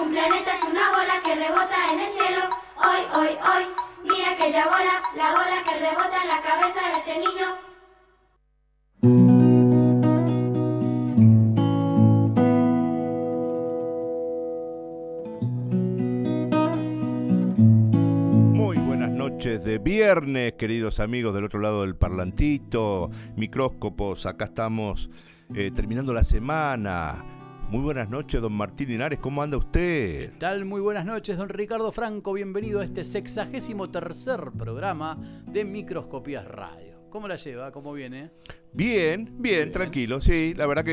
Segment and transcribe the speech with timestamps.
[0.00, 2.42] un planeta es una bola que rebota en el cielo.
[2.76, 3.64] Hoy, hoy, hoy,
[4.04, 7.56] mira aquella bola, la bola que rebota en la cabeza de ese niño.
[18.54, 25.08] Muy buenas noches de viernes, queridos amigos del otro lado del parlantito, micróscopos, acá estamos
[25.54, 27.35] eh, terminando la semana.
[27.70, 30.30] Muy buenas noches, don Martín Linares, ¿cómo anda usted?
[30.30, 30.64] ¿Qué tal?
[30.64, 32.32] Muy buenas noches, don Ricardo Franco.
[32.32, 36.96] Bienvenido a este sexagésimo tercer programa de Microscopías Radio.
[37.10, 37.72] ¿Cómo la lleva?
[37.72, 38.30] ¿Cómo viene?
[38.72, 40.54] Bien, bien, tranquilo, sí.
[40.56, 40.92] La verdad que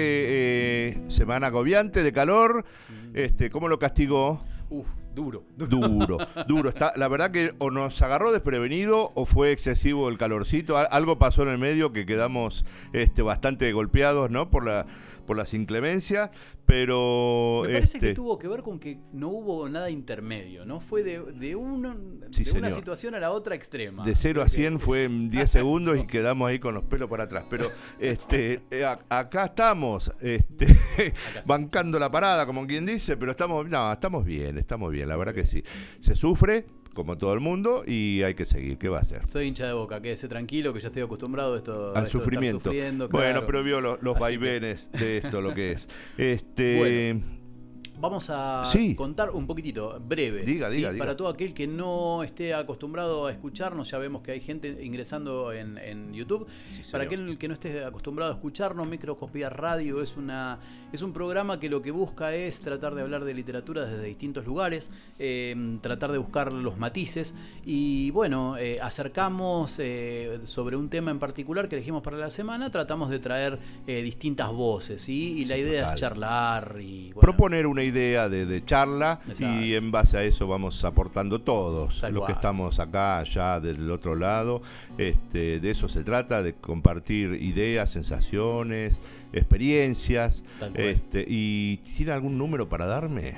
[0.98, 2.66] eh, semana agobiante de calor.
[3.14, 4.44] Este, ¿Cómo lo castigó?
[4.70, 5.46] Uf, duro.
[5.56, 6.18] Duro,
[6.48, 6.70] duro.
[6.70, 10.78] Está, la verdad que o nos agarró desprevenido o fue excesivo el calorcito.
[10.78, 14.50] Al- Algo pasó en el medio que quedamos este, bastante golpeados, ¿no?
[14.50, 14.86] Por la,
[15.26, 16.30] por las inclemencias.
[16.66, 17.64] Pero.
[17.66, 20.80] Me parece este, que tuvo que ver con que no hubo nada intermedio, ¿no?
[20.80, 24.04] Fue de, de, un- Sí, de una situación a la otra extrema.
[24.04, 26.84] De 0 a Creo que 100 fue en 10 segundos y quedamos ahí con los
[26.86, 27.46] pelos para atrás.
[27.50, 30.68] Pero este, eh, acá estamos, este,
[31.46, 35.34] bancando la parada, como quien dice, pero estamos, no, estamos bien, estamos bien, la verdad
[35.34, 35.64] que sí.
[36.00, 38.78] Se sufre, como todo el mundo, y hay que seguir.
[38.78, 39.26] ¿Qué va a hacer?
[39.28, 41.94] Soy hincha de boca, quédese tranquilo que ya estoy acostumbrado a esto.
[41.96, 42.70] a Al esto de estar sufrimiento.
[43.10, 45.88] Bueno, pero vio lo- los que- vaivenes de esto, lo que es.
[46.18, 47.20] Este,
[48.04, 48.96] Vamos a Sí.
[48.96, 50.44] contar un poquitito, breve.
[50.44, 50.76] Diga, ¿sí?
[50.76, 51.02] diga, diga.
[51.06, 55.54] Para todo aquel que no esté acostumbrado a escucharnos, ya vemos que hay gente ingresando
[55.54, 56.46] en, en YouTube.
[56.92, 60.60] Para aquel que no esté acostumbrado a escucharnos, Microscopía Radio es, una,
[60.92, 64.46] es un programa que lo que busca es tratar de hablar de literatura desde distintos
[64.46, 67.34] lugares, eh, tratar de buscar los matices
[67.66, 72.70] y bueno, eh, acercamos eh, sobre un tema en particular que elegimos para la semana,
[72.70, 75.36] tratamos de traer eh, distintas voces ¿sí?
[75.40, 75.94] y la idea total.
[75.96, 77.14] es charlar y...
[77.14, 79.60] bueno, proponer una idea de, de charla Exacto.
[79.60, 83.90] y en base a eso vamos aportando todos Tal los que estamos acá, allá del
[83.92, 84.62] otro lado.
[84.98, 89.00] Este, de eso se trata, de compartir ideas, sensaciones,
[89.32, 90.44] experiencias.
[90.74, 93.36] Este, ¿Y tiene algún número para darme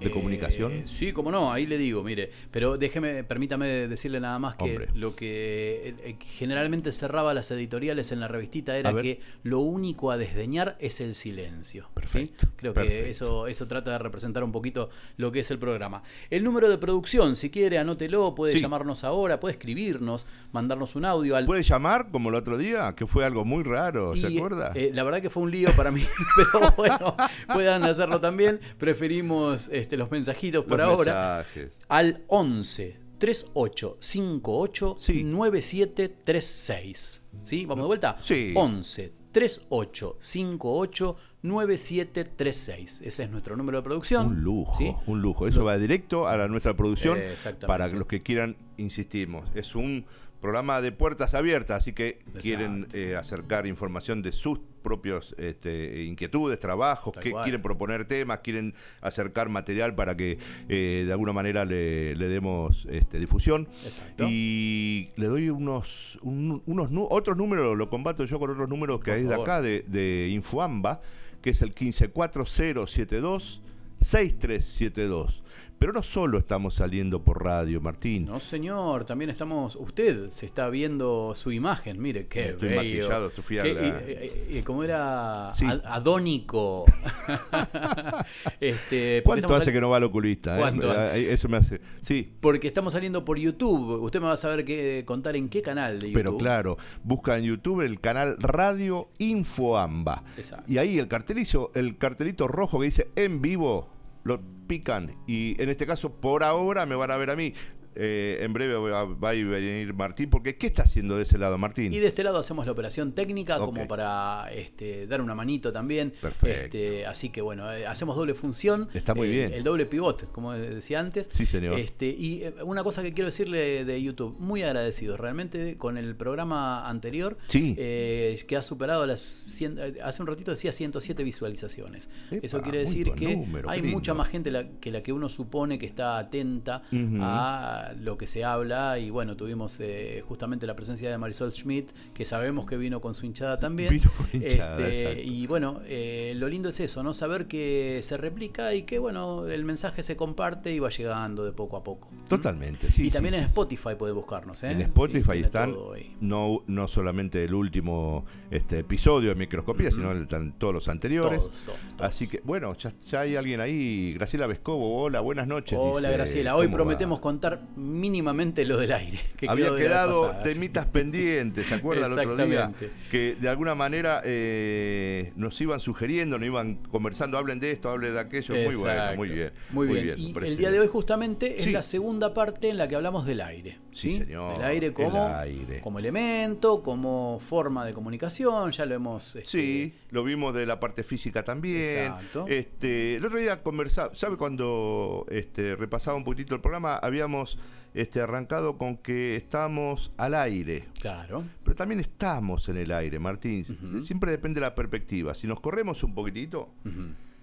[0.00, 0.82] de Eh, comunicación?
[0.86, 4.88] Sí, como no, ahí le digo, mire, pero déjeme, permítame decirle nada más que Hombre.
[4.94, 10.10] lo que eh, eh, generalmente cerraba las editoriales en la revistita era que lo único
[10.10, 11.84] a desdeñar es el silencio.
[11.84, 11.90] ¿sí?
[11.94, 13.04] Perfecto, Creo perfecto.
[13.04, 16.02] que eso, eso trata de representar un poquito lo que es el programa.
[16.30, 18.60] El número de producción, si quiere, anótelo, puede Sí.
[18.60, 22.94] llamarnos ahora, puede escribirnos, mandarnos un audio al ¿Puede llamar como el otro día?
[22.96, 24.72] Que fue algo muy raro, ¿se Y, acuerda?
[24.74, 26.02] eh, la verdad que fue un lío para mí,
[26.36, 27.14] pero bueno,
[27.52, 28.58] puedan hacerlo también.
[28.78, 31.80] Preferimos este, los mensajitos por Los ahora mensajes.
[31.88, 35.22] al 11 38 58 Sí.
[35.24, 37.22] 9736.
[37.44, 37.66] ¿Sí?
[37.66, 38.16] ¿Vamos de vuelta?
[38.20, 38.52] Sí.
[38.54, 43.02] 11 38 58 9736.
[43.04, 44.26] Ese es nuestro número de producción.
[44.28, 44.94] Un lujo, ¿sí?
[45.06, 45.46] un lujo.
[45.46, 47.66] Eso va directo a la, nuestra producción exactamente.
[47.66, 49.48] para los que quieran, insistimos.
[49.54, 50.04] Es un
[50.40, 56.58] programa de puertas abiertas, así que quieren eh, acercar información de sus propios este, inquietudes,
[56.58, 60.38] trabajos, que quieren proponer temas, quieren acercar material para que
[60.70, 63.68] eh, de alguna manera le, le demos este, difusión.
[63.84, 64.24] Exacto.
[64.28, 69.00] Y le doy unos, un- unos nu- otros números, lo combato yo con otros números
[69.00, 71.02] que Por hay de acá, de, de Infoamba,
[71.42, 73.60] que es el 154072
[74.00, 75.42] 6372.
[75.80, 78.26] Pero no solo estamos saliendo por radio, Martín.
[78.26, 79.76] No, señor, también estamos.
[79.76, 82.80] Usted se está viendo su imagen, mire, qué Estoy bello.
[82.82, 85.50] maquillado, estoy fui a Qué- la- y- y- y ¿Cómo era?
[85.54, 85.64] Sí.
[85.84, 86.84] Adónico.
[88.60, 90.56] este, ¿Cuánto hace que no va al oculista?
[90.56, 90.60] eh?
[90.60, 91.18] ¿Cuánto hace?
[91.20, 91.80] Eh, Eso me hace.
[92.02, 94.02] Sí, Porque estamos saliendo por YouTube.
[94.02, 96.14] Usted me va a saber qué, contar en qué canal de YouTube.
[96.14, 100.24] pero claro, busca en YouTube el canal Radio Infoamba.
[100.36, 100.70] Exacto.
[100.70, 103.88] Y ahí el cartelito, el cartelito rojo que dice en vivo,
[104.24, 105.16] lo pican.
[105.26, 107.54] Y en este caso, por ahora me van a ver a mí.
[107.96, 111.58] Eh, en breve va, va a venir Martín, porque ¿qué está haciendo de ese lado,
[111.58, 111.92] Martín?
[111.92, 116.12] Y de este lado hacemos la operación técnica como para este, dar una manito también.
[116.20, 116.48] Perfecto.
[116.78, 118.88] Este, así que bueno, eh, hacemos doble función.
[118.94, 119.52] Está muy Eh, bien.
[119.54, 121.28] El doble pivot, como decía antes.
[121.32, 121.78] Sí, señor.
[121.78, 126.14] Este, y eh, una cosa que quiero decirle de YouTube, muy agradecido realmente con el
[126.16, 127.74] programa anterior, Sí.
[127.78, 132.08] eh, que ha superado las 100, eh, hace un ratito decía 107 visualizaciones.
[132.30, 135.28] Epa, Eso quiere decir que número, hay mucha más gente la- que la que uno
[135.28, 137.18] supone que está atenta Ujú.
[137.20, 141.52] a la- lo que se habla y bueno, tuvimos eh, justamente la presencia de Marisol
[141.52, 143.90] Schmidt, que sabemos que vino con su hinchada también.
[143.94, 147.12] Vino con hinchada, Este, y bueno, eh, lo lindo es eso, ¿no?
[147.14, 151.52] Saber que se replica y que bueno, el mensaje se comparte y va llegando de
[151.52, 152.08] poco a poco.
[152.28, 153.02] Totalmente, sí.
[153.02, 153.40] y sí, también sí.
[153.40, 154.72] en Spotify puede buscarnos, ¿eh?
[154.72, 155.74] En Spotify están
[156.20, 160.10] no, no solamente el último este, episodio de Microscopía, sino
[160.58, 161.38] todos los anteriores.
[161.40, 162.08] Todos, todos, todos.
[162.10, 164.14] Así que, bueno, ya, ya hay alguien ahí.
[164.14, 165.78] Graciela Vescovo, hola, buenas noches.
[165.80, 167.22] Hola dice, Graciela, hoy ¿cómo prometemos va?
[167.22, 169.18] contar mínimamente lo del aire.
[169.36, 172.72] Que Había quedado temitas pendientes, ¿se acuerda el otro día?
[173.10, 178.14] Que de alguna manera eh, nos iban sugiriendo, nos iban conversando, hablen de esto, hablen
[178.14, 178.54] de aquello.
[178.54, 179.52] Muy bueno, muy bien.
[179.70, 180.14] Muy bien.
[180.16, 180.82] me Y parece el día de bien.
[180.82, 181.70] hoy justamente es Sí.
[181.72, 183.78] la segunda parte en la que hablamos del aire.
[183.92, 185.80] Sí, Sí, señor, Del aire el como, aire.
[185.80, 189.34] como elemento, como forma de comunicación, ya lo hemos...
[189.36, 191.80] este, Sí, lo vimos de la parte física también.
[191.82, 192.44] Exacto.
[192.48, 196.96] Este, el otro día conversaba, ¿sabe cuando este, repasaba un poquitito el programa?
[196.98, 197.58] Habíamos
[197.94, 200.88] este, arrancado con que estamos al aire.
[201.00, 201.44] Claro.
[201.64, 203.64] Pero también estamos en el aire, Martín.
[204.04, 205.34] Siempre depende de la perspectiva.
[205.34, 206.74] Si nos corremos un poquitito,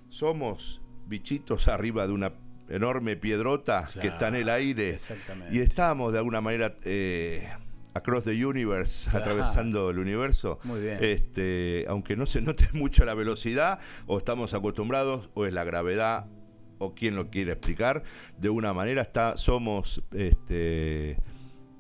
[0.09, 2.33] somos bichitos arriba de una
[2.69, 4.91] enorme piedrota que está en el aire.
[4.91, 5.55] exactamente.
[5.55, 7.49] Y estamos de alguna manera eh,
[7.94, 10.59] across the universe, atravesando el universo.
[10.63, 10.97] Muy bien.
[11.01, 16.27] Este, aunque no se note mucho la velocidad, o estamos acostumbrados, o es la gravedad,
[16.79, 18.03] o quien lo quiere explicar,
[18.38, 21.18] de una manera está, somos este,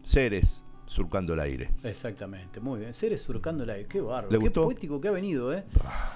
[0.03, 1.69] seres surcando el aire.
[1.83, 2.93] Exactamente, muy bien.
[2.93, 4.29] Seres surcando el aire, qué bárbaro.
[4.31, 4.63] ¿Le Qué gustó?
[4.63, 5.63] poético que ha venido, ¿eh?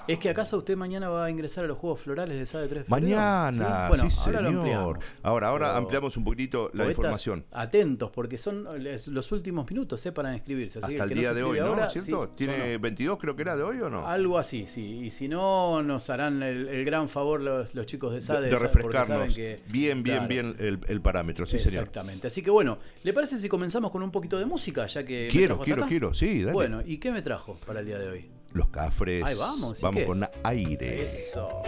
[0.08, 2.88] Es que acaso usted mañana va a ingresar a los Juegos Florales de SADE 3
[2.88, 4.58] Mañana, Bueno, sí, ahora lo señor.
[4.64, 4.98] ampliamos.
[5.22, 7.44] Ahora, ahora Pero ampliamos un poquito la información.
[7.52, 8.66] Atentos, porque son
[9.06, 10.12] los últimos minutos ¿eh?
[10.12, 10.78] para inscribirse.
[10.78, 11.66] Así Hasta que el día no de hoy, ¿no?
[11.66, 12.24] ahora, ¿Cierto?
[12.24, 14.06] sí, ¿Tiene son- 22 creo que era de hoy o no?
[14.06, 14.82] Algo así, sí.
[15.04, 18.42] Y si no, nos harán el, el gran favor los, los chicos de de, SADE
[18.46, 18.50] de.
[18.50, 20.28] Porque refrescarnos saben que- bien, bien, Claro.
[20.28, 21.80] bien el, el parámetro, sí señor.
[21.80, 22.26] Exactamente.
[22.28, 24.61] Así que bueno, ¿le parece si comenzamos con un poquito de música?
[24.86, 25.88] Ya que me Quiero, quiero, acá?
[25.88, 26.52] quiero, sí, dale.
[26.52, 28.30] Bueno, ¿y qué me trajo para el día de hoy?
[28.52, 29.24] Los cafres.
[29.24, 30.28] Ahí vamos, ¿y Vamos con es?
[30.44, 31.02] aire.
[31.02, 31.62] Eso.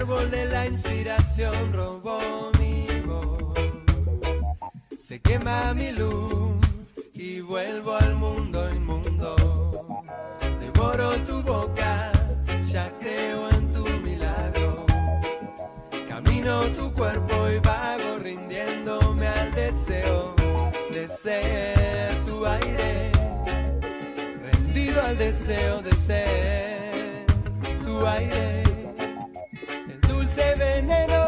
[0.00, 3.58] Árbol de la inspiración robó mi voz.
[4.96, 9.34] Se quema mi luz y vuelvo al mundo inmundo.
[10.60, 12.12] Devoro tu boca,
[12.70, 14.86] ya creo en tu milagro.
[16.08, 20.32] Camino tu cuerpo y vago rindiéndome al deseo
[20.92, 23.10] de ser tu aire.
[24.44, 27.26] Rendido al deseo de ser
[27.84, 28.67] tu aire el
[30.86, 31.27] veneno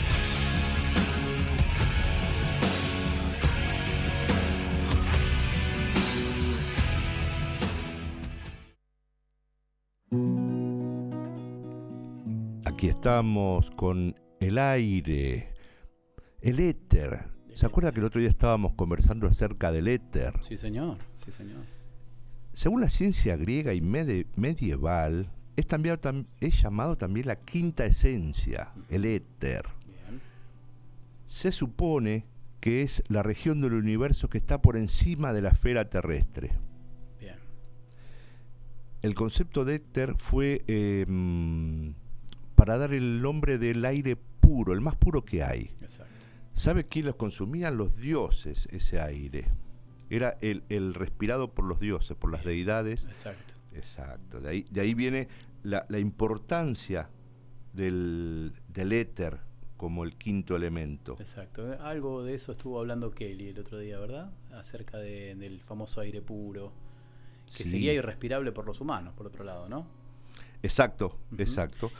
[12.81, 15.53] Aquí estamos con el aire,
[16.41, 17.25] el éter.
[17.53, 20.33] ¿Se acuerda que el otro día estábamos conversando acerca del éter?
[20.41, 21.63] Sí, señor, sí, señor.
[22.53, 28.71] Según la ciencia griega y medieval, es, también, tam- es llamado también la quinta esencia,
[28.89, 29.61] el éter.
[29.85, 30.19] Bien.
[31.27, 32.25] Se supone
[32.61, 36.49] que es la región del universo que está por encima de la esfera terrestre.
[37.19, 37.35] Bien.
[39.03, 41.89] El concepto de éter fue eh, mm,
[42.61, 45.71] para dar el nombre del aire puro, el más puro que hay.
[45.81, 46.13] Exacto.
[46.53, 47.75] ¿Sabe quién los consumían?
[47.75, 49.45] Los dioses, ese aire.
[50.11, 53.05] Era el, el respirado por los dioses, por las deidades.
[53.05, 53.55] Exacto.
[53.73, 54.39] Exacto.
[54.41, 55.27] De ahí, de ahí viene
[55.63, 57.09] la, la importancia
[57.73, 59.39] del, del éter
[59.75, 61.17] como el quinto elemento.
[61.19, 61.65] Exacto.
[61.81, 64.31] Algo de eso estuvo hablando Kelly el otro día, ¿verdad?
[64.53, 66.71] Acerca de- del famoso aire puro,
[67.57, 67.71] que Sí.
[67.71, 69.87] sería irrespirable por los humanos, por otro lado, ¿no?
[70.61, 71.91] Exacto, exacto.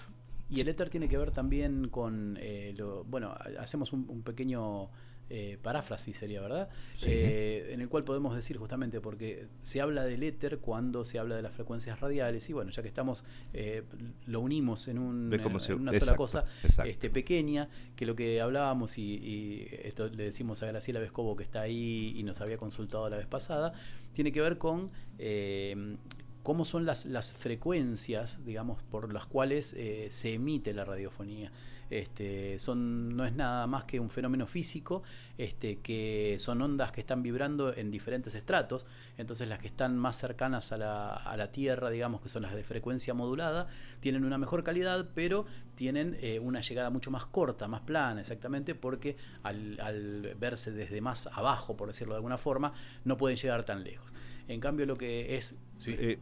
[0.51, 4.22] Y el éter tiene que ver también con, eh, lo, bueno, ha- hacemos un, un
[4.22, 4.89] pequeño
[5.34, 6.67] eh, paráfrasis sería, ¿verdad?
[6.98, 7.05] Sí.
[7.08, 11.38] Eh, en el cual podemos decir justamente, porque se habla del éter cuando se habla
[11.38, 13.84] de las frecuencias radiales, y bueno, ya que estamos, eh,
[14.25, 16.91] lo unimos en, un, en una sola cosa exacto.
[16.91, 21.43] este, pequeña, que lo que hablábamos, y, y esto le decimos a Graciela Vescovo que
[21.43, 23.72] está ahí y nos había consultado la vez pasada,
[24.12, 25.96] tiene que ver con eh,
[26.44, 31.52] cómo son las, las frecuencias, digamos, por las cuales eh, se emite la radiofonía.
[31.92, 35.04] Este, son, no es nada más que un fenómeno físico,
[35.38, 38.86] este, que son ondas que están vibrando en diferentes estratos.
[39.18, 42.56] Entonces las que están más cercanas a la, a la Tierra, digamos que son las
[42.56, 43.68] de frecuencia modulada,
[44.00, 45.46] tienen una mejor calidad, pero
[45.76, 51.02] tienen eh, una llegada mucho más corta, más plana, exactamente, porque al, al verse desde
[51.02, 52.72] más abajo, por decirlo de alguna forma,
[53.04, 54.14] no pueden llegar tan lejos.
[54.48, 55.56] En cambio, lo que es...
[55.78, 55.96] sí.
[55.98, 56.20] Eh,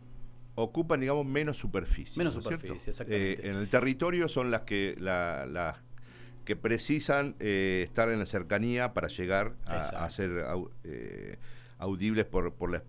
[0.55, 2.17] ocupan, digamos, menos superficie.
[2.17, 3.47] Menos superficie, exactamente.
[3.47, 5.83] Eh, en el territorio son las que la- las
[6.43, 9.55] que precisan eh, estar en la cercanía para llegar
[9.97, 11.37] a ser au- eh,
[11.77, 12.83] audibles por, por, la,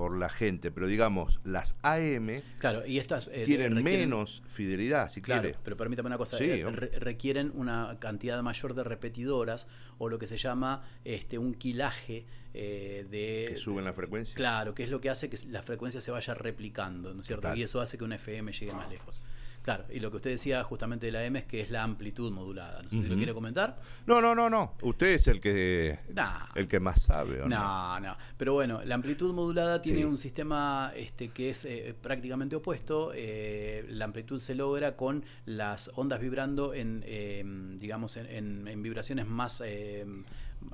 [0.00, 0.70] por la gente.
[0.70, 5.58] Pero digamos, las AM Claro, y estas eh, tienen requieren- menos fidelidad, si Claro, quiere.
[5.62, 10.18] pero permítame una cosa, Sí, eh, re- requieren una cantidad mayor de repetidoras o lo
[10.18, 14.34] que se llama este un quilaje eh, de Que suben la frecuencia.
[14.34, 17.42] Claro, que es lo que hace que la frecuencia se vaya replicando, ¿no es cierto?
[17.42, 17.58] Total.
[17.58, 19.20] Y eso hace que un FM llegue más lejos.
[19.62, 22.32] Claro, y lo que usted decía justamente de la M es que es la amplitud
[22.32, 22.82] modulada.
[22.82, 23.78] No sé si lo quiere comentar.
[24.06, 24.74] No, no, no, no.
[24.82, 26.46] Usted es el que Nah.
[26.54, 27.58] el que más sabe, ¿o no?
[27.58, 28.16] No, no.
[28.38, 30.04] Pero bueno, la amplitud modulada tiene Sí.
[30.04, 33.12] un sistema este, que es eh, prácticamente opuesto.
[33.14, 37.44] Eh, la amplitud se logra con las ondas vibrando en, eh,
[37.76, 39.62] digamos, en, en- en vibraciones más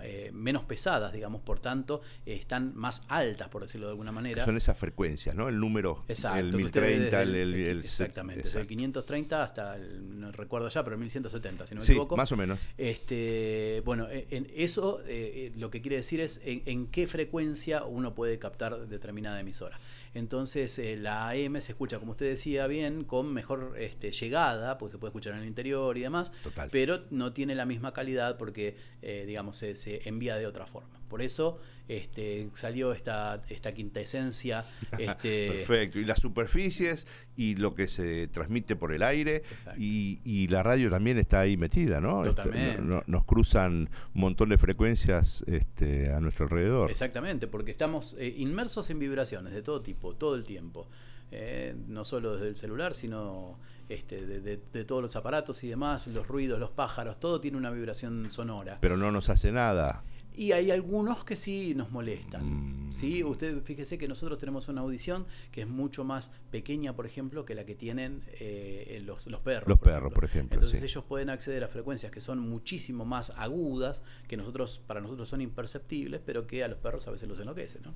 [0.02, 4.14] eh, menos pesadas, digamos, por tanto, eh, están más altas, por decirlo de alguna Que
[4.14, 4.44] manera.
[4.44, 5.48] son esas frecuencias, ¿no?
[5.48, 8.62] El número, Exacto, el que usted ve 1030, desde el, el, el- exactamente, desde el
[8.64, 8.68] exacto.
[8.68, 12.16] 530 hasta el, no recuerdo ya, pero el 1170, si no me Sí, equivoco.
[12.16, 12.58] más o menos.
[12.78, 15.06] Este, bueno, en en eso eh,
[15.46, 19.78] eh, lo que quiere decir es en, en qué frecuencia uno puede captar determinada emisora.
[20.16, 24.92] Entonces eh, la AM se escucha, como usted decía bien, con mejor este, llegada, porque
[24.92, 26.70] se puede escuchar en el interior y demás, Total.
[26.72, 30.98] pero no tiene la misma calidad porque, eh, digamos, se, se envía de otra forma.
[31.08, 31.58] Por eso
[31.88, 34.64] este, salió esta, esta quinta esencia.
[34.98, 35.98] Este, Perfecto.
[35.98, 39.42] Y las superficies y lo que se transmite por el aire
[39.78, 42.24] y, y la radio también está ahí metida, ¿no?
[42.24, 46.90] Este, no- nos cruzan un montón de frecuencias este, a nuestro alrededor.
[46.90, 50.88] Exactamente, porque estamos eh, inmersos en vibraciones de todo tipo, todo el tiempo.
[51.32, 53.58] Eh, no solo desde el celular, sino
[53.88, 57.56] este, de, de- de todos los aparatos y demás, los ruidos, los pájaros, todo tiene
[57.56, 58.78] una vibración sonora.
[58.80, 60.04] Pero no nos hace nada.
[60.36, 62.88] Y hay algunos que sí nos molestan.
[62.88, 62.92] Mm.
[62.92, 63.24] ¿sí?
[63.24, 67.54] Usted fíjese que nosotros tenemos una audición que es mucho más pequeña, por ejemplo, que
[67.54, 69.68] la que tienen eh, los, los perros.
[69.68, 70.84] Los perros, por ejemplo, Entonces sí.
[70.84, 75.40] ellos pueden acceder a frecuencias que son muchísimo más agudas, que nosotros para nosotros son
[75.40, 77.80] imperceptibles, pero que a los perros a veces los enloquece.
[77.80, 77.94] ¿no?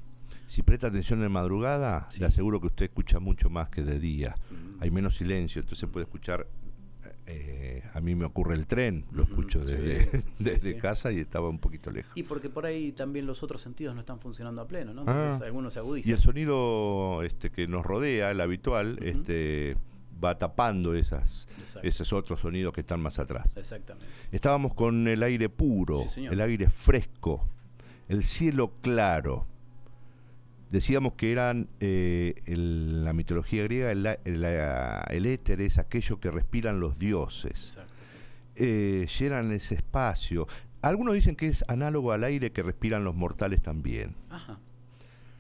[0.49, 2.21] Si presta atención en madrugada, Sí.
[2.21, 4.35] le aseguro que usted escucha mucho más que de día.
[4.51, 4.83] Mm.
[4.83, 6.47] Hay menos silencio, entonces puede escuchar
[7.33, 10.79] eh, a mí me ocurre el tren, lo escucho desde, sí, desde sí.
[10.81, 12.11] casa y estaba un poquito lejos.
[12.17, 15.05] Y porque por ahí también los otros sentidos no están funcionando a pleno, ¿no?
[15.07, 15.39] Ah.
[15.43, 16.13] Algunos se Y agudizan.
[16.13, 19.77] el sonido este, que nos rodea, el habitual, este,
[20.23, 21.87] va tapando esas, Exacto.
[21.89, 23.53] esos otros sonidos que están más atrás.
[23.57, 24.07] Exactamente.
[24.33, 27.49] Estábamos con el aire puro, Sí, el aire fresco,
[28.09, 29.47] el cielo claro.
[30.71, 36.31] Decíamos que eran, eh, en la mitología griega, el, el el éter es aquello que
[36.31, 37.51] respiran los dioses.
[37.51, 38.17] Exacto, sí.
[38.55, 40.47] Eh, llenan ese espacio.
[40.83, 44.15] Algunos dicen que es análogo al aire que respiran los mortales también.
[44.31, 44.61] Ajá.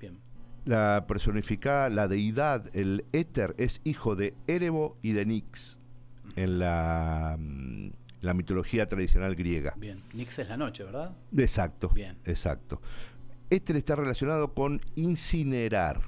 [0.00, 0.18] Bien.
[0.64, 5.78] La personificada, la deidad, el éter, es hijo de Erebo y de Nix
[6.37, 9.75] en la, mm, la mitología tradicional griega.
[9.78, 10.02] Bien.
[10.12, 11.16] Nix es la noche, ¿verdad?
[11.37, 11.88] Exacto.
[11.88, 12.18] Bien.
[12.25, 12.82] Exacto.
[13.50, 16.02] Éter está relacionado con incinerar.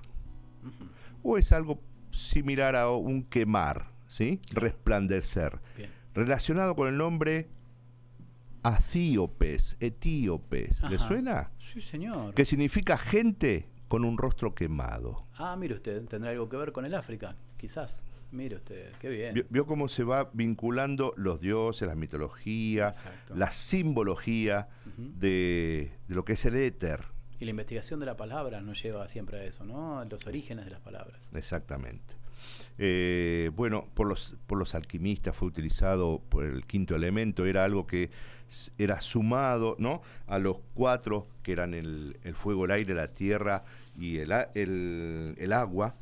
[1.22, 1.80] O es algo
[2.12, 4.40] similar a un quemar, ¿sí?
[4.52, 5.60] Resplandecer.
[5.76, 5.90] Bien.
[6.14, 7.48] Relacionado con el nombre
[8.62, 10.82] Acíopes, etíopes.
[10.82, 11.06] ¿Le Ajá.
[11.08, 11.50] suena?
[11.58, 12.32] Sí, señor.
[12.34, 15.26] Que significa gente con un rostro quemado.
[15.34, 18.04] Ah, mire usted, tendrá algo que ver con el África, quizás.
[18.30, 19.34] Mire usted, qué bien.
[19.34, 23.34] Vio, vio cómo se va vinculando los dioses, la mitología, Exacto.
[23.34, 27.00] la simbología de, de lo que es el éter.
[27.42, 30.04] Y la investigación de la palabra nos lleva siempre a eso, ¿no?
[30.04, 31.28] Los orígenes de las palabras.
[31.34, 32.14] Exactamente.
[32.78, 37.84] Eh, bueno, por los, por los alquimistas fue utilizado por el quinto elemento, era algo
[37.84, 38.10] que
[38.78, 40.02] era sumado ¿no?
[40.28, 43.64] a los cuatro, que eran el, el fuego, el aire, la tierra
[43.98, 45.96] y el, el- el agua.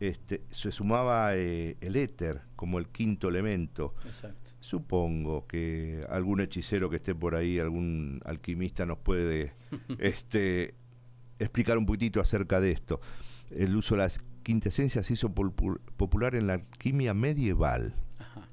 [0.00, 3.94] Este, se sumaba eh, el éter como el quinto elemento.
[4.06, 4.41] Exacto.
[4.62, 9.54] Supongo que algún hechicero que esté por ahí, algún alquimista nos puede
[9.98, 10.74] este,
[11.40, 13.00] explicar un poquitito acerca de esto.
[13.50, 17.96] El uso de las quintesencias se hizo popular en la alquimia medieval.
[18.20, 18.48] Ajá.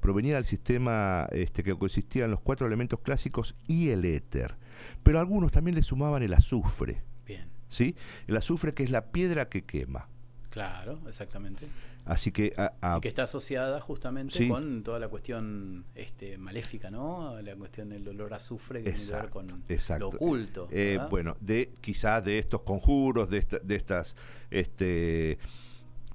[0.00, 4.56] Provenía del sistema este, que consistía en los cuatro elementos clásicos y el éter.
[5.04, 7.04] Pero algunos también le sumaban el azufre.
[7.24, 7.48] Bien.
[7.68, 7.94] ¿sí?
[8.26, 10.08] El azufre que es la piedra que quema.
[10.54, 11.66] Claro, exactamente.
[12.04, 14.48] Así que a- a- Y que está asociada justamente Sí.
[14.48, 17.40] con toda la cuestión este, maléfica, ¿no?
[17.42, 20.00] La cuestión del olor a azufre que tiene que ver Exacto, con exacto.
[20.12, 20.68] lo oculto.
[20.70, 24.14] Eh, bueno, de quizás de estos conjuros, de, esta- de estas
[24.50, 25.38] este,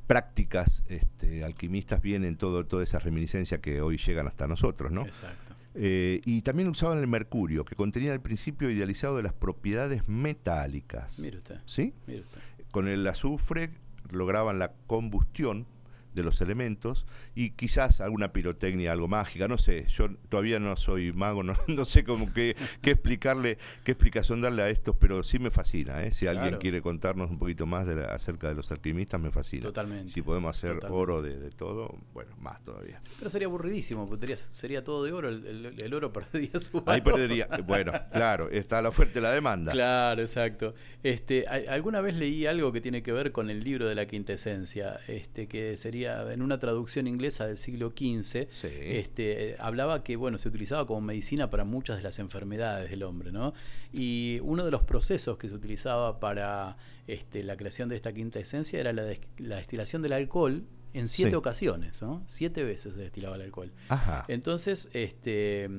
[0.08, 5.06] prácticas este, alquimistas vienen todo, toda esa reminiscencia que hoy llegan hasta nosotros, ¿no?
[5.06, 5.54] Exacto.
[5.76, 11.20] Eh, y también usaban el mercurio, que contenía el principio idealizado de las propiedades metálicas.
[11.20, 11.60] Mire usted.
[11.66, 11.94] ¿Sí?
[12.08, 12.40] Mire usted.
[12.72, 13.72] Con el azufre
[14.12, 15.68] lograban la combustión
[16.14, 21.12] de los elementos y quizás alguna pirotecnia, algo mágica, no sé, yo todavía no soy
[21.14, 25.40] mago, no, no sé cómo qué, qué explicarle, qué explicación darle a estos, pero sí
[25.40, 26.12] me fascina, ¿eh?
[26.12, 29.64] si alguien quiere contarnos un poquito más de la- acerca de los alquimistas, me fascina.
[29.64, 30.12] Totalmente.
[30.12, 31.02] Si podemos hacer Totalmente.
[31.02, 32.98] oro de, de todo, bueno, más todavía.
[33.02, 36.78] Sí, pero sería aburridísimo, porque sería, todo de oro, el, el- el oro perdería su
[36.80, 37.04] Ahí valor.
[37.04, 39.72] perdería, bueno, claro, está la oferta y la demanda.
[39.72, 40.74] Claro, exacto.
[41.04, 45.00] Este, alguna vez leí algo que tiene que ver con el libro de la quintesencia,
[45.08, 48.68] este, que sería en una traducción inglesa del siglo XV, Sí.
[48.82, 53.04] este, eh, hablaba que bueno, se utilizaba como medicina para muchas de las enfermedades del
[53.04, 53.54] hombre, ¿no?
[53.94, 58.40] Y uno de los procesos que se utilizaba para este, la creación de esta quinta
[58.40, 61.36] esencia era la, des- la destilación del alcohol en siete Sí.
[61.36, 62.24] ocasiones, ¿no?
[62.28, 63.72] Siete veces se destilaba el alcohol.
[63.90, 64.26] Ajá.
[64.28, 65.70] Entonces, este,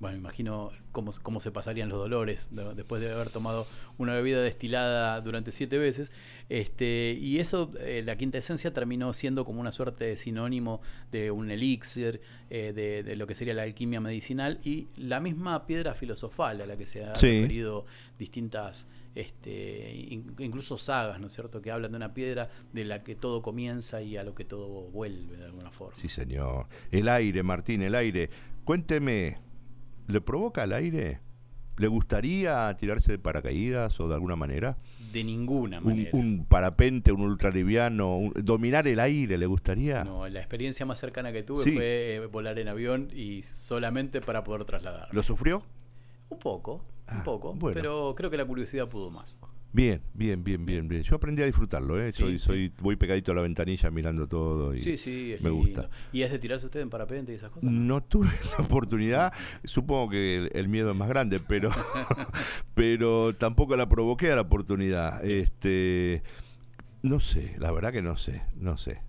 [0.00, 2.74] bueno, imagino cómo, cómo se pasarían los dolores ¿no?
[2.74, 6.12] después de haber tomado una bebida destilada durante siete veces.
[6.48, 11.30] Este, y eso, eh, la quinta esencia terminó siendo como una suerte de sinónimo de
[11.30, 12.20] un elixir,
[12.50, 16.66] eh, de, de lo que sería la alquimia medicinal y la misma piedra filosofal a
[16.66, 17.40] la que se ha Sí.
[17.40, 17.84] referido
[18.18, 23.02] distintas este, in- incluso sagas, ¿no es cierto?, que hablan de una piedra de la
[23.02, 25.96] que todo comienza y a lo que todo vuelve de alguna forma.
[25.96, 26.66] Sí, señor.
[26.92, 28.30] El aire, Martín, el aire.
[28.64, 29.38] Cuénteme,
[30.08, 31.20] ¿le provoca el aire?
[31.76, 34.76] ¿Le gustaría tirarse de paracaídas o de alguna manera?
[35.12, 36.10] De ninguna Un, manera.
[36.12, 40.02] un parapente, un ultraliviano, un- dominar el aire, ¿le gustaría?
[40.02, 41.70] No, la experiencia más cercana que tuve Sí.
[41.76, 45.08] fue eh, volar en avión y solamente para poder trasladar.
[45.12, 45.62] ¿Lo sufrió?
[46.30, 47.74] Un poco, Ah, un poco, bueno.
[47.74, 49.38] pero creo que la curiosidad pudo más.
[49.70, 51.02] Bien, bien, bien, bien, bien.
[51.02, 52.10] Yo aprendí a disfrutarlo, ¿eh?
[52.10, 52.46] Sí, soy, sí.
[52.46, 55.90] soy, voy pegadito a la ventanilla mirando todo y Sí, sí, me gusta.
[56.10, 57.70] ¿Y es de tirarse usted en parapente y esas cosas?
[57.70, 58.28] No tuve
[58.58, 59.32] la oportunidad,
[59.64, 61.70] supongo que el, el miedo es más grande, pero,
[62.74, 65.22] pero tampoco la provoqué a la oportunidad.
[65.24, 66.22] Este,
[67.02, 69.02] no sé, la verdad que no sé, no sé.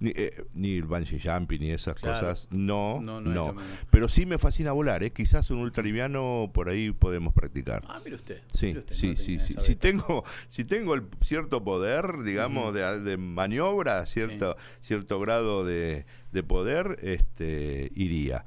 [0.00, 2.18] Ni, eh, ni el bungee jumping ni esas Claro.
[2.20, 3.52] cosas, no, No, no.
[3.52, 3.54] no.
[3.90, 5.10] Pero sí me fascina volar, ¿eh?
[5.12, 7.82] Quizás un ultraliviano por ahí podemos practicar.
[7.86, 8.40] Ah, mire usted.
[8.50, 9.54] Sí, mire usted, sí, no sí, sí.
[9.58, 16.06] Si tengo, si tengo el cierto poder, digamos, de, de maniobra, cierto, cierto grado de,
[16.32, 18.44] de poder, este, iría.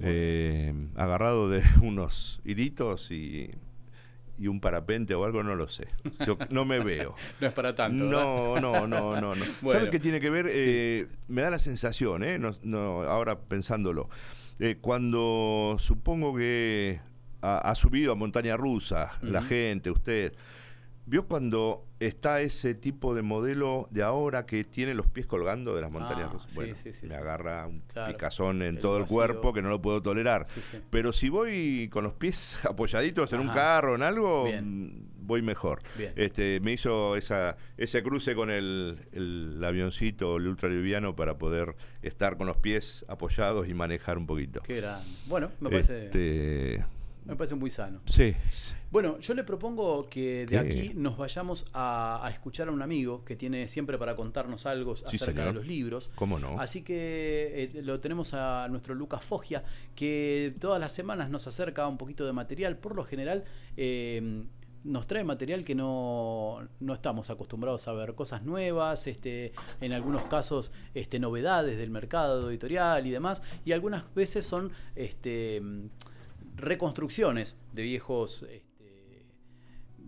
[0.00, 3.50] Eh, agarrado de unos hilitos y,
[4.38, 5.88] y un parapente o algo, no lo sé.
[6.26, 7.14] Yo no me veo.
[7.40, 8.04] No es para tanto.
[8.04, 9.44] No, no, no, no, no.
[9.62, 9.78] Bueno.
[9.78, 10.46] ¿Sabes qué tiene que ver?
[10.48, 12.38] Eh, me da la sensación, ¿eh?
[12.38, 14.08] No, no, ahora pensándolo.
[14.60, 17.00] Eh, cuando supongo que
[17.42, 20.32] ha, ha subido a montaña rusa la gente, usted,
[21.06, 25.80] ¿vio cuando está ese tipo de modelo de ahora que tiene los pies colgando de
[25.82, 26.50] las montañas Ah, rusas?
[26.50, 27.20] sí, bueno, sí, sí, me sí.
[27.20, 28.12] agarra un Claro.
[28.12, 30.46] picazón en El todo el cuerpo que no lo puedo tolerar.
[30.90, 34.88] Pero si voy con los pies apoyaditos en un carro, en algo, Bien.
[34.88, 35.82] mm, voy mejor.
[35.96, 36.12] Bien.
[36.16, 42.36] Este, me hizo esa, ese cruce con el, el avioncito, el ultraliviano, para poder estar
[42.36, 44.60] con los pies apoyados y manejar un poquito.
[44.62, 45.08] Qué grande.
[45.26, 46.84] Bueno, me parece, Este,
[47.24, 48.00] me parece muy sano.
[48.06, 48.34] sí.
[48.90, 50.58] Bueno, yo le propongo que de ¿Qué?
[50.58, 54.92] aquí nos vayamos a, a escuchar a un amigo que tiene siempre para contarnos algo
[54.92, 55.46] acerca señor.
[55.46, 56.12] de los libros.
[56.14, 56.60] ¿Cómo no?
[56.60, 59.64] Así que eh, lo tenemos a nuestro Lucas Foggia,
[59.96, 62.76] que todas las semanas nos acerca un poquito de material.
[62.76, 63.42] Por lo general,
[63.76, 64.44] eh,
[64.84, 70.22] nos trae material que no, no estamos acostumbrados a ver, cosas nuevas, este, en algunos
[70.26, 75.60] casos este, novedades del mercado editorial y demás, y algunas veces son este,
[76.56, 78.42] reconstrucciones de viejos...
[78.42, 78.74] este,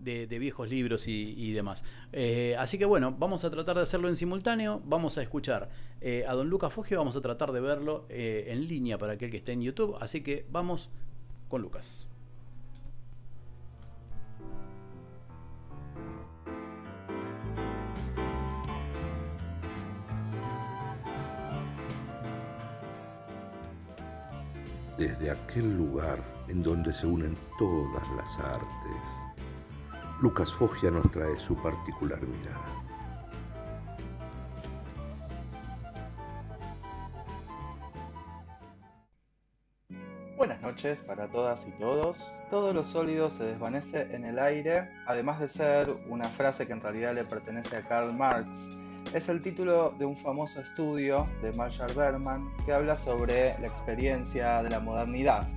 [0.06, 1.84] de, viejos libros y, demás.
[2.12, 4.80] Eh, así que bueno, vamos a tratar de hacerlo en simultáneo.
[4.84, 5.68] Vamos a escuchar
[6.00, 9.30] eh, a don Lucas Foggia, vamos a tratar de verlo eh, en línea para aquel
[9.30, 9.96] que esté en YouTube.
[10.00, 10.90] Así que vamos
[11.48, 12.08] con Lucas.
[24.96, 29.26] Desde aquel lugar en donde se unen todas las artes.
[30.20, 32.86] Lucas Foggia nos trae su particular mirada.
[40.36, 42.32] Buenas noches para todas y todos.
[42.50, 46.80] Todo lo sólido se desvanece en el aire, además de ser una frase que en
[46.80, 48.78] realidad le pertenece a Karl Marx.
[49.16, 54.62] Es el título de un famoso estudio de Marshall Berman que habla sobre la experiencia
[54.62, 55.48] de la modernidad,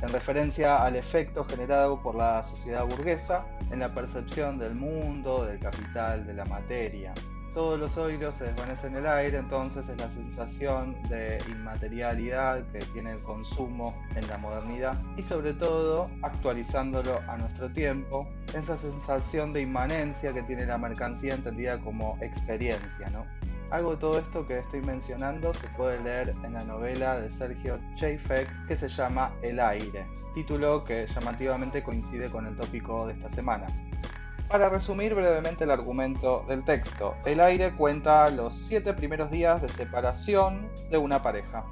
[0.00, 5.58] en referencia al efecto generado por la sociedad burguesa en la percepción del mundo, del
[5.58, 7.12] capital, de la materia.
[7.54, 12.78] Todos los oídos se desvanecen en el aire, entonces es la sensación de inmaterialidad que
[12.94, 19.52] tiene el consumo en la modernidad y sobre todo actualizándolo a nuestro tiempo, esa sensación
[19.52, 23.26] de inmanencia que tiene la mercancía entendida como experiencia, ¿no?
[23.70, 27.78] Algo de todo esto que estoy mencionando se puede leer en la novela de Sergio
[27.96, 33.28] Cheifek que se llama El aire, título que llamativamente coincide con el tópico de esta
[33.28, 33.66] semana.
[34.52, 39.68] Para resumir brevemente el argumento del texto, El aire cuenta los siete primeros días de
[39.70, 41.64] separación de una pareja.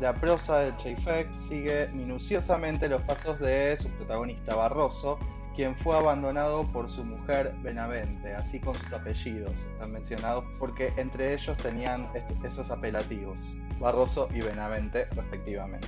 [0.00, 5.20] La prosa de Cheifek sigue minuciosamente los pasos de su protagonista Barroso,
[5.54, 11.32] quien fue abandonado por su mujer Benavente, así con sus apellidos, están mencionados porque entre
[11.32, 12.08] ellos tenían
[12.42, 15.86] esos apelativos, Barroso y Benavente respectivamente.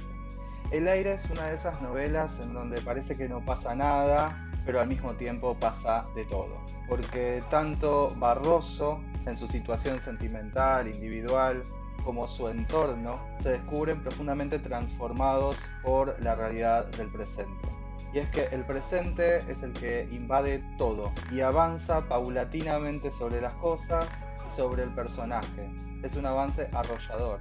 [0.71, 4.83] El aire es una de esas novelas en donde parece que no pasa nada, pero
[4.83, 6.59] al mismo tiempo pasa de todo.
[6.87, 11.65] Porque tanto Barroso, en su situación sentimental, individual,
[12.05, 17.67] como su entorno, se descubren profundamente transformados por la realidad del presente.
[18.13, 23.55] Y es que el presente es el que invade todo y avanza paulatinamente sobre las
[23.55, 25.67] cosas y sobre el personaje.
[26.03, 27.41] Es un avance arrollador.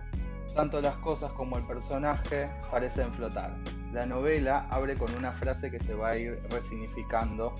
[0.55, 3.53] Tanto las cosas como el personaje parecen flotar.
[3.93, 7.55] La novela abre con una frase que se va a ir resignificando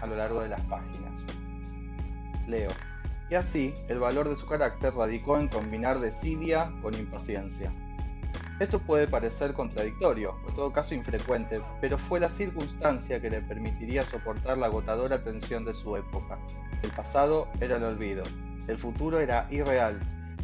[0.00, 1.26] a lo largo de las páginas.
[2.46, 2.70] Leo.
[3.30, 7.72] Y así, el valor de su carácter radicó en combinar desidia con impaciencia.
[8.60, 13.40] Esto puede parecer contradictorio, o en todo caso infrecuente, pero fue la circunstancia que le
[13.40, 16.38] permitiría soportar la agotadora tensión de su época.
[16.82, 18.22] El pasado era el olvido,
[18.68, 19.98] el futuro era irreal,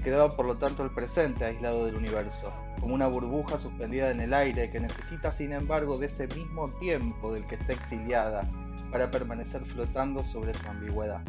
[0.08, 4.32] quedaba por lo tanto el presente aislado del universo, como una burbuja suspendida en el
[4.32, 8.48] aire que necesita sin embargo de ese mismo tiempo del que está exiliada
[8.90, 11.20] para permanecer flotando sobre su ambigüedad.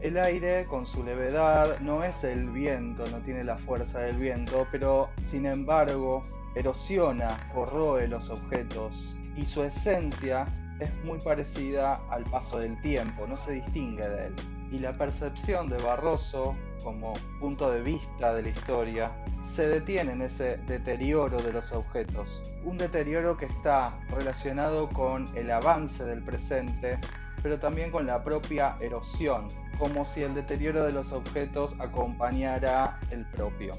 [0.00, 4.66] El aire, con su levedad, no es el viento, no tiene la fuerza del viento,
[4.72, 6.24] pero sin embargo
[6.56, 10.44] erosiona, corroe los objetos y su esencia
[10.80, 14.34] es muy parecida al paso del tiempo, no se distingue de él.
[14.74, 19.12] Y la percepción de Barroso como punto de vista de la historia
[19.44, 22.52] se detiene en ese deterioro de los objetos.
[22.64, 26.98] Un deterioro que está relacionado con el avance del presente,
[27.40, 29.46] pero también con la propia erosión,
[29.78, 33.74] como si el deterioro de los objetos acompañara el propio.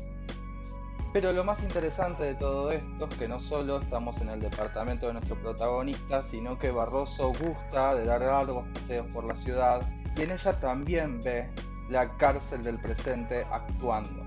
[1.12, 5.08] Pero lo más interesante de todo esto es que no solo estamos en el departamento
[5.08, 9.82] de nuestro protagonista, sino que Barroso gusta de dar largos paseos por la ciudad
[10.18, 11.50] y en ella también ve
[11.90, 14.24] la cárcel del presente actuando.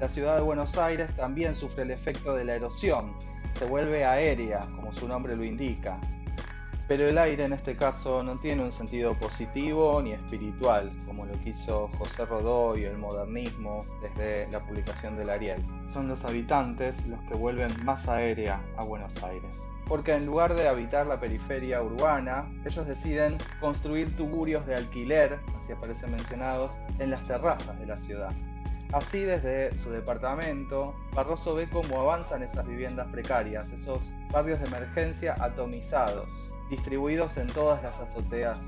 [0.00, 3.12] La ciudad de Buenos Aires también sufre el efecto de la erosión,
[3.52, 5.98] se vuelve aérea, como su nombre lo indica,
[6.88, 11.34] pero el aire en este caso no tiene un sentido positivo ni espiritual, como lo
[11.44, 15.62] quiso José Rodó y el modernismo desde la publicación del Ariel.
[15.86, 19.70] Son los habitantes los que vuelven más aérea a Buenos Aires.
[19.86, 25.72] Porque en lugar de habitar la periferia urbana, ellos deciden construir tuburios de alquiler, así
[25.72, 28.32] aparecen mencionados, en las terrazas de la ciudad.
[28.92, 35.36] Así desde su departamento, Barroso ve cómo avanzan esas viviendas precarias, esos barrios de emergencia
[35.38, 38.58] atomizados, distribuidos en todas las azoteas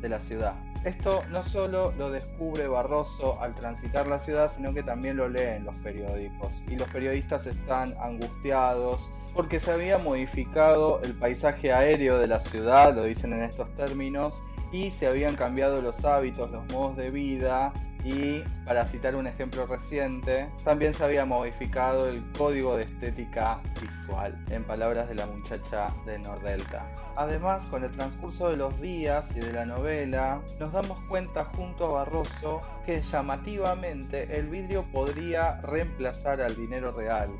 [0.00, 0.54] de la ciudad.
[0.84, 5.56] Esto no solo lo descubre Barroso al transitar la ciudad, sino que también lo lee
[5.56, 6.64] en los periódicos.
[6.68, 12.94] Y los periodistas están angustiados porque se había modificado el paisaje aéreo de la ciudad,
[12.94, 17.72] lo dicen en estos términos, y se habían cambiado los hábitos, los modos de vida
[18.04, 24.38] y, para citar un ejemplo reciente, también se había modificado el código de estética visual,
[24.50, 26.86] en palabras de la muchacha de Nordelta.
[27.16, 31.86] Además, con el transcurso de los días y de la novela, nos damos cuenta junto
[31.86, 37.30] a Barroso que llamativamente el vidrio podría reemplazar al dinero real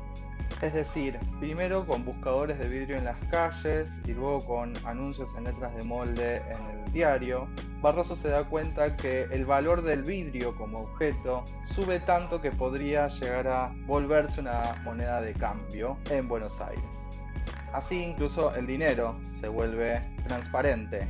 [0.61, 5.45] es decir, primero con buscadores de vidrio en las calles y luego con anuncios en
[5.45, 7.47] letras de molde en el diario,
[7.81, 13.07] Barroso se da cuenta que el valor del vidrio como objeto sube tanto que podría
[13.07, 17.07] llegar a volverse una moneda de cambio en Buenos Aires.
[17.71, 21.07] Así incluso el dinero se vuelve transparente,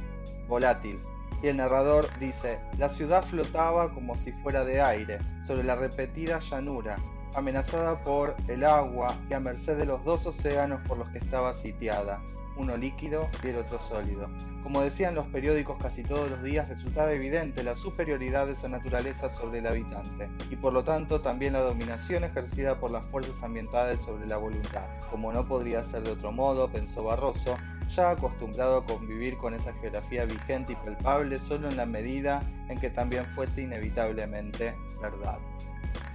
[0.48, 1.00] volátil,
[1.42, 6.40] y el narrador dice, la ciudad flotaba como si fuera de aire, sobre la repetida
[6.40, 6.98] llanura,
[7.36, 11.54] amenazada por el agua y a merced de los dos océanos por los que estaba
[11.54, 12.22] sitiada,
[12.58, 14.28] uno líquido y el otro sólido.
[14.64, 19.30] Como decían los periódicos casi todos los días, resultaba evidente la superioridad de esa naturaleza
[19.30, 24.02] sobre el habitante, y por lo tanto también la dominación ejercida por las fuerzas ambientales
[24.02, 24.86] sobre la voluntad.
[25.10, 27.56] Como no podría ser de otro modo, pensó Barroso,
[27.88, 32.78] ya acostumbrado a convivir con esa geografía vigente y palpable solo en la medida en
[32.78, 35.40] que también fuese inevitablemente verdad.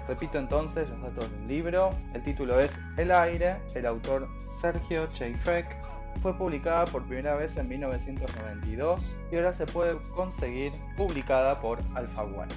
[0.08, 1.90] Repito entonces los datos del libro.
[2.12, 5.66] El título es El aire, el autor Sergio Cheifek.
[6.22, 12.54] Fue publicada por primera vez en 1992 y ahora se puede conseguir publicada por Alfaguara.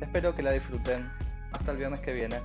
[0.00, 1.10] Espero que la disfruten.
[1.52, 2.36] Hasta el viernes que viene.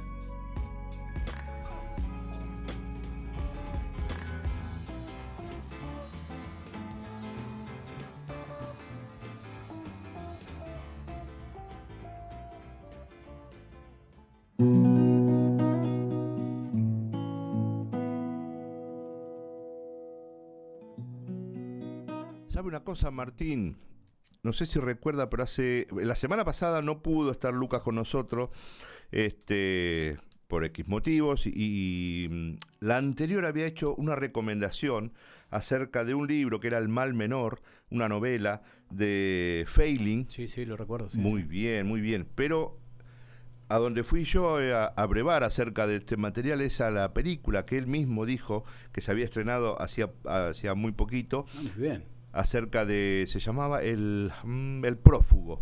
[22.48, 23.78] ¿Sabe una cosa, Martín?
[24.44, 25.88] No sé si recuerda, pero hace.
[25.92, 28.50] La semana pasada no pudo estar Lucas con nosotros.
[29.12, 30.20] Este.
[30.48, 31.48] Por X motivos.
[31.48, 35.14] Y, mm, la anterior había hecho una recomendación
[35.50, 38.62] acerca de un libro que era El Mal Menor, una novela
[38.92, 40.30] de Failing.
[40.30, 41.10] Sí, sí, lo recuerdo.
[41.10, 41.48] sí, muy sí.
[41.48, 42.28] bien, muy bien.
[42.36, 42.83] Pero
[43.74, 47.14] a donde fui yo eh, a, a brevar acerca de este material es a la
[47.14, 51.72] película que él mismo dijo que se había estrenado hacía, hacía muy poquito, Ah, muy
[51.90, 52.04] bien.
[52.34, 55.62] acerca de, se llamaba El, mm, el Prófugo,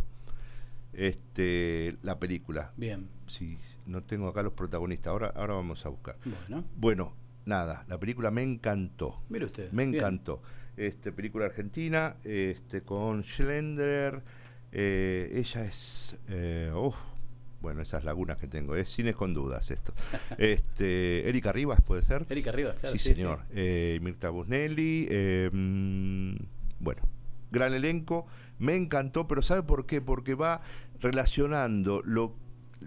[0.94, 2.74] este, la película.
[2.78, 3.08] Bien.
[3.28, 6.18] Sí, no tengo acá los protagonistas, ahora, ahora vamos a buscar.
[6.26, 7.14] Bueno, Bueno,
[7.46, 9.22] nada, la película me encantó.
[9.30, 9.72] mire usted.
[9.72, 9.96] Me bien.
[9.96, 10.42] encantó.
[10.78, 14.22] Este, película argentina, este, con Schlender.
[14.74, 16.16] eh, ella es.
[16.28, 16.72] eh,
[17.62, 18.76] bueno, esas lagunas que tengo.
[18.76, 19.94] Es cines con dudas esto.
[20.38, 22.26] este, Erika Rivas, ¿puede ser?
[22.30, 22.98] Erika Rivas, claro.
[22.98, 23.42] sí, señor.
[23.52, 25.08] Eh, Mirta Busnelli.
[25.10, 26.36] eh, mm,
[26.80, 27.02] bueno,
[27.52, 28.26] gran elenco.
[28.60, 30.02] Me encantó, pero ¿sabe por qué?
[30.02, 30.62] Porque va
[31.00, 32.36] relacionando lo,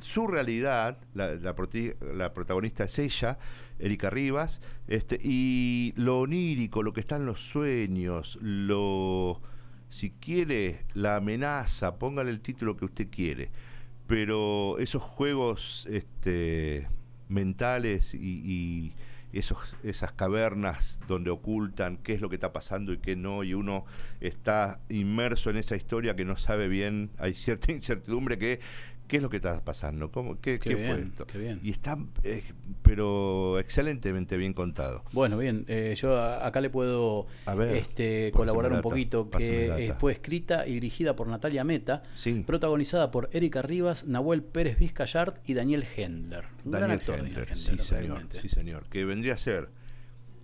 [0.01, 3.39] su realidad, la, la protagonista es ella,
[3.79, 9.41] Erika Rivas, este, y lo onírico, lo que está en los sueños, lo,
[9.89, 13.51] si quiere, la amenaza, póngale el título que usted quiere,
[14.07, 16.89] pero esos juegos este,
[17.29, 18.93] mentales y, y-
[19.33, 23.53] esos, esas cavernas donde ocultan qué es lo que está pasando y qué no, y
[23.53, 23.85] uno
[24.21, 28.61] está inmerso en esa historia que no sabe bien, hay cierta incertidumbre que
[29.07, 30.11] ¿Qué es lo que está pasando?
[30.11, 31.27] ¿Cómo, ¿Qué, Qué qué bien, fue esto?
[31.27, 31.61] qué bien.
[31.63, 32.43] Y está, eh,
[32.83, 35.05] pero excelentemente bien contado.
[35.13, 39.67] Bueno, bien, eh, yo a- acá le puedo ver, este, colaborar un data, poquito, que
[39.87, 42.43] eh, fue escrita y dirigida por Natalia Meta, Sí.
[42.47, 46.45] protagonizada por Erika Rivas, Nahuel Pérez Vizcayart y Daniel Hendler.
[46.65, 48.85] Un gran Daniel actor, Hendler, Daniel sí señor, sí señor.
[48.89, 49.69] Que vendría a ser,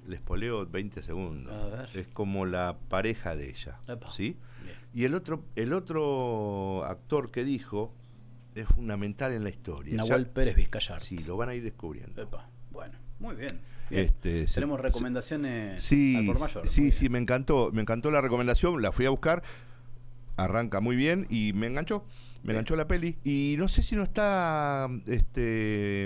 [0.07, 1.53] les poleo 20 segundos.
[1.53, 1.89] A ver.
[1.95, 4.11] Es como la pareja de ella, Epa.
[4.13, 4.37] ¿sí?
[4.65, 4.77] Bien.
[4.93, 7.95] Y el otro, el otro actor que dijo
[8.55, 9.97] es fundamental en la historia.
[9.97, 11.03] Nahuel Ya- Pérez Vizcayart.
[11.03, 12.21] Sí, lo van a ir descubriendo.
[12.23, 13.61] Epa, Bueno, muy bien.
[13.91, 14.05] bien.
[14.05, 16.67] Este, Tenemos recomendaciones al Sí, por mayor.
[16.69, 19.43] sí, sí, me encantó, me encantó la recomendación, la fui a buscar,
[20.37, 22.05] arranca muy bien y me enganchó,
[22.43, 26.05] me enganchó la peli y no sé si no está este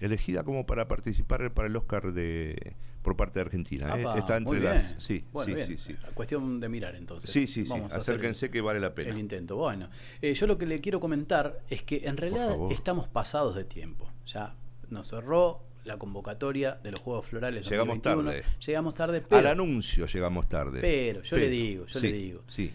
[0.00, 2.74] elegida como para participar para el Oscar de
[3.06, 4.00] por parte de Argentina, ¿eh?
[4.02, 5.66] Apa, está entre las, sí, Bueno, sí, bien.
[5.68, 7.30] sí, sí, Cuestión de mirar entonces.
[7.30, 9.16] sí, sí, sí, Vamos el- acérquense que vale la el pena.
[9.16, 9.54] intento.
[9.54, 9.88] Bueno,
[10.20, 14.10] eh, yo lo que le quiero comentar es que en realidad estamos pasados de tiempo.
[14.26, 14.56] Ya
[14.90, 18.30] nos cerró la convocatoria de los Juegos Florales Llegamos 2021.
[18.42, 18.44] tarde.
[18.66, 20.80] Llegamos tarde, Al pero, anuncio llegamos tarde.
[20.80, 22.72] pero yo le digo, yo le digo, Sí,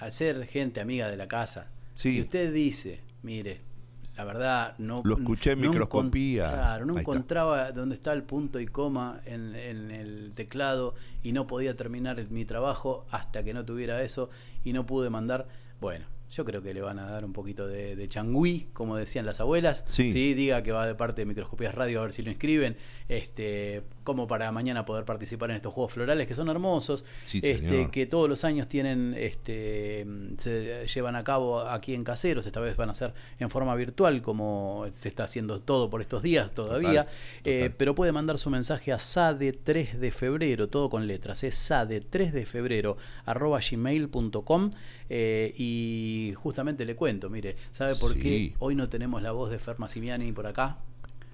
[0.00, 2.14] al ser gente amiga de la casa, Sí.
[2.14, 3.60] si usted dice, mire,
[4.20, 6.50] la verdad no Lo escuché en no microscopía.
[6.52, 7.10] Claro, no Ahí está.
[7.12, 12.22] encontraba dónde está el punto y coma en, en el teclado y no podía terminar
[12.30, 14.28] mi trabajo hasta que no tuviera eso
[14.62, 15.48] y no pude mandar.
[15.80, 19.26] Bueno, yo creo que le van a dar un poquito de, de changüí, como decían
[19.26, 19.82] las abuelas.
[19.86, 20.34] Sí.
[20.34, 22.76] diga que va de parte de Microscopías Radio a ver si lo inscriben.
[23.08, 27.04] Este, como para mañana poder participar en estos juegos florales que son hermosos.
[27.24, 27.90] Sí, este, señor.
[27.90, 32.76] que todos los años tienen, este, se llevan a cabo aquí en Caseros, esta vez
[32.76, 37.06] van a ser en forma virtual, como se está haciendo todo por estos días todavía.
[37.06, 37.08] Total,
[37.44, 41.56] Eh, pero puede mandar su mensaje a SADE 3 de febrero, todo con letras, es
[41.56, 44.70] SADE 3 de febrero, arroba gmail.com.
[45.10, 48.20] eh, y justamente le cuento, mire, ¿sabe por Sí.
[48.20, 50.78] qué hoy no tenemos la voz de Fer Massimiani por acá?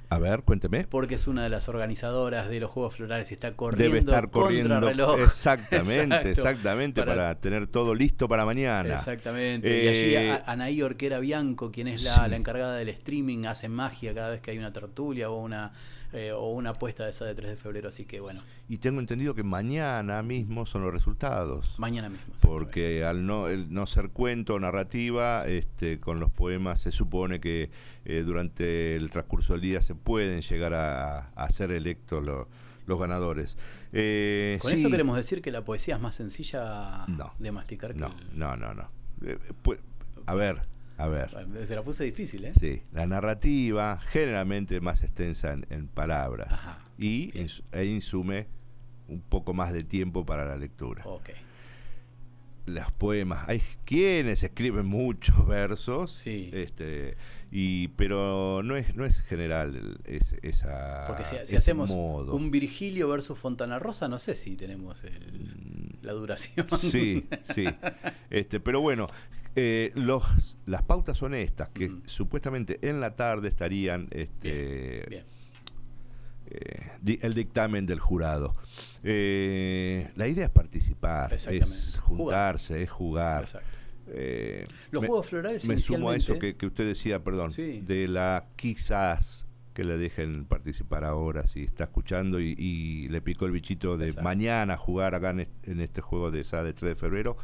[0.08, 0.86] A ver, cuénteme.
[0.88, 4.30] Porque es una de las organizadoras de los Juegos Florales y está corriendo Debe estar
[4.30, 4.70] corriendo.
[4.74, 5.18] contrarreloj.
[5.24, 6.28] Exactamente, Exacto.
[6.28, 8.94] exactamente, para, tener todo listo para mañana.
[8.94, 9.84] Exactamente.
[9.84, 12.30] y allí Eh, a- Anaí Orquera Bianco, quien es la, sí.
[12.30, 15.72] la encargada del streaming, hace magia cada vez que hay una tertulia o una
[16.16, 17.88] eh, o una apuesta de esa de 3 de febrero.
[17.88, 21.74] Así que bueno, Y tengo entendido que mañana mismo son los resultados.
[21.78, 22.34] mañana mismo.
[22.42, 27.38] Porque al no, el no ser cuento o narrativa, este, con los poemas se supone
[27.40, 27.70] que
[28.04, 32.48] eh, durante el transcurso del día se pueden llegar a, a ser electos lo-
[32.86, 33.56] los ganadores.
[33.92, 37.32] Eh, Con sí, esto queremos decir que la poesía es más sencilla No.
[37.38, 38.88] de masticar que No, el- no, no, no.
[39.24, 39.38] Eh,
[40.26, 40.60] a ver,
[40.98, 41.30] a ver.
[41.66, 42.52] Se la puse difícil, ¿eh?
[42.58, 48.46] Sí, la narrativa generalmente más extensa en, en palabras Ajá, y ins- e insume
[49.08, 51.02] un poco más de tiempo para la lectura.
[51.06, 51.30] Ok.
[52.66, 56.50] Los poemas, hay quienes escriben muchos versos, Sí.
[56.52, 57.16] este,
[57.52, 62.34] y pero no es no es general es- esa Porque si, hacemos modo.
[62.34, 66.66] un Virgilio versus Fontana Rosa, no sé si tenemos el- la duración.
[66.68, 66.74] Mm.
[66.76, 67.66] Sí, sí.
[68.30, 69.06] Este, pero bueno,
[69.56, 75.24] eh, los, las pautas son estas, que supuestamente en la tarde estarían este, Bien.
[76.46, 78.54] eh, di- el dictamen del jurado.
[79.02, 82.00] Eh, la idea es participar, es Jugar.
[82.02, 83.48] juntarse, es jugar.
[84.08, 87.80] Eh, Los me, juegos florales me sumo a eso que, que usted decía, perdón, Sí.
[87.84, 93.44] de la quizás que le dejen participar ahora, si está escuchando y, y le picó
[93.46, 94.24] el bichito de Exacto.
[94.24, 97.36] mañana jugar acá en este, en este juego de esa de 3 de febrero,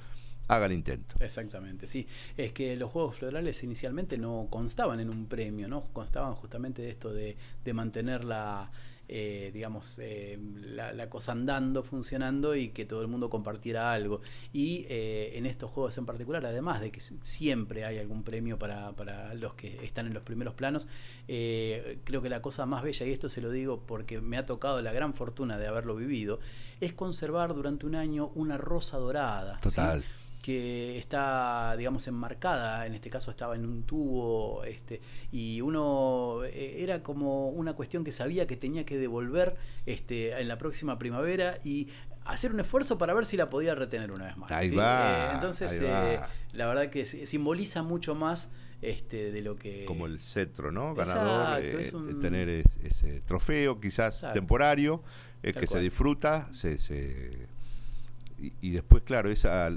[0.49, 1.17] haga el intento.
[1.21, 2.07] Exactamente, sí.
[2.37, 5.81] Es que los juegos florales inicialmente no constaban en un premio, ¿no?
[5.93, 8.71] Constaban justamente de esto de, de mantener la,
[9.09, 14.21] eh, digamos, eh, la, la cosa andando, funcionando y que todo el mundo compartiera algo.
[14.53, 18.93] Y eh, en estos juegos en particular, además de que siempre hay algún premio para,
[18.93, 20.89] para los que están en los primeros planos,
[21.29, 24.47] eh, creo que la cosa más bella, y esto se lo digo porque me ha
[24.47, 26.41] tocado la gran fortuna de haberlo vivido,
[26.81, 29.59] es conservar durante un año una rosa dorada.
[30.03, 30.07] ¿sí?
[30.43, 35.01] Que está, digamos, enmarcada, en este caso estaba en un tubo, este,
[35.31, 39.55] y uno eh, era como una cuestión que sabía que tenía que devolver
[39.87, 41.89] este, en la próxima primavera y
[42.25, 44.51] hacer un esfuerzo para ver si la podía retener una vez más.
[44.51, 44.75] Ahí ¿sí?
[44.75, 46.21] va, Eh, entonces, ahí eh,
[46.55, 48.51] la verdad que si- simboliza mucho más
[48.81, 49.85] este, de lo que...
[49.85, 50.93] Como el cetro, ¿no?
[50.97, 54.35] Ganador, Exacto, eh, es un- tener es- ese trofeo, quizás Exacto.
[54.35, 55.05] temporario,
[55.41, 57.47] que se disfruta, se, se-
[58.41, 59.71] y, y después, claro, esa,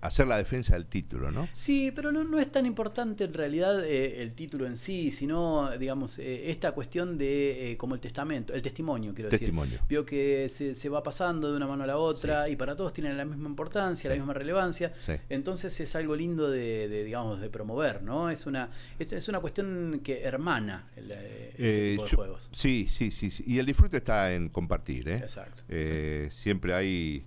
[0.00, 1.48] hacer la defensa del título, ¿no?
[1.56, 5.70] Sí, pero no, no es tan importante en realidad eh, el título en sí, sino,
[5.76, 9.72] digamos, eh, esta cuestión de eh, como el testamento, el testimonio, quiero Testimonio.
[9.72, 9.86] decir.
[9.88, 12.92] Vio que se, se va pasando de una mano a la otra y para todos
[12.92, 14.92] tienen la misma importancia, la misma relevancia.
[15.04, 15.14] Sí.
[15.28, 18.30] Entonces es algo lindo de, de, digamos, de promover, ¿no?
[18.30, 18.70] Es una,
[19.00, 22.48] es, es una cuestión que hermana el, eh, este Eh, tipo de yo- juegos.
[22.52, 23.42] Sí, sí, sí, sí.
[23.46, 25.16] Y el disfrute está en compartir, ¿eh?
[25.16, 25.62] Exacto.
[25.68, 27.24] Eh, Siempre hay,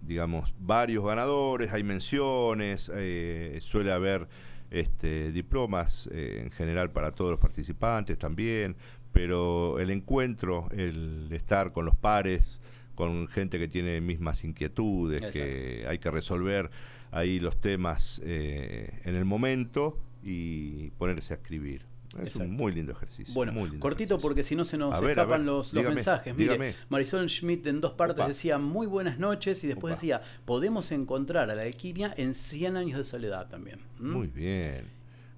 [0.00, 4.28] digamos, varios ganadores, hay menciones, eh, suele haber
[4.70, 8.76] este, diplomas eh, en general para todos los participantes también,
[9.12, 12.60] pero el encuentro, el estar con los pares,
[12.94, 16.70] con gente que tiene mismas inquietudes, que hay que resolver
[17.10, 21.86] ahí los temas eh, en el momento y ponerse a escribir.
[22.14, 22.48] Es Exacto.
[22.48, 23.34] un muy lindo ejercicio.
[23.34, 24.22] Bueno, muy lindo cortito ejercicio.
[24.28, 26.34] porque si no se nos ver, escapan ver, los, los mensajes.
[26.34, 26.74] Mire, dígame.
[26.88, 28.28] Marisol Schmidt en dos partes Opa.
[28.28, 30.00] decía muy buenas noches y después Opa.
[30.00, 33.78] decía podemos encontrar a la alquimia en 100 años de soledad también.
[33.98, 34.10] ¿Mm?
[34.12, 34.86] Muy bien.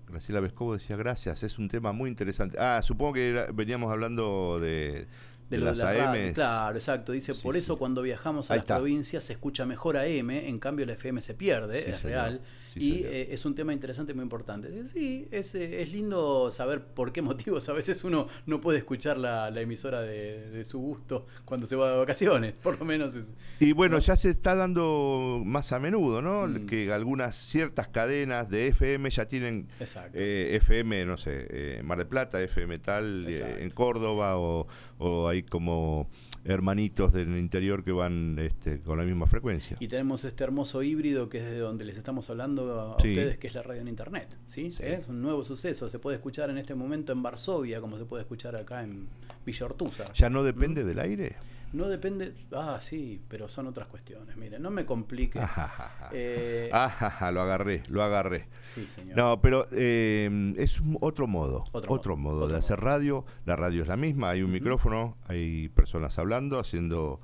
[0.09, 2.57] Graciela Vescovo decía gracias, es un tema muy interesante.
[2.61, 5.07] Ah, supongo que era- veníamos hablando de,
[5.51, 6.35] de, lo de las.
[6.35, 7.13] Claro, exacto.
[7.13, 7.79] Dice, Sí, por eso sí.
[7.79, 8.77] cuando viajamos a Ahí las está.
[8.77, 12.11] provincias se escucha mejor AM, en cambio la FM se pierde, Sí, es señor.
[12.13, 12.41] real.
[12.73, 14.87] Sí, y eh, es un tema interesante muy importante.
[14.87, 19.19] Sí, es, eh, es lindo saber por qué motivos a veces uno no puede escuchar
[19.19, 22.53] la, la emisora de, de su gusto cuando se va de vacaciones.
[22.63, 26.47] Por lo menos es, Y bueno, ya se está dando más a menudo, ¿no?
[26.47, 26.67] Mm.
[26.67, 29.69] Que algunas ciertas cadenas de FM ya tienen
[30.15, 34.67] eh, FM, no sé, eh, Mar del Plata, FM tal, eh, en Córdoba, o,
[34.99, 36.09] o hay como
[36.45, 39.77] hermanitos del interior que van este, con la misma frecuencia.
[39.81, 43.09] Y tenemos este hermoso híbrido que es de donde les estamos hablando a Sí.
[43.11, 44.37] ustedes, que es la radio en internet.
[44.47, 44.73] ¿sí?
[44.73, 44.83] Sí.
[44.85, 45.89] Es un nuevo suceso.
[45.89, 49.09] Se puede escuchar en este momento en Varsovia, como se puede escuchar acá en
[49.45, 50.13] Villa Ortúzar.
[50.15, 50.45] ¿Ya no ¿Mm?
[50.45, 51.37] depende del aire?
[51.73, 52.35] No depende.
[52.53, 54.37] Ah, sí, pero son otras cuestiones.
[54.37, 55.39] Mire, no me complique.
[55.39, 56.11] Ajajaja.
[56.13, 58.49] Eh, Ajaja, lo agarré, lo agarré.
[58.61, 59.17] sí, señor.
[59.17, 63.25] No, pero eh, es un- otro modo, Otro otro, modo, modo, otro de hacer radio.
[63.45, 67.21] La radio es la misma, hay un micrófono, hay personas hablando, haciendo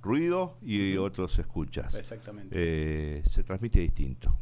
[0.00, 1.94] ruido y otros escuchas.
[1.94, 2.54] Exactamente.
[2.56, 4.38] Eh, se transmite distinto.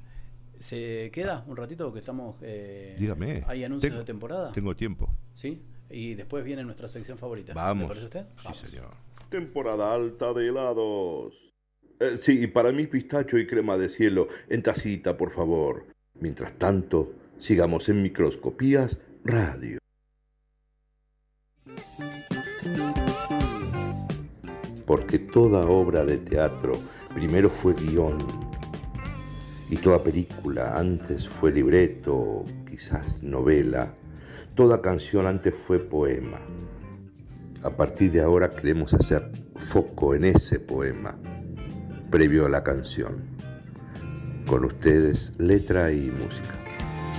[0.59, 2.37] ¿Se queda un ratito que estamos.
[2.43, 3.45] eh, Dígame.
[3.47, 4.53] ¿Hay anuncios Tengo- de temporada?
[4.53, 5.15] Tengo tiempo.
[5.35, 5.63] ¿Sí?
[5.91, 7.55] Y después viene nuestra sección favorita.
[7.55, 7.83] Vamos.
[7.85, 8.27] ¿Le parece usted?
[8.37, 8.59] Sí, Vamos.
[8.59, 9.06] señor.
[9.29, 11.53] Temporada alta de helados.
[11.99, 15.87] Eh, sí, para mí pistacho y crema de cielo en tacita, por favor.
[16.15, 19.79] Mientras tanto, sigamos en microscopías radio.
[24.87, 26.79] Porque toda obra de teatro
[27.13, 28.19] primero fue guion
[29.69, 33.95] y toda película antes fue libreto quizás novela.
[34.55, 36.41] Toda canción antes fue poema.
[37.63, 41.17] A partir de ahora queremos hacer foco en ese poema,
[42.11, 43.25] previo a la canción.
[44.47, 46.55] Con ustedes, letra y música.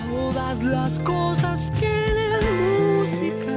[0.09, 3.53] Todas las cosas tienen música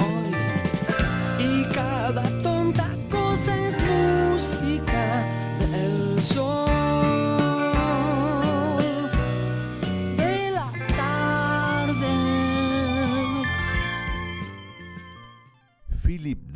[0.00, 2.22] hoy y cada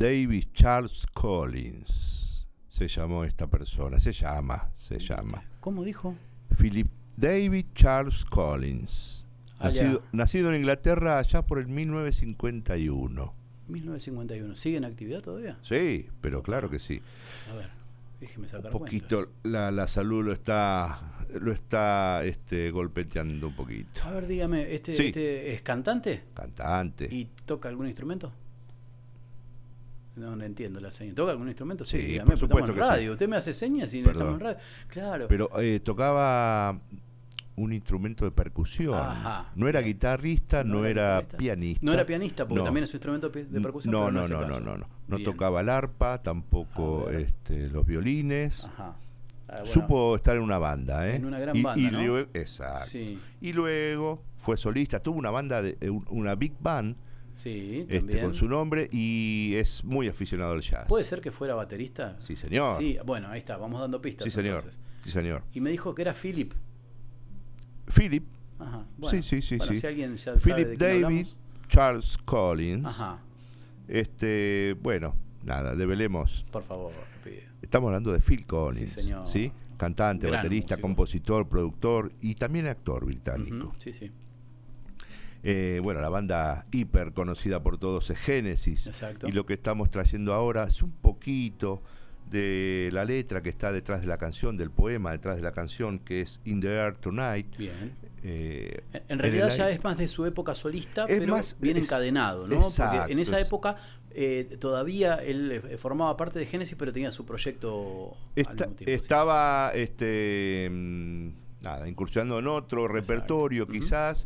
[0.03, 2.45] Davis Charles Collins.
[2.69, 5.45] Se llamó esta persona, se llama, se llama.
[5.61, 6.13] ¿Cómo dijo?
[6.59, 9.25] Philip David Charles Collins.
[9.61, 13.33] Nacido, nacido en Inglaterra allá por el 1951.
[13.69, 14.55] 1951.
[14.57, 15.57] ¿Sigue en actividad todavía?
[15.61, 17.01] Sí, pero claro que sí.
[17.49, 17.69] A ver,
[18.19, 24.03] déjeme sacar Un poquito la, la salud lo está lo está este, golpeteando un poquito.
[24.03, 25.05] A ver, dígame, ¿este, Sí.
[25.05, 26.23] este es cantante?
[26.33, 27.07] Cantante.
[27.09, 28.33] ¿Y toca algún instrumento?
[30.15, 31.15] No, no entiendo la seña.
[31.15, 31.83] ¿Toca algún instrumento?
[31.85, 32.89] Sí, por supuesto estamos en que sí.
[32.89, 33.11] radio.
[33.13, 34.57] Usted me hace señas y no estamos en radio.
[34.87, 35.25] Claro.
[35.27, 36.79] Pero eh, tocaba
[37.55, 38.93] un instrumento de percusión.
[38.95, 39.51] Ajá.
[39.55, 41.37] No era guitarrista, no, No era guitarrista.
[41.37, 41.85] pianista.
[41.85, 42.65] no era pianista, porque No.
[42.65, 43.91] también es un instrumento de percusión.
[43.91, 44.87] No, no, no, no, no, no.
[45.07, 45.29] No Bien.
[45.31, 47.21] tocaba el arpa, tampoco A ver.
[47.21, 48.65] este, los violines.
[48.65, 48.95] Ajá.
[49.47, 51.15] Ah, bueno, Supo estar en una banda, ¿eh?
[51.17, 52.85] En una gran Y- banda, y luego- exacto.
[52.89, 56.95] Sí, Y luego fue solista, tuvo una banda, de, eh, un- una big band
[57.33, 58.21] sí, este, también.
[58.21, 60.85] con su nombre y es muy aficionado al jazz.
[60.87, 62.17] ¿Puede ser que fuera baterista?
[62.25, 62.79] Sí, señor.
[62.79, 64.23] Sí, bueno, ahí está, vamos dando pistas.
[64.25, 64.57] Sí, señor.
[64.57, 64.79] entonces.
[65.03, 65.43] Sí, señor.
[65.53, 66.53] Y me dijo que era Philip.
[67.93, 68.23] Philip,
[68.59, 68.85] Ajá.
[68.97, 69.79] Bueno, sí, sí, sí, bueno, sí.
[69.79, 71.37] si alguien ya sabe Philip de quién David hablamos.
[71.67, 72.85] Charles Collins.
[72.85, 73.19] Ajá,
[73.87, 76.45] Este, bueno, nada, develemos.
[76.51, 76.91] por favor,
[77.25, 77.43] le pido.
[77.61, 79.27] Estamos hablando de Phil Collins, Sí, señor.
[79.27, 79.51] ¿sí?
[79.77, 80.87] Cantante, Gran baterista, músico.
[80.87, 83.73] compositor, productor y también actor británico.
[83.77, 84.11] Sí, sí,
[85.43, 88.87] Eh, bueno, la banda hiper conocida por todos es Genesis.
[88.87, 89.27] exacto.
[89.27, 91.81] Y lo que estamos trayendo ahora es un poquito
[92.29, 95.99] de la letra que está detrás de la canción, del poema detrás de la canción,
[95.99, 97.57] que es In the Air Tonight.
[97.57, 97.91] Bien.
[98.23, 101.75] Eh, En- realidad ya aire- es más de su época solista, Es pero más- bien
[101.75, 102.55] es- encadenado, ¿no?
[102.55, 103.75] exacto, Porque en esa es- época
[104.15, 108.75] eh, todavía él eh, formaba parte de Genesis, pero tenía su proyecto al Esta- mismo
[108.75, 108.85] tiempo.
[108.85, 108.91] sí.
[108.93, 111.27] estaba este, mm,
[111.63, 114.25] nada, incursionando en otro repertorio quizás,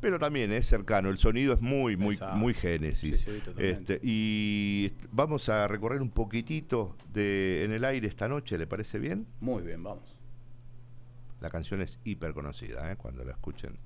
[0.00, 1.08] pero también es cercano.
[1.08, 2.36] El sonido es muy, muy, Exacto.
[2.36, 3.20] muy Génesis.
[3.20, 3.94] Sí, sí, totalmente.
[3.94, 8.98] Este, y vamos a recorrer un poquitito de En el aire esta noche, ¿le parece
[8.98, 9.26] bien?
[9.40, 10.16] Muy bien, vamos.
[11.40, 12.96] La canción es hiper conocida, ¿eh?
[12.96, 13.76] cuando la escuchen.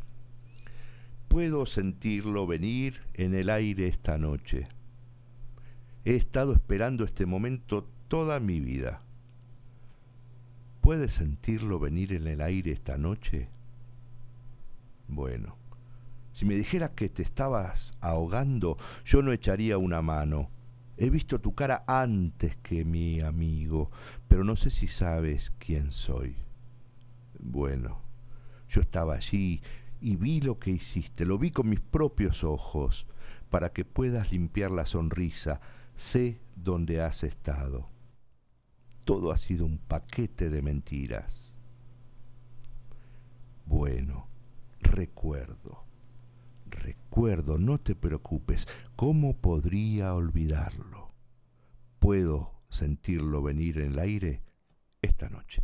[1.28, 4.68] Puedo sentirlo venir en el aire esta noche.
[6.04, 9.02] He estado esperando este momento toda mi vida.
[10.80, 13.48] ¿Puedes sentirlo venir en el aire esta noche?
[15.08, 15.56] Bueno,
[16.32, 20.50] si me dijeras que te estabas ahogando, yo no echaría una mano.
[20.96, 23.90] He visto tu cara antes que mi amigo,
[24.28, 26.36] pero no sé si sabes quién soy.
[27.38, 28.00] Bueno,
[28.68, 29.62] yo estaba allí
[30.00, 33.06] y vi lo que hiciste, lo vi con mis propios ojos.
[33.50, 35.60] Para que puedas limpiar la sonrisa,
[35.94, 37.90] sé dónde has estado.
[39.04, 41.58] Todo ha sido un paquete de mentiras.
[43.66, 44.26] Bueno,
[44.80, 45.84] recuerdo,
[46.72, 48.66] recuerdo, no te preocupes,
[48.96, 51.12] ¿cómo podría olvidarlo?
[51.98, 54.42] Puedo sentirlo venir en el aire
[55.02, 55.62] esta noche.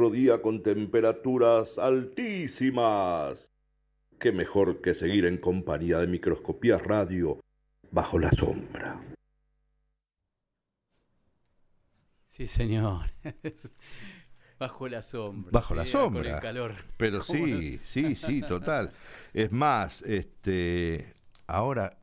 [0.00, 3.50] Otro día con temperaturas altísimas.
[4.18, 7.38] Qué mejor que seguir en compañía de Microscopía Radio
[7.90, 8.98] bajo la sombra.
[12.28, 13.12] Sí, señor.
[14.58, 15.50] Bajo la sombra.
[15.52, 16.22] Bajo la sombra.
[16.22, 16.74] Con el calor.
[16.96, 18.92] Pero ¿Cómo sí, sí, sí, total.
[19.34, 21.12] Es más, este,
[21.46, 21.98] ahora,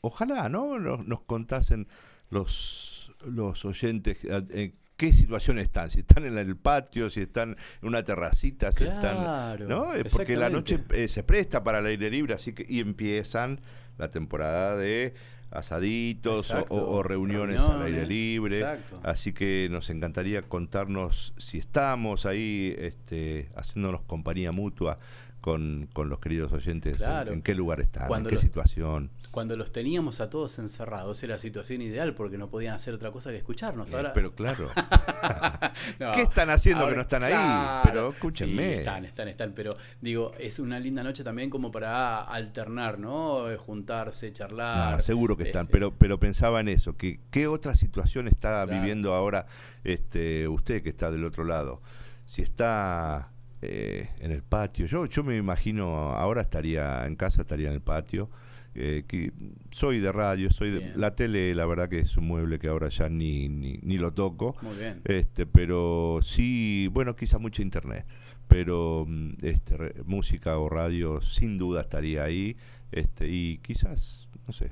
[0.00, 0.80] ojalá, ¿no?
[0.80, 1.86] Nos, nos contasen
[2.30, 5.90] los, los oyentes eh, en qué situación están.
[5.90, 9.68] Si están en el patio, si están en una terracita, si Claro, están.
[9.68, 9.92] ¿No?
[9.94, 12.64] Es porque la noche eh, se presta para el aire libre, así que.
[12.68, 13.60] Y empiezan
[13.98, 15.14] la temporada de
[15.50, 16.74] asaditos o- Exacto.
[16.74, 18.58] o, o reuniones, al aire libre.
[18.58, 19.00] exacto.
[19.02, 24.98] Así que nos encantaría contarnos si estamos ahí este, haciéndonos compañía mutua
[25.40, 27.32] con, con los queridos oyentes, en- Claro.
[27.32, 29.10] en, qué lugar están, Cuando en qué los- situación.
[29.34, 33.10] Cuando los teníamos a todos encerrados era la situación ideal porque no podían hacer otra
[33.10, 33.90] cosa que escucharnos.
[33.90, 34.70] Eh, Ahora, pero claro,
[35.98, 37.32] No, ¿qué están haciendo ahora- que no están ahí?
[37.32, 38.62] claro, Pero escúchenme.
[38.62, 39.52] sí, están, están, están.
[39.52, 39.70] Pero
[40.00, 43.50] digo, es una linda noche también como para alternar, ¿no?
[43.50, 44.94] Eh, Juntarse, charlar.
[44.94, 48.64] Ah, seguro que están, Este, pero, pero pensaba en eso, que qué otra situación está
[48.64, 48.80] Claro.
[48.80, 49.46] viviendo ahora
[49.82, 51.82] este, usted que está del otro lado.
[52.24, 53.32] Si está
[53.62, 57.82] eh, en el patio, yo, yo me imagino, ahora estaría en casa, estaría en el
[57.82, 58.30] patio.
[58.74, 59.32] Eh, que
[59.70, 62.88] soy de radio, soy de, la tele, la verdad que es un mueble que ahora
[62.88, 64.56] ya ni, ni, ni lo toco.
[64.62, 65.00] Muy bien.
[65.04, 68.04] Este, pero sí, bueno, quizá mucho internet,
[68.48, 72.56] pero mm, este, re- música o radio sin duda estaría ahí,
[72.92, 74.70] este, y quizás, no sé,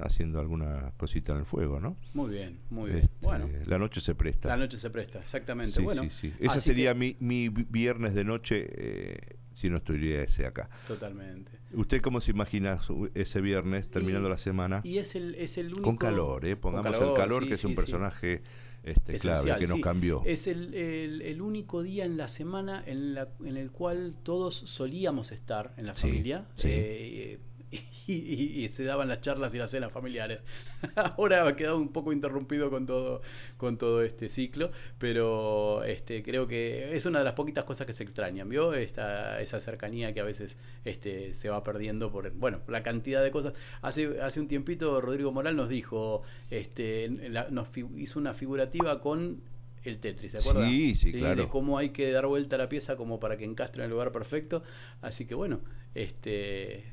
[0.00, 1.96] haciendo alguna cosita en el fuego, ¿no?
[2.14, 3.04] Muy bien, muy bien.
[3.04, 4.48] Este, bueno, la noche se presta.
[4.48, 5.72] la noche se presta, exactamente.
[5.76, 6.32] Sí, bueno, sí, sí.
[6.40, 10.68] Esa sería que- mi, mi vi- viernes de noche eh, si no estuviese acá.
[10.86, 11.52] Totalmente.
[11.72, 14.80] ¿Usted cómo se imagina su- ese viernes terminando Y- la semana?
[14.84, 15.82] Y es el, es el único.
[15.82, 16.56] Con calor, ¿eh?
[16.56, 17.76] Pongamos calor, el calor, sí, que es un sí.
[17.76, 18.42] personaje
[18.84, 19.80] este, clave, que nos sí.
[19.82, 20.22] cambió.
[20.24, 24.54] Es el, el- el único día en la semana en, la, en el cual todos
[24.56, 26.46] solíamos estar en la Sí, familia.
[26.54, 26.68] sí.
[26.70, 27.38] eh,
[28.06, 30.40] y, y- y se daban las charlas y las cenas familiares.
[30.94, 33.22] Ahora ha quedado un poco interrumpido con todo,
[33.56, 37.92] con todo este ciclo, pero este, creo que es una de las poquitas cosas que
[37.92, 38.74] se extrañan, ¿vio?
[38.74, 43.30] Esta, esa cercanía que a veces este, se va perdiendo por bueno, la cantidad de
[43.30, 43.54] cosas.
[43.82, 49.40] Hace, hace un tiempito Rodrigo Moral nos dijo, este, la- nos hizo una figurativa con
[49.84, 50.68] el Tetris, ¿se acuerda?
[50.68, 51.42] Sí, sí, claro.
[51.42, 53.90] De cómo hay que dar vuelta a la pieza como para que encastre en el
[53.92, 54.64] lugar perfecto.
[55.00, 55.60] Así que bueno,
[55.94, 56.84] este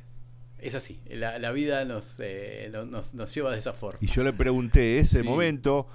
[0.64, 1.00] es así.
[1.10, 4.00] La, la vida nos, eh, no- nos, nos lleva de esa forma.
[4.02, 5.24] Y yo le pregunté ese Sí.
[5.24, 5.88] momento,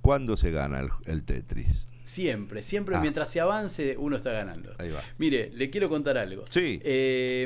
[0.00, 1.88] ¿cuándo se gana el, el Tetris?
[2.04, 3.00] Siempre, siempre Ah.
[3.00, 4.74] mientras se avance uno está ganando.
[4.78, 5.02] Ahí va.
[5.18, 6.44] Mire, le quiero contar algo.
[6.48, 6.80] Sí.
[6.82, 7.42] Eh,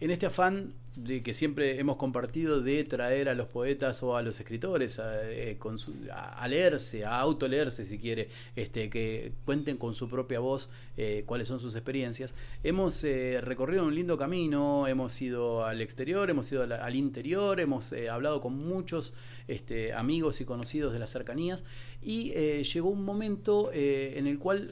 [0.00, 0.72] en este afán
[1.04, 5.30] de que siempre hemos compartido de traer a los poetas o a los escritores a,
[5.30, 10.08] eh, con su- a- a leerse, a autoleerse si quiere, este, que cuenten con su
[10.08, 12.34] propia voz eh, cuáles son sus experiencias.
[12.64, 17.60] Hemos eh, recorrido un lindo camino, hemos ido al exterior, hemos ido al, al interior,
[17.60, 19.12] hemos eh, hablado con muchos
[19.46, 21.64] este, amigos y conocidos de las cercanías
[22.02, 22.32] y
[22.62, 24.68] llegó un momento en el cual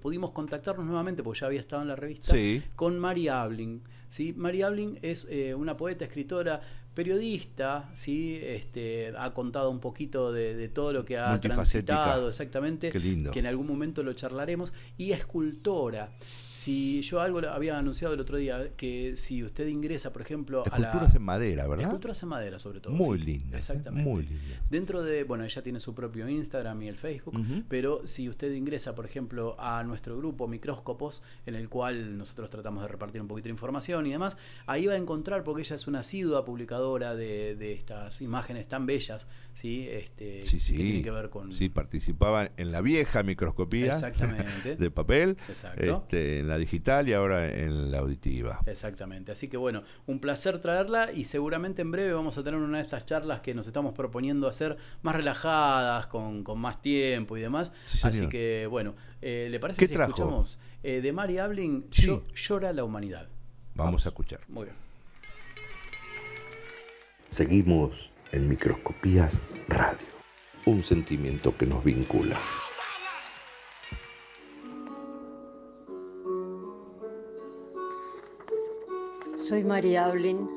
[0.00, 2.62] pudimos contactarnos nuevamente, porque ya había estado en la revista, Sí.
[2.76, 3.82] con Mari Abling.
[4.14, 4.32] ¿Sí?
[4.36, 6.60] Mari Abling es eh, una poeta, escritora,
[6.94, 8.38] periodista, ¿sí?
[8.40, 13.32] este, ha contado un poquito de, de todo lo que ha transitado, exactamente, Qué lindo.
[13.32, 16.12] que en algún momento lo charlaremos, y escultora.
[16.54, 20.78] Si yo algo había anunciado el otro día, que si usted ingresa, por ejemplo, a
[20.78, 20.86] la...
[20.86, 21.86] Esculturas en madera, ¿verdad?
[21.86, 22.94] Esculturas en madera, sobre todo.
[22.94, 23.24] Muy sí.
[23.24, 23.58] linda.
[23.58, 24.08] Exactamente.
[24.08, 24.60] Muy linda.
[24.70, 27.34] Dentro de, bueno, ella tiene su propio Instagram y el Facebook,
[27.68, 32.82] pero si usted ingresa, por ejemplo, a nuestro grupo Micróscopos, en el cual nosotros tratamos
[32.82, 34.36] de repartir un poquito de información y demás,
[34.66, 38.86] ahí va a encontrar, porque ella es una asidua publicadora de, de estas imágenes tan
[38.86, 39.88] bellas, ¿sí?
[39.90, 40.72] Este, Sí, que sí.
[40.74, 41.50] tienen que ver con...
[41.52, 44.76] Sí, participaban en la vieja microscopía Exactamente.
[44.78, 46.02] de papel, Exacto.
[46.02, 48.60] este, en la digital y ahora en la auditiva.
[48.66, 49.32] Exactamente.
[49.32, 52.82] Así que bueno, un placer traerla y seguramente en breve vamos a tener una de
[52.84, 57.72] estas charlas que nos estamos proponiendo hacer más relajadas, con, con más tiempo y demás.
[57.86, 58.00] Sí.
[58.02, 60.10] Así que bueno, eh, ¿le parece ¿Qué si trajo?
[60.10, 62.06] escuchamos eh, de Mari Abling, Sí.
[62.06, 63.28] Yo- Llora la humanidad?
[63.74, 64.40] Vamos a escuchar.
[64.48, 64.76] Muy bien.
[67.28, 70.08] Seguimos en Microscopías Radio,
[70.66, 72.36] un sentimiento que nos vincula.
[79.36, 80.50] Soy María Ablin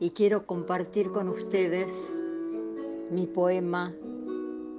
[0.00, 1.86] y quiero compartir con ustedes
[3.12, 3.94] mi poema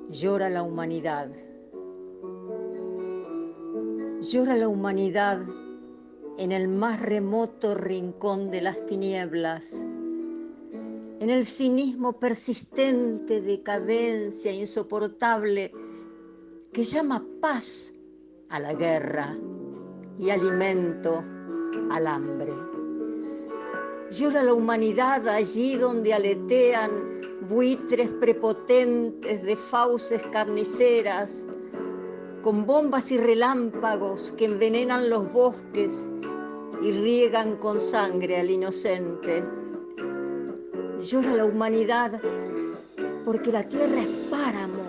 [0.10, 1.32] Llora la humanidad.
[4.22, 5.40] Llora la humanidad
[6.38, 9.86] en el más remoto rincón de las tinieblas,
[11.20, 15.74] en el cinismo persistente, decadencia insoportable
[16.72, 17.94] que llama paz
[18.50, 19.38] a la guerra
[20.18, 21.24] y alimento
[21.92, 22.54] al hambre.
[24.12, 31.44] Llora la humanidad allí donde aletean buitres prepotentes de fauces carniceras,
[32.42, 36.08] con bombas y relámpagos que envenenan los bosques
[36.82, 39.59] y riegan con sangre al inocente.
[41.02, 42.20] Llora la humanidad
[43.24, 44.84] porque la tierra es páramo,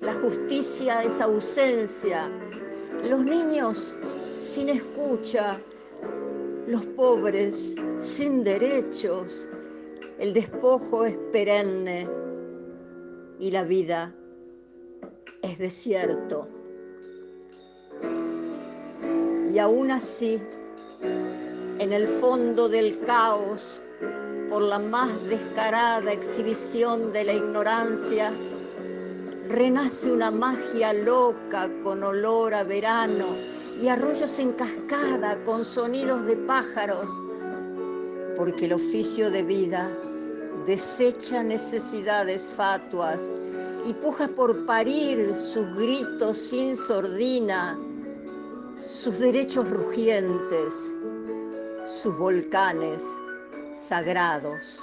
[0.00, 2.30] la justicia es ausencia,
[3.04, 3.98] los niños
[4.40, 5.60] sin escucha,
[6.66, 9.48] los pobres sin derechos,
[10.18, 12.08] el despojo es perenne.
[13.40, 14.12] Y la vida
[15.42, 16.48] es desierto.
[19.48, 20.40] Y aún así,
[21.78, 23.80] en el fondo del caos,
[24.48, 28.32] por la más descarada exhibición de la ignorancia,
[29.48, 33.26] renace una magia loca con olor a verano
[33.80, 37.08] y arroyos en cascada con sonidos de pájaros,
[38.36, 39.90] porque el oficio de vida
[40.66, 43.30] desecha necesidades fatuas
[43.84, 47.78] y puja por parir sus gritos sin sordina,
[48.76, 50.74] sus derechos rugientes,
[52.02, 53.02] sus volcanes
[53.80, 54.80] sagrados.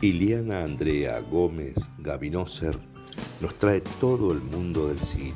[0.00, 2.78] Iliana Andrea Gómez Gavinoser
[3.40, 5.34] nos trae todo el mundo del cine,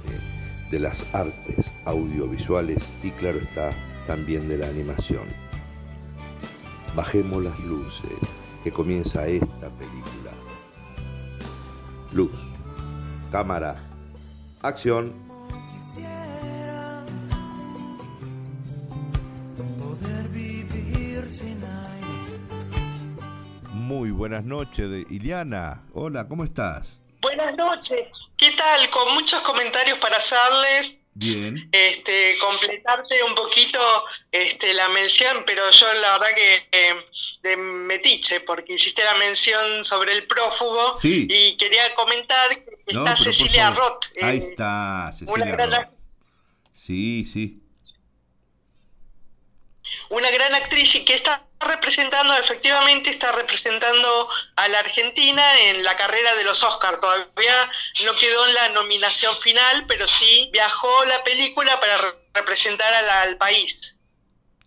[0.71, 3.73] de las artes audiovisuales y claro está,
[4.07, 5.25] también de la animación.
[6.97, 8.19] Bajemos las luces,
[8.65, 10.33] que comienza esta película.
[12.13, 12.33] Luz,
[13.31, 13.77] cámara,
[14.63, 15.13] acción.
[15.73, 17.05] Quisiera
[19.79, 22.39] poder vivir sin aire.
[23.73, 25.83] Muy buenas noches, de Iliana.
[25.95, 27.03] Hola, ¿cómo estás?
[27.23, 28.13] Buenas noches.
[28.37, 28.91] ¿Qué tal?
[28.91, 30.99] Con muchos comentarios para hacerles.
[31.15, 31.69] Bien.
[31.73, 33.79] Este, completarte un poquito
[34.33, 36.97] este, la mención, pero yo la verdad que eh,
[37.43, 41.27] de metiche, porque hiciste la mención sobre el prófugo Sí.
[41.31, 43.71] y quería comentar que No, está Cecilia.
[43.73, 44.07] Roth.
[44.17, 45.91] eh, Ahí está, una Cecilia gran, Roth.
[46.75, 47.59] Sí, sí.
[50.09, 54.09] una gran actriz y que está representando, efectivamente está representando
[54.57, 57.01] a la Argentina en la carrera de los Oscars.
[57.01, 57.71] Todavía
[58.05, 62.05] no quedó en la nominación final, pero sí viajó la película para re-
[62.35, 63.99] representar a la- al país.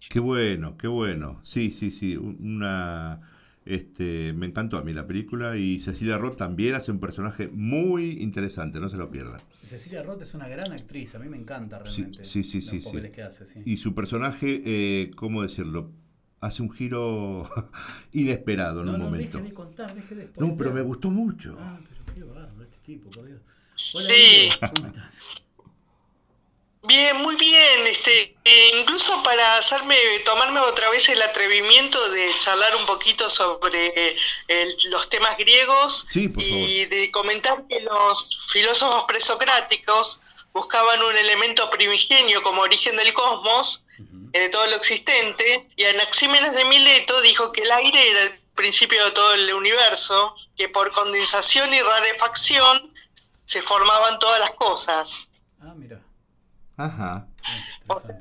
[0.09, 1.41] Qué bueno, qué bueno.
[1.43, 2.15] Sí, sí, sí.
[2.15, 3.31] un- Una.
[3.67, 8.11] Este, me encantó a mí la película y Cecilia Roth también hace un personaje muy
[8.21, 9.41] interesante, no se lo pierdan.
[9.63, 12.23] Cecilia Roth es una gran actriz, a mí me encanta realmente.
[12.23, 12.85] sí, sí, los sí, sí.
[12.85, 13.63] papeles que hace, sí.
[13.65, 15.89] Y su personaje, eh, ¿cómo decirlo?
[16.45, 17.49] Hace un giro
[18.13, 19.37] inesperado en no, un no, momento.
[19.39, 21.57] deje de contar, deje de No, pero me gustó mucho.
[21.59, 23.39] Ah, pero qué bárbaro este tipo, por Dios.
[23.95, 24.49] Hola, Sí.
[24.51, 25.21] Guido, ¿cómo estás?
[26.83, 27.87] Bien, muy bien.
[27.87, 33.91] Este, eh, incluso para hacerme, tomarme otra vez el atrevimiento de charlar un poquito sobre
[34.47, 40.21] el- los temas griegos Sí, y de comentar que los filósofos presocráticos
[40.53, 43.84] buscaban un elemento primigenio como origen del cosmos,
[44.33, 48.39] eh, de todo lo existente, y Anaxímenes de Mileto dijo que el aire era el
[48.55, 52.93] principio de todo el universo, que por condensación y rarefacción
[53.45, 55.29] se formaban todas las cosas.
[55.61, 56.01] Ah, mira.
[56.77, 57.27] Ajá.
[57.87, 58.17] O sea,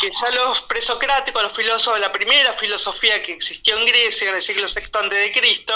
[0.00, 4.42] que ya los presocráticos, los filósofos, la primera filosofía que existió en Grecia en el
[4.42, 5.74] siglo VI antes de Cristo,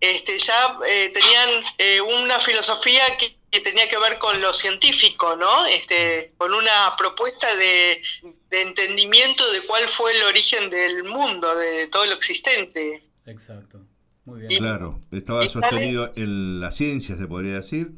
[0.00, 5.36] este, ya eh, tenían eh, una filosofía que, que tenía que ver con lo científico,
[5.36, 5.66] ¿no?
[5.66, 8.02] Este, con una propuesta de,
[8.48, 13.04] de entendimiento de cuál fue el origen del mundo, de todo lo existente.
[13.26, 13.78] Exacto.
[14.24, 14.64] Muy Y- bien.
[14.64, 17.88] Claro, estaba sostenido en la ciencia, se podría decir.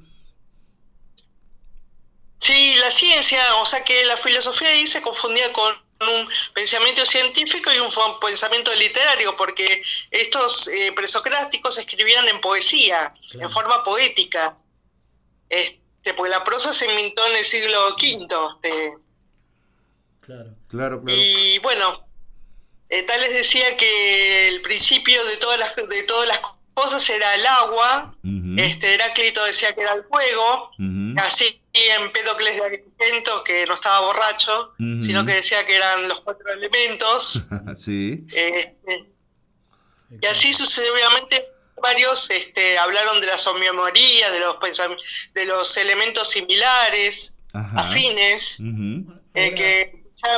[2.39, 7.73] Sí, la ciencia, o sea que la filosofía ahí se confundía con un pensamiento científico
[7.73, 7.89] y un
[8.21, 13.47] pensamiento literario, porque estos eh, presocráticos escribían en poesía, Claro.
[13.47, 14.57] en forma poética.
[15.55, 18.27] Este, porque la prosa se inventó en el siglo V.
[18.51, 18.99] este,
[20.21, 20.55] Claro.
[20.69, 21.05] Claro, claro.
[21.07, 22.07] y bueno,
[22.89, 26.41] eh, Tales decía que el principio de todas las, de todas las
[26.73, 28.17] cosas era el agua,
[28.57, 31.61] este Heráclito decía que era el fuego, ujú, así
[32.01, 37.49] Empédocles de Agrigento, que no estaba borracho, sino que decía que eran los cuatro elementos.
[37.85, 38.25] sí.
[38.33, 39.11] este,
[40.21, 41.54] y así sucesivamente
[41.89, 44.57] varios este, hablaron de las homeomorías, de los
[45.39, 47.81] de los elementos similares, Ajá.
[47.83, 48.61] afines,
[49.41, 50.33] eh, que ya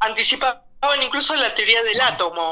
[0.00, 2.46] anticipaban incluso la teoría del átomo.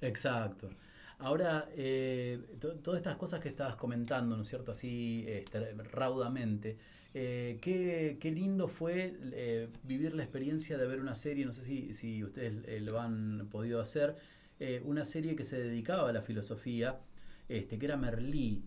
[0.00, 0.70] Exacto.
[1.18, 4.72] Ahora, eh, to- todas estas cosas que estabas comentando, ¿no es cierto?
[4.72, 5.58] Así este,
[6.00, 6.76] raudamente.
[7.14, 11.62] eh, qué, qué lindo fue eh, vivir la experiencia de ver una serie, no sé
[11.62, 14.16] si, si ustedes eh, lo han podido hacer,
[14.58, 16.98] eh, una serie que se dedicaba a la filosofía,
[17.58, 18.62] este, que era Merlí.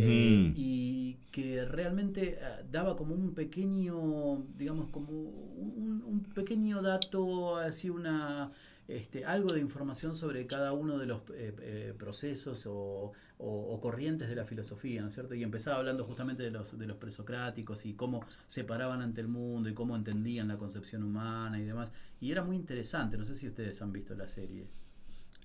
[0.00, 7.56] Eh, y que realmente eh, daba como un pequeño, digamos, como un, un pequeño dato,
[7.56, 8.52] así una,
[8.86, 13.80] este, algo de información sobre cada uno de los eh, eh, procesos o, o- o
[13.80, 15.34] corrientes de la filosofía, ¿no es cierto?
[15.34, 19.28] Y empezaba hablando justamente de los, de los presocráticos y cómo se paraban ante el
[19.28, 21.92] mundo y cómo entendían la concepción humana y demás.
[22.20, 24.66] Y era muy interesante, no sé si ustedes han visto la serie.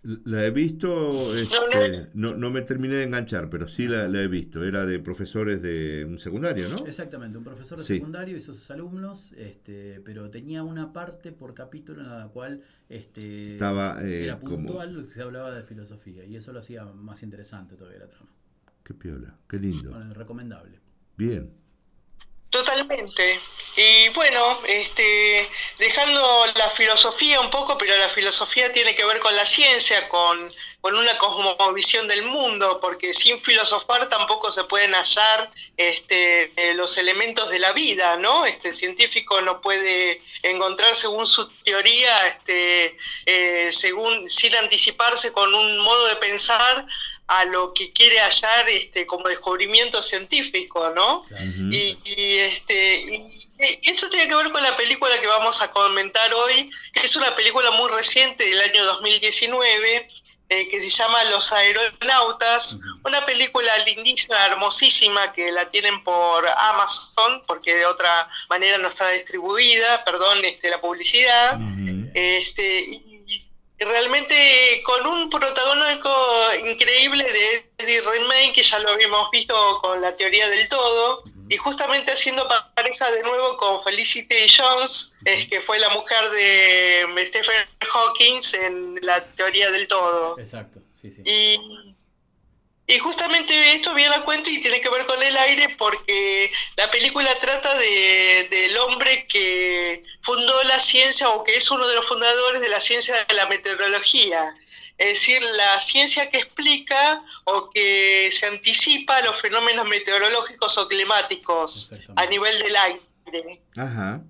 [0.04, 4.28] La he visto, este, no, no me terminé de enganchar, pero sí la, la he
[4.28, 4.62] visto.
[4.64, 6.86] Era de profesores de un secundario, ¿no?
[6.86, 7.95] Exactamente, un profesor de Sí.
[7.95, 13.54] secundario y sus alumnos, este, pero tenía una parte por capítulo en la cual este,
[13.54, 17.76] Estaba, eh, era como- puntual, se hablaba de filosofía y eso lo hacía más interesante
[17.78, 18.30] todavía la trama.
[18.84, 19.91] Qué piola, qué lindo.
[19.91, 20.80] Bueno, recomendable.
[21.16, 21.49] Bien.
[22.54, 23.41] Totalmente.
[23.76, 25.49] Y bueno, este,
[25.80, 30.54] dejando la filosofía un poco, pero la filosofía tiene que ver con la ciencia, con,
[30.80, 36.95] con una cosmovisión del mundo, porque sin filosofar tampoco se pueden hallar este, eh, los
[36.99, 38.45] elementos de la vida, ¿no?
[38.45, 42.95] Este el científico no puede encontrar según su teoría, este,
[43.26, 46.86] eh, según, sin anticiparse con un modo de pensar
[47.28, 51.24] a lo que quiere hallar este, como descubrimiento científico, ¿no?
[51.72, 53.26] Y, y, este, y,
[53.82, 57.16] y esto tiene que ver con la película que vamos a comentar hoy, que es
[57.16, 60.10] una película muy reciente del año 2019,
[60.50, 67.44] eh, que se llama Los Aeronautas, una película lindísima, hermosísima, que la tienen por Amazon,
[67.48, 71.58] porque de otra manera no está distribuida, perdón este, la publicidad.
[72.14, 73.43] Este, y
[73.80, 76.10] realmente con un protagónico
[76.66, 81.58] increíble de Eddie Redmayne, que ya lo habíamos visto con la teoría del todo, y
[81.58, 87.26] justamente haciendo pa- pareja de nuevo con Felicity Jones, es que fue la mujer de
[87.28, 90.40] Stephen Hawking en la teoría del todo.
[90.40, 91.22] Exacto, sí, sí.
[91.26, 91.96] Y,
[92.86, 96.92] y justamente esto bien la cuento y tiene que ver con el aire porque la
[96.92, 102.06] película trata de, del hombre que fundó la ciencia o que es uno de los
[102.06, 104.56] fundadores de la ciencia de la meteorología.
[104.98, 111.94] Es decir, la ciencia que explica o que se anticipa los fenómenos meteorológicos o climáticos
[112.16, 113.02] a nivel del aire.
[113.78, 114.22] Ajá.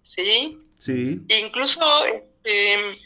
[0.00, 0.58] ¿Sí?
[0.78, 1.20] Sí.
[1.28, 3.05] Incluso este,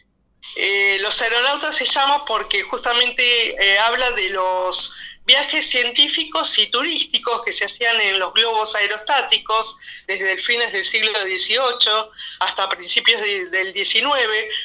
[0.57, 4.95] eh, los aeronautas se llama porque justamente eh, habla de los
[5.26, 9.76] viajes científicos y turísticos que se hacían en los globos aerostáticos
[10.09, 12.11] desde fines del siglo XVIII
[12.41, 14.11] hasta principios de- del XIX.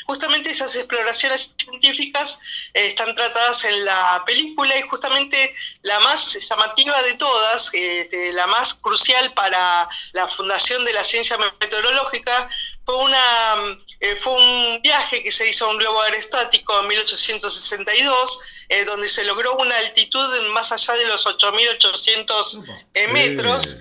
[0.08, 2.40] Justamente esas exploraciones científicas
[2.74, 5.54] eh, están tratadas en la película y justamente
[5.84, 11.38] la más llamativa de todas, este, la más crucial para la fundación de la ciencia
[11.38, 12.50] meteorológica,
[12.86, 18.40] fue, una, eh, fue un viaje que se hizo a un globo aerostático en 1862,
[18.70, 22.64] eh, donde se logró una altitud más allá de los 8.800
[22.94, 23.80] eh, metros.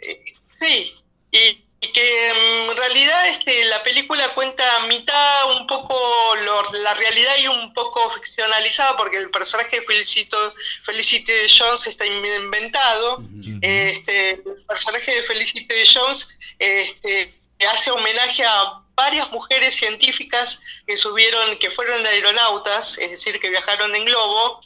[0.00, 0.16] sí.
[0.58, 0.94] Sí,
[1.32, 1.38] y,
[1.82, 2.28] y que
[2.68, 5.98] en realidad este, la película cuenta mitad un poco
[6.42, 10.36] lo- la realidad y un poco ficcionalizada, porque el personaje de Felicito,
[10.84, 13.22] Felicity Jones está inventado.
[13.62, 21.56] Este, el personaje de Felicity Jones este, hace homenaje a varias mujeres científicas que subieron,
[21.58, 24.60] que fueron aeronautas, es decir, que viajaron en globo,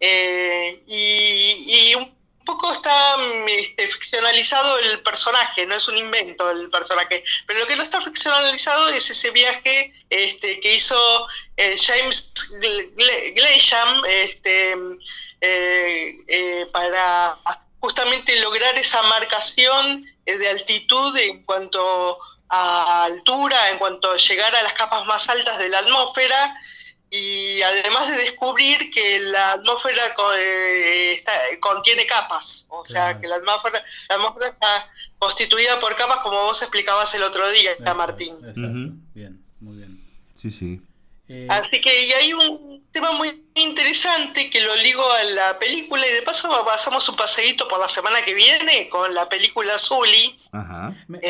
[0.00, 2.14] eh, y, un
[2.44, 7.66] poco está mm, este, ficcionalizado el personaje, no es un invento el personaje, pero lo
[7.66, 11.26] que no está ficcionalizado es ese viaje este, que hizo
[11.56, 14.74] eh, James Gle- Gle- Glesham este,
[15.40, 17.38] eh, para
[17.80, 22.18] justamente lograr esa marcación de altitud en cuanto
[23.04, 26.56] altura, en cuanto a llegar a las capas más altas de la atmósfera
[27.10, 33.28] y además de descubrir que la atmósfera co- eh, está- contiene capas, o sea que
[33.28, 38.34] la atmósfera, la atmósfera está constituida por capas como vos explicabas el otro día, Martín.
[38.40, 38.60] Exacto.
[39.14, 40.04] Bien, muy bien.
[40.40, 40.80] Sí, sí.
[41.26, 46.02] Eh, Así que y hay un tema muy interesante que lo ligo a la película
[46.06, 50.38] y de paso pasamos un paseíto por la semana que viene con la película Zully.
[50.52, 50.94] Ajá.
[51.08, 51.22] ¿Me, me-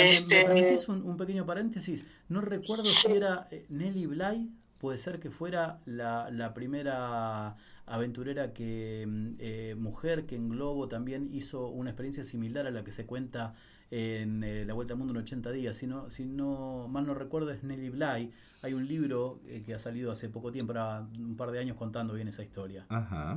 [0.49, 2.05] me Este- un pequeño paréntesis?
[2.29, 8.53] No recuerdo si era eh, Nelly Bly, puede ser que fuera la, la primera aventurera
[8.53, 12.91] que mm, eh, mujer que en Globo también hizo una experiencia similar a la que
[12.93, 13.55] se cuenta
[13.91, 15.77] en eh, La Vuelta al Mundo en 80 días.
[15.77, 18.33] Si no, si no mal no recuerdo es Nelly Bly.
[18.65, 21.77] Hay un libro eh, que ha salido hace poco tiempo, ahora un par de años
[21.77, 22.87] contando bien esa historia.
[22.89, 23.37] Ajá.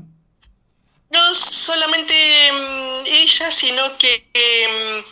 [1.10, 2.14] No solamente
[2.54, 4.26] mm, ella, sino que
[4.70, 5.06] mm,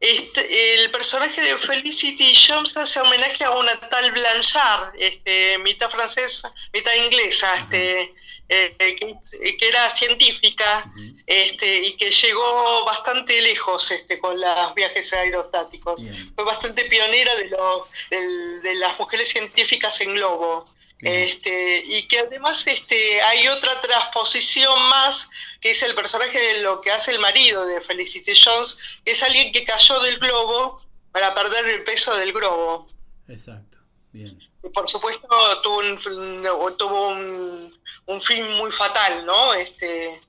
[0.00, 6.52] este, el personaje de Felicity Jones hace homenaje a una tal Blanchard, este, mitad francesa,
[6.72, 8.12] mitad inglesa, este,
[8.50, 10.92] eh, eh, que, eh, que era científica
[11.26, 16.04] este, y que llegó bastante lejos este, con los viajes aerostáticos.
[16.04, 16.32] Bien.
[16.34, 20.68] Fue bastante pionera de, lo- de las mujeres científicas en globo.
[21.02, 25.30] Este, y que además este, hay otra transposición más,
[25.62, 29.22] que es el personaje de lo que hace el marido de Felicity Jones, que es
[29.22, 32.86] alguien que cayó del globo para perder el peso del globo.
[33.28, 33.78] Exacto.
[34.12, 34.38] Bien.
[34.74, 35.26] Por supuesto
[35.62, 36.42] tuvo un, fin-
[36.76, 39.54] tuvo un, un fin muy fatal, ¿no?
[39.54, 40.20] Este,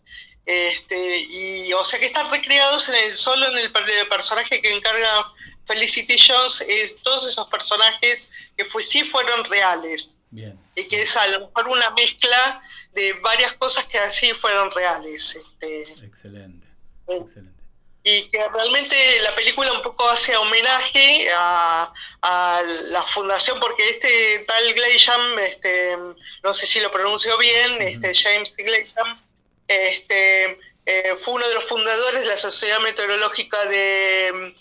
[0.45, 4.61] este, y o sea que están recreados en el, solo en el, per- el personaje
[4.61, 5.33] que encarga
[5.65, 10.59] Felicity Jones, es todos esos personajes que fue, sí fueron reales Bien.
[10.75, 12.61] y que es a lo mejor una mezcla
[12.93, 15.35] de varias cosas que así fueron reales.
[15.35, 16.67] Este, Excelente.
[17.07, 17.60] eh, Excelente.
[18.03, 24.39] Y que realmente la película un poco hace homenaje a, a la fundación, porque este
[24.47, 25.97] tal Gleisham, este,
[26.43, 29.21] no sé si lo pronuncio bien, este, James Gleisham,
[29.67, 34.55] este, eh, fue uno de los fundadores de la Sociedad Meteorológica de,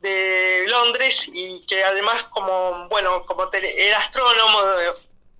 [0.00, 4.60] de Londres y que además como, bueno, como era astrónomo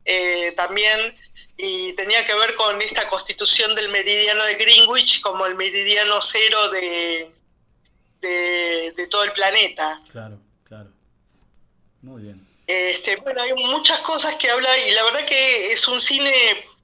[0.07, 1.19] eh, también
[1.59, 6.71] y tenía que ver con esta constitución del meridiano de Greenwich como el meridiano cero
[6.71, 7.31] de,
[8.23, 10.01] de, de todo el planeta.
[10.11, 10.89] Claro, claro.
[12.01, 12.49] Muy bien.
[12.67, 16.33] Este, bueno, hay muchas cosas que habla y la verdad que es un cine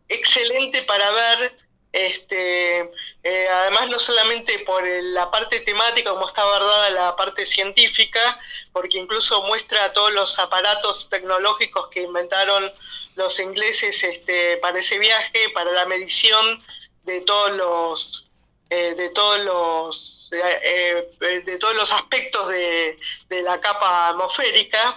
[0.08, 1.56] excelente para ver.
[1.90, 2.80] Este,
[3.22, 8.38] eh, además, no solamente por la parte temática, como está abordada la parte científica,
[8.72, 12.70] porque incluso muestra todos los aparatos tecnológicos que inventaron
[13.14, 16.62] los ingleses este, para ese viaje, para la medición
[17.04, 18.27] de todos los
[18.70, 22.98] eh, de todos los eh, eh, de todos los aspectos de,
[23.28, 24.96] de la capa atmosférica.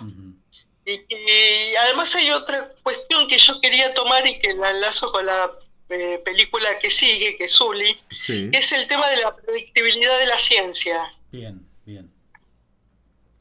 [0.86, 5.52] Y además hay otra cuestión que yo quería tomar y que la enlazo con la
[5.90, 7.52] eh, película que sigue, que es
[8.26, 8.50] Sí.
[8.52, 11.14] que es el tema de la predictibilidad de la ciencia.
[11.32, 11.66] Bien.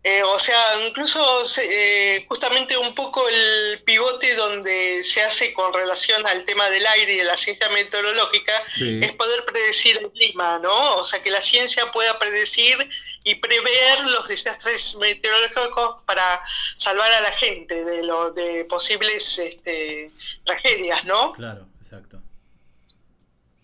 [0.03, 6.27] Eh, o sea, incluso eh, justamente un poco el pivote donde se hace con relación
[6.27, 9.01] al tema del aire y de la ciencia meteorológica Sí.
[9.03, 10.97] es poder predecir el clima, ¿no?
[10.97, 12.79] O sea, que la ciencia pueda predecir
[13.25, 16.43] y prever los desastres meteorológicos para
[16.77, 20.11] salvar a la gente de, lo, de posibles este,
[20.45, 21.35] tragedias, ¿no?
[21.35, 22.23] Claro, exacto.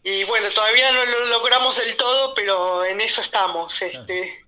[0.02, 3.80] Y bueno, todavía no lo logramos del todo, pero en eso estamos.
[3.80, 4.45] Este.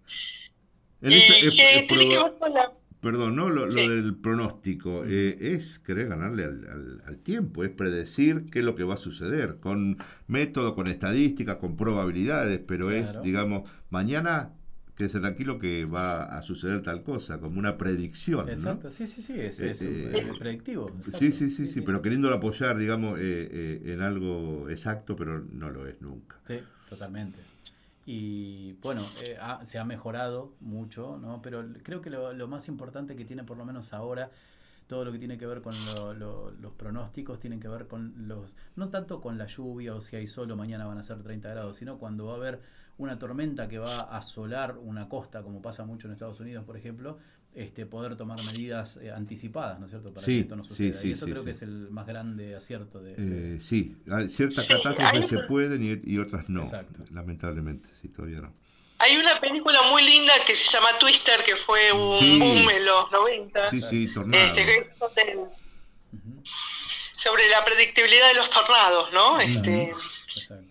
[1.01, 3.49] En ese- eh, que eh, tiene que proba- ver con la Perdón, ¿no?
[3.49, 3.87] Lo, lo Sí.
[3.89, 8.75] del pronóstico eh, es querer ganarle al, al- al tiempo, es predecir qué es lo
[8.75, 13.23] que va a suceder, con método, con estadística, con probabilidades, pero es, Claro.
[13.23, 14.51] digamos, mañana
[14.97, 18.53] quédese tranquilo que va a suceder tal cosa, como una predicción, ¿no?
[18.53, 20.91] Exacto, sí, sí, sí, es, Eh, es un- eh, es predictivo.
[21.17, 25.71] Sí, sí, sí, sí, pero queriéndolo apoyar, digamos, eh, eh, en algo exacto, pero no
[25.71, 26.41] lo es nunca.
[26.49, 27.39] Sí, totalmente.
[28.11, 31.43] Y bueno, eh, se ha mejorado mucho, ¿no?
[31.43, 34.31] Pero creo que lo, lo más importante que tiene, por lo menos ahora,
[34.87, 38.27] todo lo que tiene que ver con lo- lo- los pronósticos, tienen que ver con
[38.29, 41.23] los, no tanto con la lluvia o si hay sol o mañana van a ser
[41.23, 42.63] 30 grados, sino cuando va a haber
[42.97, 46.77] una tormenta que va a asolar una costa, como pasa mucho en Estados Unidos, por
[46.79, 47.19] ejemplo,
[47.55, 50.13] este, poder tomar medidas eh, anticipadas, ¿no es cierto?
[50.15, 51.01] Para Sí, que esto no sí, suceda.
[51.01, 53.15] sí, y eso sí, creo que es el más grande acierto de...
[53.17, 57.05] de- Eh, sí, hay ciertas Sí, catástrofes hay se pueden y, y otras no, Exacto.
[57.13, 58.55] lamentablemente, sí, todavía no.
[59.01, 62.39] Hay una película muy linda que se llama Twister, que fue un Sí.
[62.41, 63.71] boom en los 90.
[63.71, 64.45] Sí, sí, tornado.
[64.45, 65.37] Este, que es sobre,
[67.17, 69.39] sobre la predictibilidad de los tornados, ¿no?
[69.41, 69.91] Este,
[70.37, 70.68] Exacto.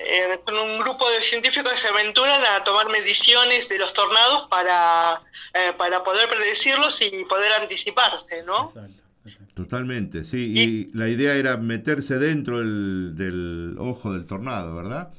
[0.00, 4.48] Eh, son un grupo de científicos que se aventuran a tomar mediciones de los tornados
[4.48, 5.20] para,
[5.52, 8.64] eh, para poder predecirlos y poder anticiparse, ¿no?
[8.64, 9.54] Exacto, exacto.
[9.54, 10.54] Totalmente, sí.
[10.56, 15.10] Y la idea era meterse dentro del, del ojo del tornado, ¿verdad?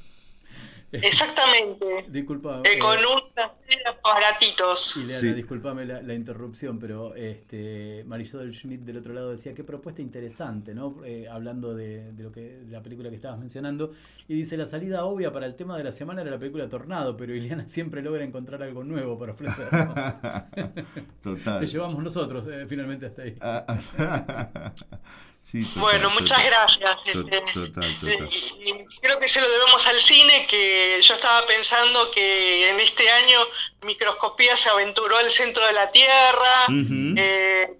[0.92, 2.06] Exactamente.
[2.08, 2.60] Disculpa.
[2.64, 4.96] Eh, eh, con una serie de aparatitos.
[4.98, 5.32] Ileana, Sí.
[5.32, 10.74] disculpame la, la interrupción, pero este, Marisol Schmidt del otro lado decía qué propuesta interesante,
[10.74, 11.02] ¿no?
[11.04, 13.92] Eh, hablando de, de lo que de la película que estabas mencionando.
[14.28, 17.16] Y dice, la salida obvia para el tema de la semana era la película Tornado,
[17.16, 19.94] pero Ileana siempre logra encontrar algo nuevo para ofrecernos.
[21.22, 21.60] Total.
[21.60, 23.36] Te llevamos nosotros, eh, finalmente hasta ahí.
[25.50, 26.46] Sí, total, Bueno, muchas total.
[26.50, 26.96] gracias.
[27.52, 27.96] Total,
[29.00, 33.38] creo que se lo debemos al cine, que yo estaba pensando que en este año
[33.82, 36.66] Microscopía se aventuró al centro de la Tierra,
[37.16, 37.70] eh,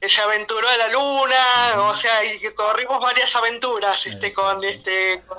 [0.00, 5.22] se aventuró a la Luna, o sea, y que corrimos varias aventuras este, con este...
[5.26, 5.38] con-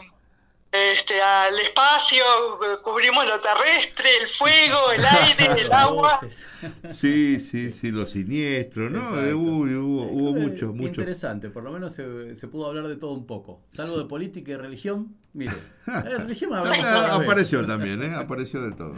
[0.73, 2.23] este, al espacio,
[2.83, 6.19] cubrimos lo terrestre, el fuego, el aire, el agua.
[6.89, 9.21] Sí, sí, sí, los siniestros, ¿no?
[9.23, 10.97] Eh, Hubo, hubo, hubo muchos, muchos.
[10.97, 13.61] Interesante, por lo menos se, se pudo hablar de todo un poco.
[13.67, 15.53] Salvo de política y religión, mire.
[15.87, 17.27] eh, religión hablamos Ah, vez.
[17.27, 18.13] apareció también, ¿eh?
[18.15, 18.95] Apareció de todo.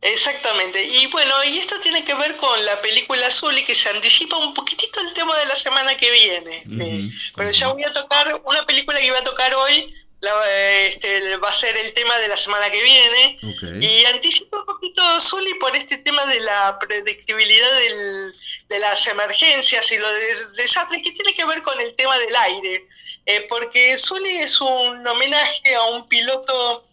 [0.00, 0.82] Exactamente.
[0.84, 4.36] Y bueno, y esto tiene que ver con la película azul y que se anticipa
[4.36, 6.62] un poquitito el tema de la semana que viene.
[6.80, 10.50] Eh, pero ya voy a tocar una película que iba a tocar hoy, la-
[10.86, 13.38] este, va a ser el tema de la semana que viene.
[13.82, 18.34] Y anticipo un poquito Zully por este tema de la predictibilidad del-
[18.68, 20.26] de las emergencias y lo de
[20.56, 22.86] desastres que tiene que ver con el tema del aire.
[23.26, 26.87] Eh, porque Zully es un homenaje a un piloto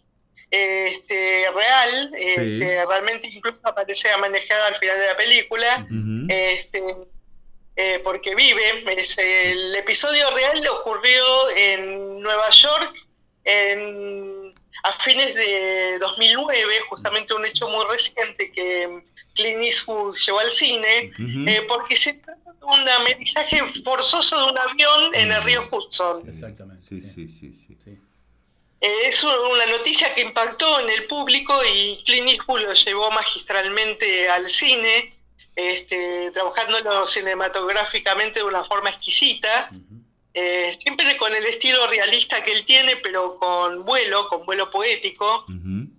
[0.50, 2.58] este, real, Sí.
[2.60, 5.86] que realmente incluso aparece manejado al final de la película.
[6.28, 6.82] Este,
[7.76, 8.84] eh, porque vive.
[8.96, 12.94] Es, el episodio real le ocurrió en Nueva York
[13.44, 19.02] en, a fines de 2009, justamente un hecho muy reciente que
[19.34, 24.58] Clint Eastwood llevó al cine, eh, porque se trata de un amerizaje forzoso de un
[24.58, 26.26] avión en el río Hudson.
[26.28, 26.82] Exactamente.
[26.88, 27.10] Sí, sí.
[27.14, 27.64] sí, sí, sí.
[27.65, 27.65] Sí.
[28.80, 34.48] Es una noticia que impactó en el público y Clint Eastwood lo llevó magistralmente al
[34.48, 35.14] cine,
[35.54, 39.70] este, trabajándolo cinematográficamente de una forma exquisita,
[40.34, 45.46] eh, siempre con el estilo realista que él tiene, pero con vuelo, con vuelo poético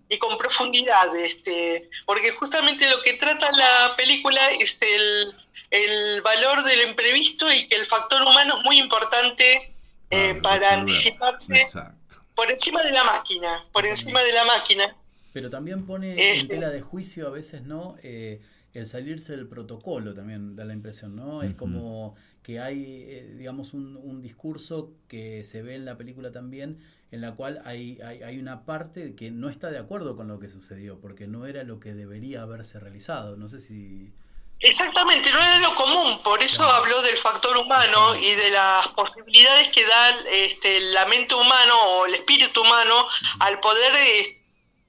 [0.09, 5.35] y con profundidad, este, porque justamente lo que trata la película es el,
[5.71, 9.73] el valor del imprevisto y que el factor humano es muy importante
[10.09, 11.96] eh, Para anticiparse Exacto.
[12.37, 14.83] Por encima de la máquina, por encima de la máquina.
[15.33, 17.97] Pero también pone Este- en tela de juicio a veces, ¿no?
[18.03, 18.39] Eh,
[18.73, 21.41] el salirse del protocolo también da la impresión, ¿no?
[21.41, 26.31] Es como que hay, eh, digamos, un, un discurso que se ve en la película
[26.31, 26.77] también,
[27.11, 30.39] en la cual hay, hay, hay una parte que no está de acuerdo con lo
[30.39, 33.35] que sucedió, porque no era lo que debería haberse realizado.
[33.35, 34.13] No sé si...
[34.59, 39.69] Exactamente, no era lo común, por eso habló del factor humano y de las posibilidades
[39.69, 43.07] que da este, la mente humano o el espíritu humano
[43.39, 44.37] al poder este,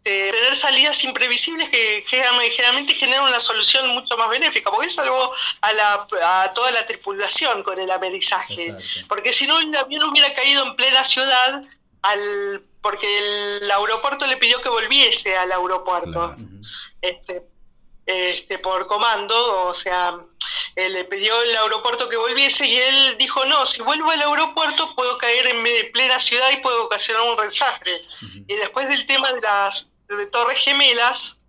[0.02, 6.06] tener salidas imprevisibles que generalmente generan una solución mucho más benéfica, porque salvó a, la,
[6.22, 9.08] a toda la tripulación con el amerizaje, Exacto.
[9.08, 11.62] porque si no el avión hubiera caído en plena ciudad,
[12.02, 16.36] al, porque el aeropuerto le pidió que volviese al aeropuerto Claro.
[17.02, 17.42] Este,
[18.08, 20.18] este, por comando, o sea,
[20.76, 24.94] eh, le pidió el aeropuerto que volviese y él dijo, no, si vuelvo al aeropuerto
[24.94, 28.02] puedo caer en plena ciudad y puedo ocasionar un desastre.
[28.46, 31.44] Y después del tema de las de Torres Gemelas,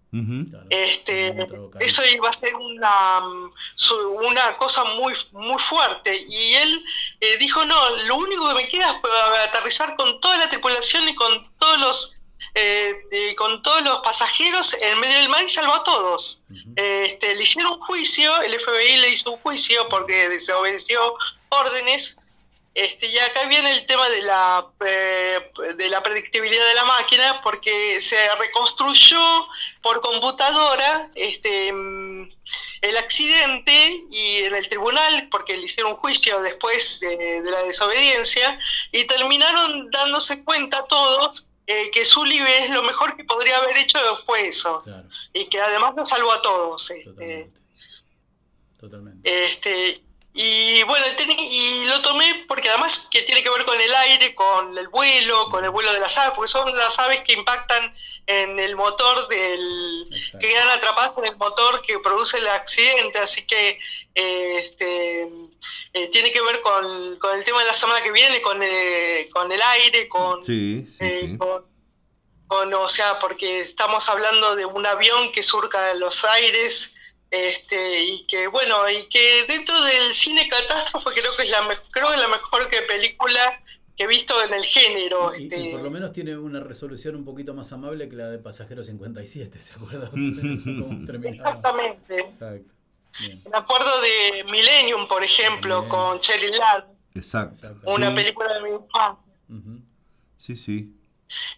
[0.69, 1.33] este,
[1.79, 6.19] eso iba a ser una, cosa muy, muy fuerte.
[6.27, 6.83] Y él
[7.21, 11.15] eh, dijo, no, lo único que me queda es aterrizar con toda la tripulación y
[11.15, 12.18] con todos los,
[12.55, 16.43] eh, con todos los pasajeros en medio del mar y salvó a todos.
[16.75, 21.15] Este, le hicieron un juicio, el FBI le hizo un juicio porque desobedeció
[21.49, 22.21] órdenes.
[22.75, 27.41] Este, y acá viene el tema de la, eh, de la predictibilidad de la máquina,
[27.41, 29.19] porque se reconstruyó
[29.81, 32.31] por computadora este, mm,
[32.81, 37.63] el accidente y en el tribunal, porque le hicieron un juicio después de, de la
[37.63, 38.57] desobediencia,
[38.91, 43.99] y terminaron dándose cuenta todos eh, que Sully es lo mejor que podría haber hecho
[44.25, 46.89] fue eso, Claro, y que además lo salvó a todos.
[46.89, 47.05] este.
[47.11, 47.59] totalmente.
[48.79, 49.45] Totalmente.
[49.45, 50.01] Este,
[50.33, 54.75] y bueno, y lo tomé porque además que tiene que ver con el aire, con
[54.79, 57.93] el vuelo, con el vuelo de las aves, porque son las aves que impactan
[58.25, 60.07] en el motor del...
[60.11, 60.39] Exacto.
[60.39, 63.79] que quedan atrapadas en el motor que produce el accidente, así que
[64.15, 65.29] eh, este,
[65.93, 69.27] eh, tiene que ver con, con el tema de la semana que viene, con, eh,
[69.31, 71.37] con el aire, con, Sí, sí, eh, sí.
[71.37, 71.65] con,
[72.47, 76.95] con- o sea, porque estamos hablando de un avión que surca los aires,
[77.31, 81.59] este, y que bueno, y que dentro del cine catástrofe creo que es la
[81.91, 83.61] creo que es la mejor que película
[83.95, 85.35] que he visto en el género.
[85.35, 88.29] Y, y este, por lo menos tiene una resolución un poquito más amable que la
[88.29, 90.09] de Pasajero 57, ¿se acuerda?
[91.29, 92.19] Exactamente.
[92.19, 92.73] Exacto.
[93.19, 93.43] Bien.
[93.51, 96.83] Me acuerdo de Millennium, por ejemplo, con Cheryl Ladd,
[97.15, 97.69] Exacto.
[97.85, 99.33] una Sí, película de mi infancia.
[100.37, 100.93] Sí, sí.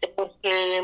[0.02, 0.82] Este,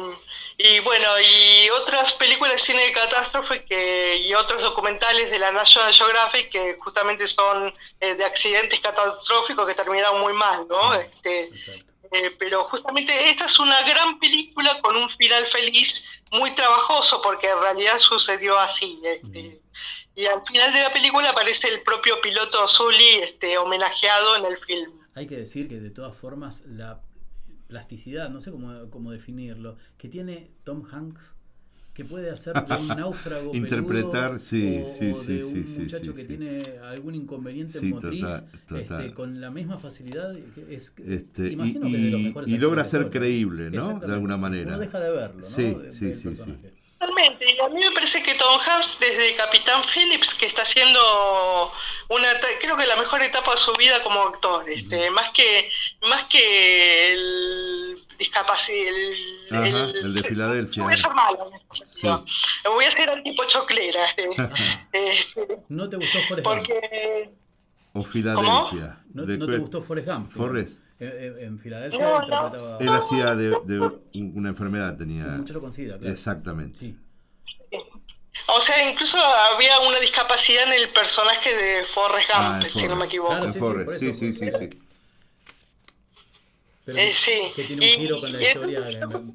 [0.58, 5.52] y bueno, y otras películas de cine de catástrofe que, y otros documentales de la
[5.52, 10.94] National Geographic que justamente son eh, de accidentes catastróficos que terminaron muy mal, ¿no?
[10.94, 11.50] Este,
[12.14, 17.50] eh, pero justamente esta es una gran película con un final feliz muy trabajoso porque
[17.50, 19.02] en realidad sucedió así.
[19.04, 19.62] este,
[20.18, 24.58] y al final de la película aparece el propio piloto Zully este, homenajeado en el
[24.58, 24.92] film.
[25.14, 27.02] Hay que decir que de todas formas la
[27.68, 31.36] plasticidad, no sé cómo, cómo definirlo, que tiene Tom Hanks,
[31.94, 35.60] que puede hacer de un náufrago Interpretar, peludo, sí, o, sí, o sí, de sí,
[35.60, 36.28] un sí, muchacho sí, que sí.
[36.28, 39.02] tiene algún inconveniente Sí, motriz, total, total.
[39.04, 40.34] Este, con la misma facilidad.
[40.56, 43.10] que Es, Este, y, imagino que es de los y- mejores y logra ser ¿no?
[43.12, 44.00] creíble, ¿no?
[44.00, 44.42] De alguna sí.
[44.42, 44.70] manera.
[44.70, 45.48] Uno deja de verlo, ¿no?
[45.48, 46.36] Sí, De- sí, sí.
[47.00, 51.72] Totalmente, y a mí me parece que Tom Hanks desde Capitán Phillips, que está haciendo
[52.10, 52.28] una,
[52.60, 55.70] creo que la mejor etapa de su vida como actor, este, más que
[56.10, 60.84] más que el discapacidad, el, Ajá, el- el de Filadelfia.
[60.84, 62.26] voy a ser malo en este sentido.
[62.74, 64.06] voy a ser antipochoclera,
[64.92, 66.58] este, ¿No te gustó Forrest Gump?
[66.58, 67.30] porque
[67.94, 69.00] O Filadelfia.
[69.14, 70.32] ¿No, te gustó Forrest Gump?
[70.32, 70.80] Forrest.
[71.00, 73.92] En, Filadelfia No, interpretaba Él hacía de, de
[74.34, 75.26] una enfermedad, tenía.
[75.26, 76.12] un muchacho con SIDA, claro.
[76.14, 76.80] Exactamente.
[76.80, 76.98] Sí.
[78.48, 79.18] o sea, incluso
[79.54, 83.30] había una discapacidad en el personaje de Forrest Gump, Ah, si no me equivoco.
[83.32, 84.70] Claro, En sí, sí, Forrest, sí, eso, sí, sí, sí.
[86.88, 87.34] Pero Eh, sí.
[87.54, 88.82] que tiene un Y- giro con la historia.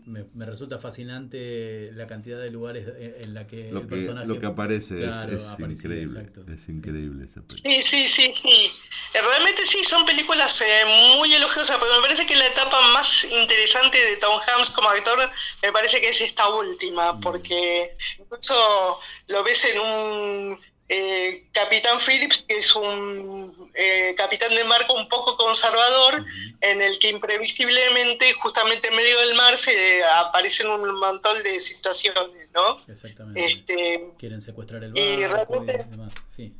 [0.07, 3.89] me, me- me resulta fascinante la cantidad de lugares en en la que Lo el
[3.89, 4.27] que, personaje.
[4.27, 6.19] lo que aparece es- Claro, es, aparecía, increíble.
[6.21, 6.41] exacto.
[6.51, 7.75] Es increíble esa película.
[7.75, 8.71] Sí, sí, sí, sí.
[9.13, 13.25] Eh, Realmente sí, son películas eh, muy elogiosas, pero me parece que la etapa más
[13.25, 15.19] interesante de Tom Hanks como actor
[15.63, 18.99] me parece que es esta última, porque incluso
[19.29, 20.61] lo ves en un
[20.95, 26.23] eh, Capitán Phillips, que es un eh, capitán de marco un poco conservador,
[26.61, 32.49] en el que imprevisiblemente, justamente en medio del mar, se aparecen un montón de situaciones,
[32.53, 32.85] ¿no?
[32.87, 33.43] Exactamente.
[33.43, 36.13] Este, Quieren secuestrar el barco y, realmente- demás.
[36.29, 36.55] Sí.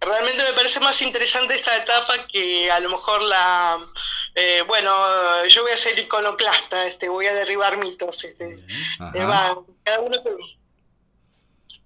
[0.00, 3.84] Realmente me parece más interesante esta etapa que a lo mejor la...
[4.36, 4.92] eh, bueno,
[5.48, 8.22] yo voy a ser iconoclasta, este, voy a derribar mitos.
[8.22, 8.44] Este,
[9.14, 10.30] eh, va, cada, uno que,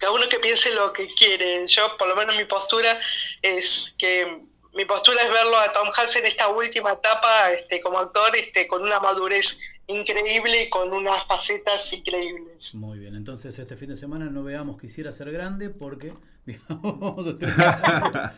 [0.02, 1.64] cada uno que piense lo que quiere.
[1.68, 2.98] Yo, por lo menos mi postura
[3.40, 4.42] es que...
[4.74, 8.66] Mi postura es verlo a Tom Hanks en esta última etapa este, como actor este,
[8.66, 12.74] con una madurez increíble y con unas facetas increíbles.
[12.76, 13.14] Muy bien.
[13.14, 16.14] Entonces, este fin de semana no veamos Quisiera ser grande porque.
[16.46, 17.54] digamos, vamos a tener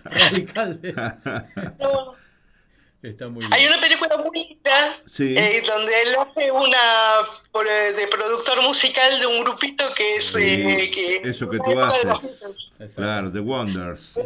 [0.05, 0.81] radical.
[3.05, 3.53] Está muy bien.
[3.53, 5.35] Hay una película muy linda Sí.
[5.37, 6.79] eh, donde él hace una
[7.53, 11.59] por, eh, de productor musical de un grupito que es Sí, eh, que eso que
[11.59, 12.63] tú haces.
[12.97, 14.19] Claro, The Wonders.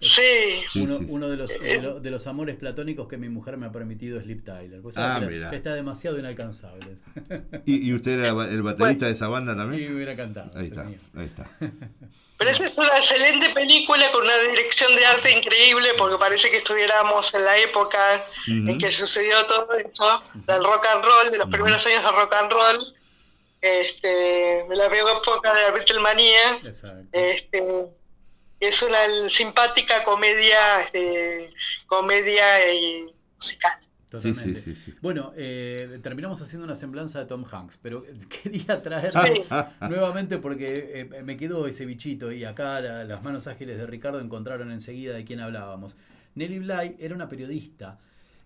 [0.00, 0.22] Sí,
[0.70, 1.10] Sí, uno, sí, sí.
[1.12, 4.20] uno de, los, de, lo- de los amores platónicos que mi mujer me ha permitido
[4.20, 4.80] es Lip Tyler.
[4.80, 5.50] Pues Ah, mira.
[5.50, 6.86] que está demasiado inalcanzable.
[7.66, 9.88] ¿Y, y usted era el baterista de esa banda también?
[9.90, 10.52] me hubiera cantado.
[10.54, 11.00] Ahí sí, está, señor.
[11.16, 11.50] ahí está.
[12.38, 16.58] pero esa es una excelente película con una dirección de arte increíble porque parece que
[16.58, 17.98] estuviéramos en la época
[18.46, 22.34] en que sucedió todo eso del rock and roll, de los primeros años del rock
[22.34, 22.94] and roll.
[23.60, 26.60] Este, me la veo época de la Beatlemanía.
[27.10, 27.64] Este,
[28.60, 31.50] es una simpática comedia, este,
[31.86, 33.87] comedia eh, musical.
[34.08, 34.54] Totalmente.
[34.60, 34.94] sí, sí, sí.
[35.02, 38.04] Bueno, eh, terminamos haciendo una semblanza de Tom Hanks, pero
[38.42, 39.18] quería traer Sí.
[39.88, 44.20] nuevamente porque eh, me quedó ese bichito y acá la- las manos ágiles de Ricardo
[44.20, 45.96] encontraron enseguida de quién hablábamos.
[46.34, 47.98] Nelly Bly era una periodista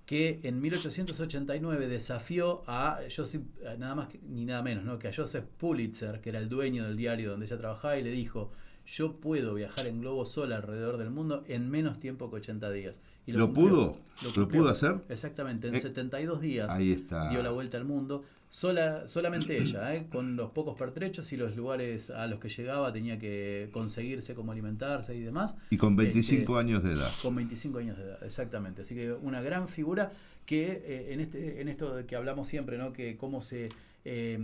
[0.05, 4.99] que en 1889 desafió a Joseph, a nada más que- ni nada menos, ¿no?
[4.99, 8.11] que a Joseph Pulitzer, que era el dueño del diario donde ella trabajaba, y le
[8.11, 8.53] dijo,
[8.87, 13.01] yo puedo viajar en globo sola alrededor del mundo en menos tiempo que 80 días.
[13.27, 13.69] Y ¿Lo cumplió.
[13.69, 13.99] pudo?
[14.37, 14.97] ¿Lo pudo hacer?
[15.09, 17.29] Exactamente, en Eh, 72 días Ahí está.
[17.31, 18.25] dio la vuelta al mundo.
[18.49, 20.09] Sola, solamente ella, ¿eh?
[20.13, 24.53] con los pocos pertrechos y los lugares a los que llegaba tenía que conseguirse cómo
[24.53, 25.55] alimentarse y demás.
[25.71, 27.11] Y con 25 Este, años de edad.
[27.23, 28.83] Con 25 años de edad, exactamente.
[28.83, 30.13] Así que una gran figura
[30.45, 32.93] que eh, en, este, en esto de que hablamos siempre, ¿no?
[32.93, 33.71] que cómo se
[34.05, 34.39] eh,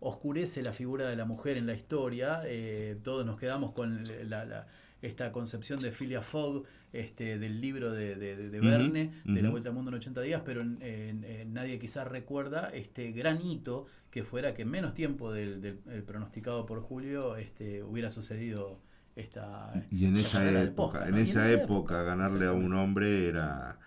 [0.00, 4.44] oscurece la figura de la mujer en la historia, eh, todos nos quedamos con la-
[4.44, 4.66] la-
[5.02, 9.50] esta concepción de Philia Fogg, este, del libro de, de, de- Verne, de La.
[9.50, 14.54] Vuelta al Mundo en 80 días, pero nadie quizás recuerda este gran hito que fuera
[14.54, 18.80] que en menos tiempo del, del- el pronosticado por Julio este, hubiera sucedido
[19.14, 19.72] esta.
[19.90, 23.78] Y en esta esa época, posta, en esa época, ganarle a un hombre era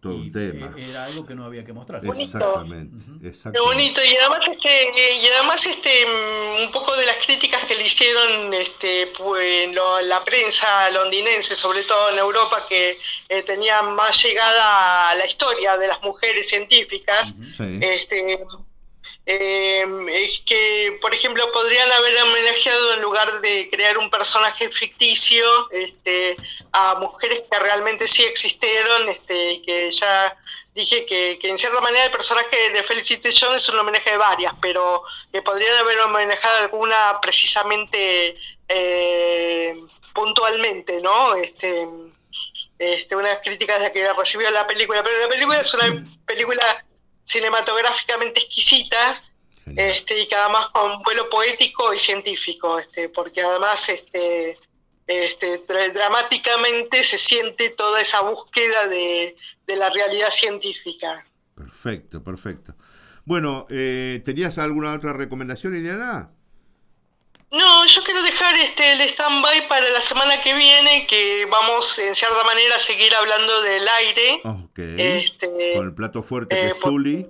[0.00, 0.74] todo un tema.
[0.78, 2.00] eh, Era algo que no había que mostrar.
[2.04, 3.60] Exactamente, Qué exactamente.
[3.60, 7.84] bonito, y además este, y además este mm, un poco de las críticas que le
[7.86, 12.98] hicieron este pues lo- la prensa londinense, sobre todo en Europa, que
[13.28, 17.78] eh, tenía más llegada a la historia de las mujeres científicas, Sí.
[17.82, 18.38] este
[19.32, 25.44] eh, es que, por ejemplo, podrían haber homenajeado en lugar de crear un personaje ficticio
[25.70, 26.34] este,
[26.72, 30.36] a mujeres que realmente sí existieron, este, que ya
[30.74, 34.52] dije que, en cierta manera el personaje de Felicity Jones es un homenaje de varias,
[34.60, 38.36] pero que podrían haber homenajado alguna precisamente
[38.66, 39.80] eh,
[40.12, 41.36] puntualmente, ¿no?
[41.36, 41.86] Este,
[42.80, 46.82] este, unas críticas que recibió la película, pero la película es una película
[47.30, 49.22] cinematográficamente exquisita
[49.76, 54.58] este, y que además con vuelo poético y científico, este, porque además este,
[55.06, 59.36] este, dra- dramáticamente se siente toda esa búsqueda de,
[59.66, 61.24] de la realidad científica.
[61.54, 62.74] Perfecto, perfecto.
[63.24, 66.32] Bueno, eh, ¿tenías alguna otra recomendación, Liliana?
[67.50, 72.14] No, yo quiero dejar este, el stand-by para la semana que viene, que vamos en
[72.14, 74.40] cierta manera a seguir hablando del aire.
[74.44, 74.78] Ok.
[74.78, 77.26] Este, Con el plato fuerte que eh, es por- Zully.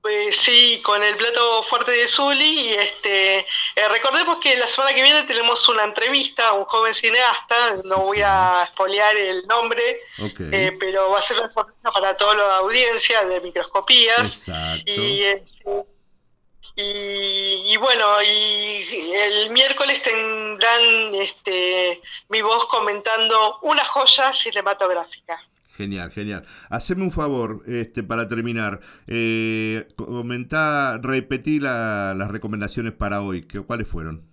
[0.00, 2.60] Pues sí, con el plato fuerte de Zully.
[2.60, 6.94] Y este, eh, recordemos que la semana que viene tenemos una entrevista a un joven
[6.94, 7.76] cineasta.
[7.84, 10.00] No voy a espolear el nombre,
[10.52, 14.46] eh, pero va a ser una sorpresa para toda la audiencia de microscopías.
[14.48, 14.82] Exacto.
[14.86, 15.64] Y, este,
[16.76, 25.38] y, y bueno, y el miércoles tendrán este, mi voz comentando una joya cinematográfica.
[25.76, 26.46] Genial, genial.
[26.70, 28.80] Haceme un favor, este, para terminar.
[29.08, 33.46] Eh, comentá, repetí la- las recomendaciones para hoy.
[33.46, 34.26] que- ¿Cuáles fueron?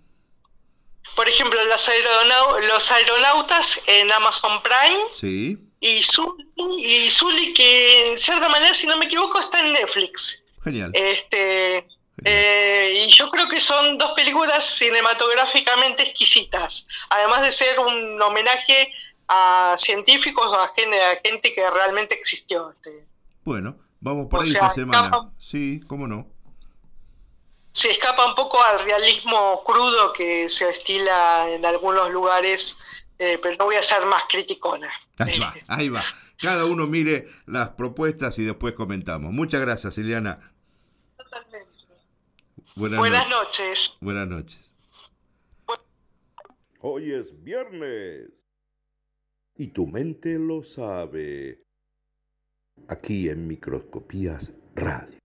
[1.16, 5.58] Por ejemplo, los, aeronau- los aeronautas en Amazon Prime Sí.
[5.80, 6.44] y Zully,
[6.78, 10.48] y Zully, que en cierta manera, si no me equivoco, está en Netflix.
[10.64, 10.90] Genial.
[10.94, 11.86] Este,
[12.24, 18.92] eh, y yo creo que son dos películas cinematográficamente exquisitas, además de ser un homenaje
[19.28, 20.70] a científicos o a
[21.22, 22.70] gente, que realmente existió.
[22.70, 23.06] este.
[23.44, 25.04] Bueno, vamos por O ahí sea, esta semana.
[25.08, 26.28] escapan- Sí, cómo no.
[27.72, 32.78] Se escapa un poco al realismo crudo que se estila en algunos lugares,
[33.18, 34.88] eh, pero no voy a ser más criticona.
[35.18, 36.02] Ahí va, ahí va.
[36.38, 39.32] Cada uno mire las propuestas y después comentamos.
[39.32, 40.52] Muchas gracias, Ileana.
[42.76, 43.58] Buenas, Buenas noches.
[43.58, 43.96] noches.
[44.00, 44.72] Buenas noches.
[46.80, 48.44] Hoy es viernes.
[49.56, 51.62] Y tu mente lo sabe.
[52.88, 55.18] Aquí en Microscopías Radio.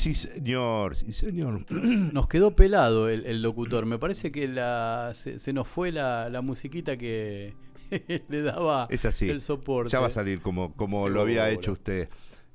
[0.00, 1.66] Sí, señor, sí, señor.
[1.70, 3.84] Nos quedó pelado el, el locutor.
[3.84, 7.52] Me parece que la, se, se nos fue la, la musiquita que
[8.28, 9.28] le daba Es así.
[9.28, 9.92] el soporte.
[9.92, 12.08] Ya va a salir como, como lo había hecho usted.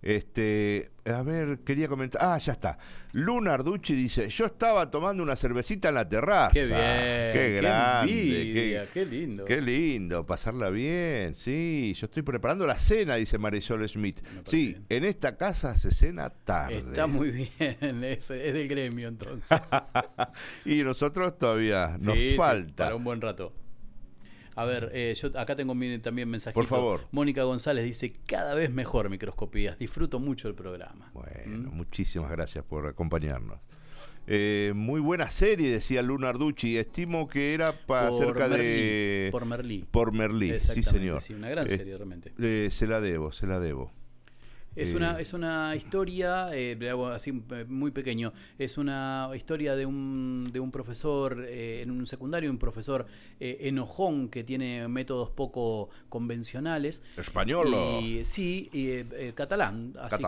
[0.06, 2.22] Este, a ver, quería comentar.
[2.24, 2.78] Ah, ya está.
[3.14, 6.52] Luna Arducci dice: Yo estaba tomando una cervecita en la terraza.
[6.54, 7.34] Qué bien.
[7.34, 8.12] Qué grande.
[8.14, 9.46] envidia, qué, qué lindo.
[9.46, 11.34] qué lindo, pasarla bien.
[11.34, 14.20] Sí, yo estoy preparando la cena, dice Marisol Smith.
[14.46, 16.78] Sí, en esta casa se cena tarde.
[16.78, 19.60] Está muy bien, es, es del gremio entonces.
[20.66, 22.84] y nosotros todavía nos Sí, sí, falta.
[22.86, 23.52] para un buen rato.
[24.56, 26.66] A ver, eh, yo acá tengo mi- también mensajitos.
[26.66, 27.02] Por favor.
[27.12, 29.78] Mónica González dice, cada vez mejor microscopías.
[29.78, 31.12] Disfruto mucho el programa.
[31.14, 33.60] Bueno, muchísimas gracias por acompañarnos.
[34.28, 36.78] Eh, muy buena serie, decía Luna Arducci.
[36.78, 39.30] Estimo que era para cerca de.
[39.32, 39.86] Por Merlí.
[39.92, 41.22] Por Merlí, sí, señor.
[41.22, 42.34] sí, una gran serie, realmente.
[42.40, 43.92] eh, se la debo, se la debo.
[44.76, 46.78] Es Eh, una, es una historia, eh,
[47.14, 52.06] así eh, muy pequeño, es una historia de un, de un profesor eh, en un
[52.06, 53.06] secundario, un profesor
[53.40, 57.04] eh, enojón que tiene métodos poco convencionales.
[57.18, 58.02] Español, ¿o?
[58.02, 59.94] Y, sí, y, eh, eh, catalán.
[60.00, 60.24] Así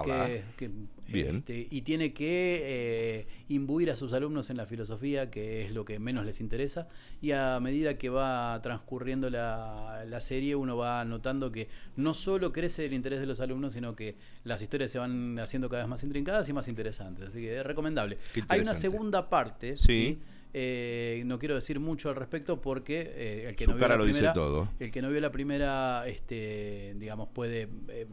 [0.58, 0.72] que,
[1.12, 1.38] Bien.
[1.38, 5.86] este, y tiene que eh, imbuir a sus alumnos en la filosofía, que es lo
[5.86, 6.88] que menos les interesa.
[7.22, 12.52] Y a medida que va transcurriendo la, la serie, uno va notando que no solo
[12.52, 15.90] crece el interés de los alumnos, sino que las historias se van haciendo cada vez
[15.90, 17.30] más intrincadas y más interesantes.
[17.30, 18.18] Así que es recomendable.
[18.48, 19.78] Hay una segunda parte.
[19.78, 20.20] Sí.
[20.54, 23.98] Eh, no quiero decir mucho al respecto porque eh, el que Su no vio la
[23.98, 24.70] primera, todo.
[24.80, 28.08] el que no vio la primera, este, digamos, puede, eh,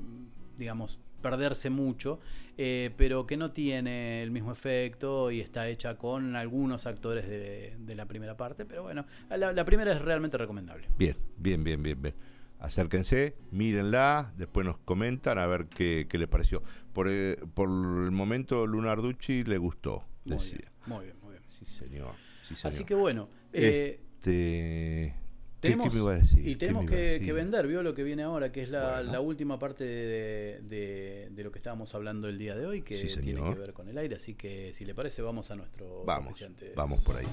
[0.59, 2.21] digamos, perderse mucho,
[2.59, 7.75] eh, pero que no tiene el mismo efecto y está hecha con algunos actores de,
[7.79, 8.67] de la primera parte.
[8.67, 10.87] Pero bueno, la, la primera es realmente recomendable.
[10.99, 12.15] Bien, bien, bien, bien, bien.
[12.61, 16.63] Acérquense, mírenla, después nos comentan a ver qué, qué les pareció.
[16.93, 21.43] Por, eh, por el momento, Lunar Ducci le gustó, Muy bien, muy bien, muy bien.
[21.59, 22.13] Sí, señor.
[22.43, 22.73] sí, señor.
[22.73, 25.24] Así que bueno, eh, Este, ¿qué-
[25.65, 26.39] tenemos, ¿Qué, me iba a decir?
[26.41, 27.27] y ¿Qué tenemos que, decir?
[27.27, 29.13] que vender, vio lo que viene ahora, que es la, Bueno.
[29.13, 33.09] la última parte de, de- de lo que estábamos hablando el día de hoy, que
[33.09, 34.17] Sí, tiene que ver con el aire.
[34.17, 36.41] Así que si le parece, vamos a nuestro Vamos,
[36.77, 37.27] vamos por ahí.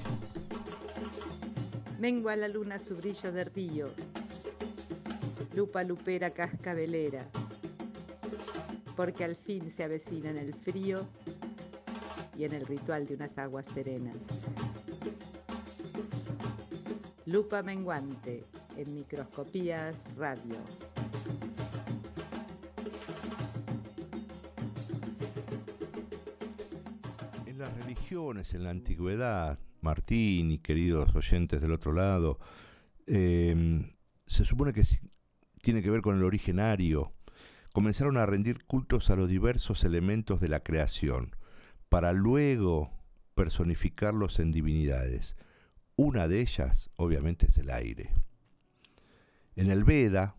[1.99, 3.89] Mengua la luna su brillo de río.
[5.55, 7.27] Lupa lupera cascabelera.
[8.95, 11.07] Porque al fin se avecina en el frío
[12.37, 14.15] y en el ritual de unas aguas serenas.
[17.27, 18.45] Lupa menguante
[18.75, 20.55] en microscopías radio.
[27.45, 32.39] En las religiones, en la antigüedad, Martín y queridos oyentes del otro lado,
[33.05, 33.85] eh,
[34.25, 34.83] se supone que
[35.61, 37.13] tiene que ver con el originario.
[37.71, 41.35] Comenzaron a rendir cultos a los diversos elementos de la creación,
[41.87, 42.89] para luego
[43.35, 45.35] personificarlos en divinidades.
[46.01, 48.11] Una de ellas, obviamente, es el aire.
[49.55, 50.35] En el Veda,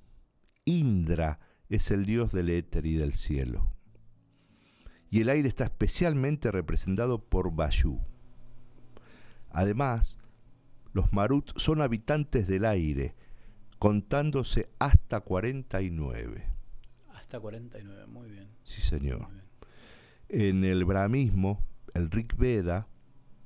[0.65, 3.73] Indra es el dios del éter y del cielo
[5.13, 8.01] y el aire está especialmente representado por Vayu.
[9.51, 10.17] Además,
[10.95, 13.15] los Marut son habitantes del aire,
[13.79, 16.47] contándose hasta 49.
[17.11, 18.49] Hasta 49, muy bien.
[18.65, 19.29] Sí, señor.
[19.29, 19.45] Bien.
[20.31, 21.63] En el brahmismo,
[21.93, 22.89] el Rig Veda,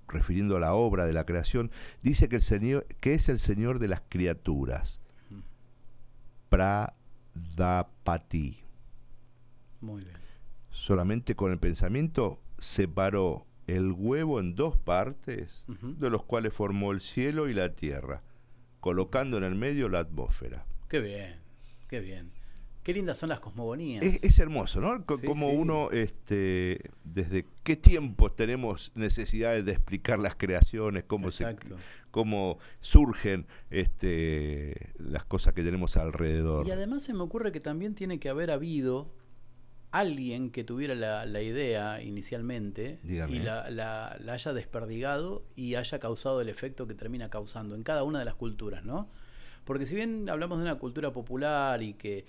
[0.08, 1.70] refiriendo a la obra de la creación,
[2.02, 5.00] dice que, el señor, que es el Señor de las criaturas.
[6.48, 6.96] Pradapati.
[9.80, 10.16] Muy bien.
[10.70, 17.00] solamente con el pensamiento separó el huevo en dos partes, de los cuales formó el
[17.00, 18.22] cielo y la tierra,
[18.80, 20.66] colocando en el medio la atmósfera.
[20.88, 21.40] Qué bien,
[21.88, 22.30] qué bien.
[22.86, 24.04] Qué lindas son las cosmogonías.
[24.04, 24.98] Es, es hermoso, ¿no?
[25.18, 25.56] Sí, Como sí.
[25.56, 31.74] uno, este, desde qué tiempo tenemos necesidades de explicar las creaciones, cómo, se, Exacto.
[32.12, 36.64] cómo surgen este, las cosas que tenemos alrededor.
[36.64, 39.10] Y además se me ocurre que también tiene que haber habido
[39.90, 43.32] alguien que tuviera la, la idea inicialmente Dígame.
[43.34, 47.82] y la, la- la haya desperdigado y haya causado el efecto que termina causando en
[47.82, 49.08] cada una de las culturas, ¿no?
[49.64, 52.24] Porque si bien hablamos de una cultura popular y que,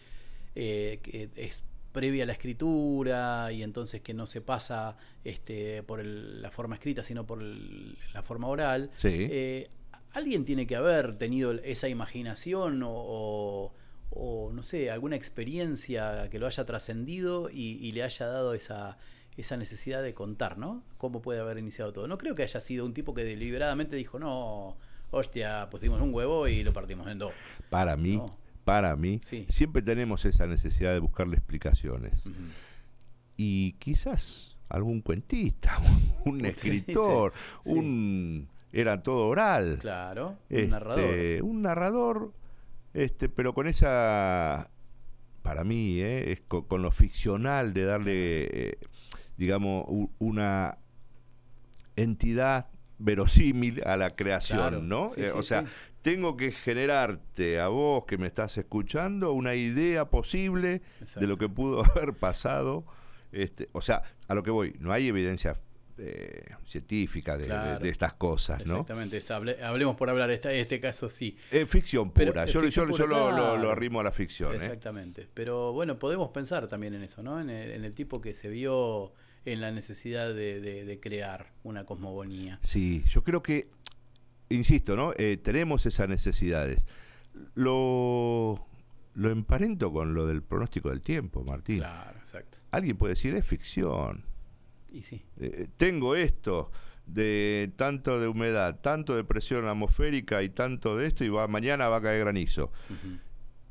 [0.59, 5.99] eh, que es previa a la escritura y entonces que no se pasa este, por
[5.99, 9.27] el- la forma escrita sino por el- la forma oral, Sí.
[9.29, 9.69] eh,
[10.13, 13.73] alguien tiene que haber tenido esa imaginación o, o-
[14.09, 18.97] o, no sé, alguna experiencia que lo haya trascendido y, y le haya dado esa,
[19.35, 20.81] esa necesidad de contar, ¿no?
[20.97, 22.07] ¿Cómo puede haber iniciado todo?
[22.07, 24.77] No creo que haya sido un tipo que deliberadamente dijo, no,
[25.11, 27.33] hostia, pusimos un huevo y lo partimos en dos.
[27.69, 28.33] Para mí, No.
[28.67, 29.45] Para mí, Sí.
[29.47, 32.29] siempre tenemos esa necesidad de buscarle explicaciones.
[33.37, 35.71] Y quizás algún cuentista,
[36.25, 37.31] un escritor,
[37.63, 37.71] sí.
[37.71, 41.43] un era todo oral, Claro, un este, narrador.
[41.43, 42.33] un narrador,
[42.93, 44.69] este, pero con esa,
[45.43, 48.77] para mí, eh, es co- con, lo ficcional de darle, eh,
[49.37, 50.77] digamos, u- una
[51.95, 52.67] entidad
[52.99, 55.09] verosímil a la creación, Claro, ¿no?
[55.11, 55.67] sí, Eh, sí, o sea, sí.
[56.01, 60.81] Tengo que generarte a vos que me estás escuchando una idea posible
[61.19, 62.85] de lo que pudo haber pasado.
[63.31, 65.55] Este, o sea, a lo que voy, no hay evidencia
[65.99, 67.79] eh, científica de, de- Claro.
[67.83, 68.73] de estas cosas, ¿no?
[68.73, 71.35] Exactamente, es- hable- hablemos por hablar, esta, este caso sí.
[71.51, 72.45] Es ficción pura.
[72.45, 73.71] yo ficción yo- yo pura, lo, lo- lo claro.
[73.71, 74.53] arrimo a la ficción.
[74.53, 74.57] ¿eh?
[74.57, 75.27] Exactamente.
[75.33, 77.41] Pero bueno, podemos pensar también en eso, ¿no?
[77.41, 79.11] En el, en el tipo que se vio
[79.43, 82.59] en la necesidad de crear una cosmogonía.
[82.63, 83.67] Sí, yo creo que,
[84.49, 85.13] insisto, ¿no?
[85.17, 86.85] Eh, tenemos esas necesidades.
[87.55, 88.65] Lo,
[89.15, 91.79] lo emparento con lo del pronóstico del tiempo, Martín.
[91.79, 92.59] Claro, exacto.
[92.71, 94.23] Alguien puede decir, es ficción.
[94.91, 95.21] Y sí.
[95.39, 96.71] Eh, tengo esto
[97.05, 101.87] de tanto de humedad, tanto de presión atmosférica y tanto de esto y va mañana
[101.89, 102.71] va a caer granizo.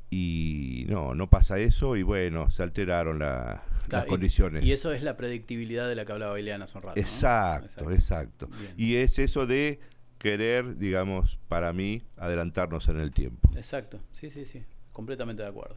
[0.09, 4.63] Y no, no pasa eso y bueno, se alteraron la- las Claro, condiciones.
[4.63, 6.95] Y eso es la predictibilidad de la que hablaba Ileana hace un rato.
[6.95, 7.01] ¿no?
[7.01, 8.49] Exacto, exacto.
[8.75, 9.79] Y es eso de
[10.17, 13.49] querer, digamos, para mí, adelantarnos en el tiempo.
[13.55, 15.75] Exacto, sí, sí, sí, completamente de acuerdo.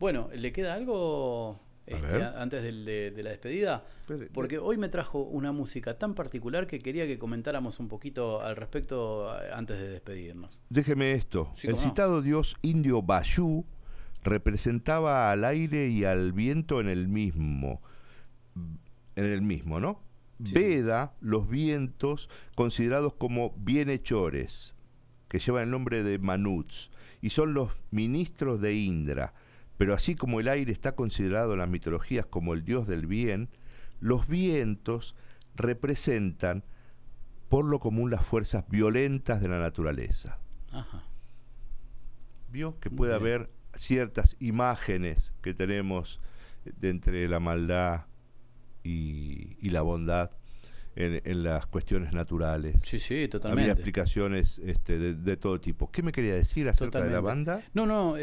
[0.00, 3.84] Bueno, ¿le queda algo este, antes del- de, de la despedida?
[4.32, 8.56] Porque hoy me trajo una música tan particular que quería que comentáramos un poquito al
[8.56, 10.60] respecto eh, antes de despedirnos.
[10.68, 11.52] Déjeme esto.
[11.56, 11.78] Sí, el no.
[11.80, 13.64] citado dios indio Bayú
[14.22, 17.80] representaba al aire y al viento en el mismo.
[19.16, 20.00] En el mismo, ¿no?
[20.42, 20.52] Sí.
[20.52, 24.74] Veda los vientos considerados como bienhechores.
[25.28, 26.90] que llevan el nombre de Manuts
[27.20, 29.34] y son los ministros de Indra.
[29.76, 33.48] Pero así como el aire está considerado en las mitologías como el dios del bien,
[33.98, 35.16] los vientos
[35.56, 36.64] representan
[37.48, 40.38] por lo común las fuerzas violentas de la naturaleza.
[40.70, 41.04] Ajá.
[42.50, 46.20] Vio que puede haber ciertas imágenes que tenemos
[46.64, 48.06] de entre la maldad
[48.84, 50.30] y, y la bondad
[50.96, 52.76] en, en las cuestiones naturales.
[52.84, 53.72] Sí, sí, Había totalmente.
[53.72, 55.90] explicaciones este, de, de todo tipo.
[55.90, 57.62] ¿Qué me quería decir acerca de la banda?
[57.74, 58.20] No, no, eh,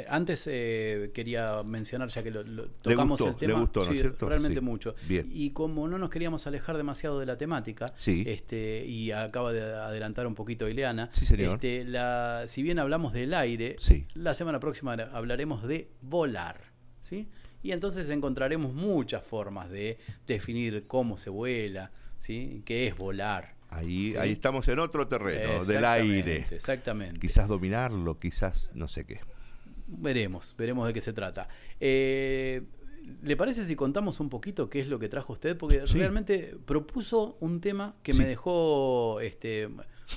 [0.00, 3.84] eh, antes eh, quería mencionar, ya que lo, lo- tocamos gustó, el le tema, gustó,
[3.84, 4.28] ¿no es cierto?
[4.28, 4.64] realmente Sí.
[4.64, 4.96] mucho.
[5.06, 5.28] Bien.
[5.32, 8.24] Y como no nos queríamos alejar demasiado de la temática, Sí.
[8.26, 11.54] este, y acaba de adelantar un poquito Ileana, Sí, señor.
[11.54, 14.06] este, la, si bien hablamos del aire, Sí.
[14.14, 16.62] la semana próxima hablaremos de volar,
[17.00, 17.28] ¿sí?
[17.62, 22.62] Y entonces encontraremos muchas formas de definir cómo se vuela, ¿sí?
[22.64, 23.54] ¿Qué es volar?
[23.70, 24.16] Ahí, Sí.
[24.16, 26.46] ahí estamos en otro terreno, del aire.
[26.50, 27.18] Exactamente.
[27.20, 29.20] Quizás dominarlo, quizás no sé qué.
[29.86, 31.48] Veremos, veremos de qué se trata.
[31.80, 32.62] Eh,
[33.22, 35.56] ¿Le parece si contamos un poquito qué es lo que trajo usted?
[35.56, 35.98] Porque Sí.
[35.98, 38.18] realmente propuso un tema que Sí.
[38.18, 39.68] me dejó este,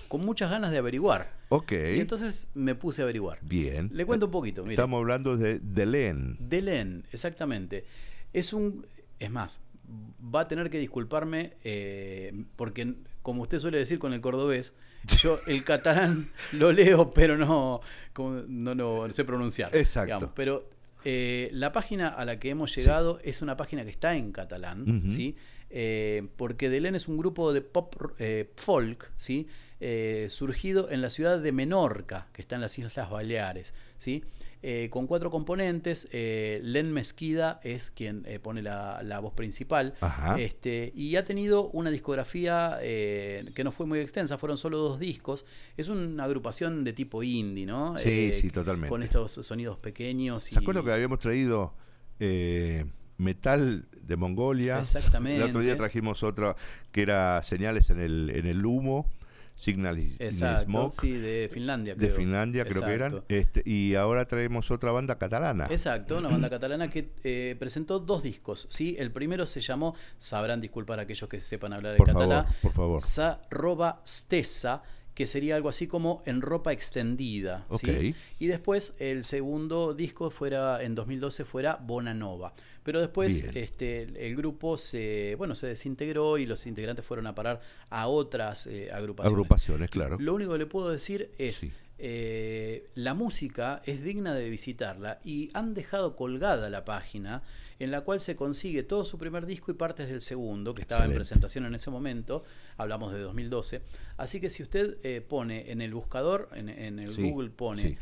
[0.08, 1.34] con muchas ganas de averiguar.
[1.50, 3.40] Ok, Y entonces me puse a averiguar.
[3.42, 3.90] bien.
[3.94, 4.62] Le cuento un poquito.
[4.64, 4.74] mire.
[4.76, 6.38] Estamos hablando de Delen.
[6.40, 7.86] Delen, exactamente.
[8.34, 8.86] Es un.
[9.20, 9.62] Es más,
[10.34, 14.74] va a tener que disculparme eh, porque, como usted suele decir con el cordobés,
[15.22, 17.82] yo el catalán lo leo, pero no,
[18.14, 19.76] como- no lo sé pronunciar.
[19.76, 20.32] Exacto.
[20.36, 20.70] Pero
[21.04, 25.04] eh, la página a la que hemos llegado es una página que está en catalán.
[25.12, 25.36] ¿sí?
[25.74, 29.48] Eh, porque Delen es un grupo de pop eh, folk, ¿sí?
[29.80, 34.24] Eh, surgido en la ciudad de Menorca, que está en las Islas Baleares, ¿sí?
[34.62, 36.08] Eh, con cuatro componentes.
[36.12, 39.96] Len Mesquida es quien pone la, la voz principal.
[40.02, 40.40] Ajá.
[40.40, 45.46] Este, y ha tenido una discografía que no fue muy extensa, fueron solo dos discos.
[45.78, 47.98] Es una agrupación de tipo indie, ¿no?
[47.98, 48.90] Sí, sí, totalmente.
[48.90, 50.52] Con estos sonidos pequeños.
[50.52, 51.74] Y, ¿Se acuerdan que habíamos traído
[53.22, 54.80] metal de Mongolia?
[54.80, 55.38] Exactamente.
[55.42, 56.56] El otro día trajimos otra
[56.92, 59.10] que era señales en el, en el humo,
[59.62, 61.94] Signal Exacto, Smoke, sí, de Finlandia.
[61.94, 62.18] de creo.
[62.18, 63.24] Finlandia creo que eran.
[63.30, 65.68] Este, y ahora traemos otra banda catalana.
[65.70, 68.66] Exacto, una banda catalana que eh, presentó dos discos.
[68.72, 68.96] ¿sí?
[68.98, 72.74] El primero se llamó, sabrán disculpar a aquellos que sepan hablar Por el catalán, por
[72.74, 73.02] favor.
[73.02, 74.82] Sa roba stessa,
[75.14, 77.68] que sería algo así como en ropa extendida.
[77.80, 78.10] ¿sí?
[78.10, 78.16] Ok.
[78.40, 82.54] Y después el segundo disco fuera en 2012 fuera Bona Nova.
[82.84, 83.58] Pero después Bien.
[83.64, 88.08] este, el- el grupo se, bueno, se desintegró y los integrantes fueron a parar a
[88.08, 89.32] otras eh, agrupaciones.
[89.34, 90.18] Agrupaciones, claro.
[90.20, 91.72] Lo único que le puedo decir es, Sí.
[92.00, 97.44] eh, la música es digna de visitarla y han dejado colgada la página
[97.78, 101.06] en la cual se consigue todo su primer disco y partes del segundo, que estaba
[101.06, 102.44] en presentación en ese momento,
[102.78, 103.82] hablamos de 2012.
[104.18, 107.82] Así que si usted eh, pone en el buscador, en, en el Sí, Google pone
[107.82, 107.98] sí.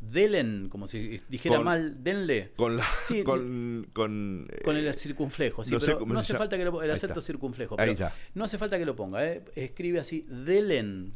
[0.00, 2.52] Delen, como si dijera Con- mal, denle.
[2.56, 6.56] Con la, Sí, con, con, Con el eh, circunflejo, sí, no pero no hace falta
[6.56, 7.74] que lo, el acento circunflejo.
[7.78, 8.14] Ahí pero está.
[8.34, 9.44] No hace falta que lo ponga, ¿eh?
[9.54, 11.12] escribe así, delen.es,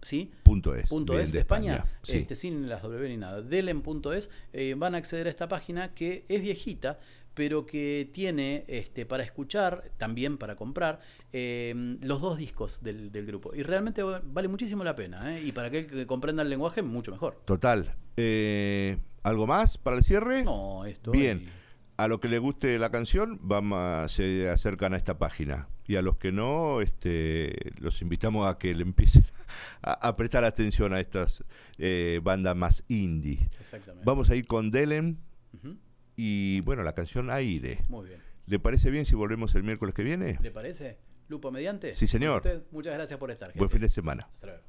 [0.00, 0.32] ¿sí?
[0.42, 0.88] punto es.
[0.88, 2.16] Punto es de España, sí.
[2.18, 3.42] este, sin las W ni nada.
[3.42, 6.98] Delen.es, eh, van a acceder a esta página que es viejita,
[7.34, 11.00] pero que tiene este, para escuchar, también para comprar,
[11.32, 13.54] eh, los dos discos del, del grupo.
[13.54, 15.42] Y realmente va- vale muchísimo la pena, ¿eh?
[15.42, 17.40] y para aquel que comprenda el lenguaje, mucho mejor.
[17.44, 17.94] Total.
[18.16, 20.42] Eh, ¿Algo más para el cierre?
[20.44, 21.10] No, esto.
[21.12, 21.48] Bien.
[21.96, 25.68] A los que les guste la canción, vamos a- se acercan a esta página.
[25.86, 29.24] Y a los que no, este, los invitamos a que le empiecen
[29.82, 31.44] a, a prestar atención a estas
[31.78, 33.48] eh, bandas más indie.
[33.60, 34.04] Exactamente.
[34.04, 35.18] Vamos a ir con Delen
[35.54, 35.76] Ujú,
[36.24, 37.78] y, bueno, la canción Aire.
[37.88, 38.20] Muy bien.
[38.46, 40.38] ¿Le parece bien si volvemos el miércoles que viene?
[40.40, 40.98] ¿Le parece?
[41.28, 41.94] Lupo mediante.
[41.94, 42.36] Sí, señor.
[42.36, 43.48] Usted, Muchas gracias por estar.
[43.48, 43.72] Buen gente.
[43.72, 44.28] fin de semana.
[44.32, 44.62] Hasta luego.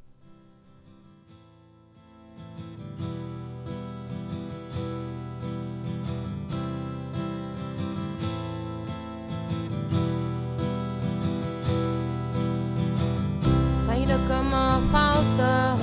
[14.91, 15.75] Falta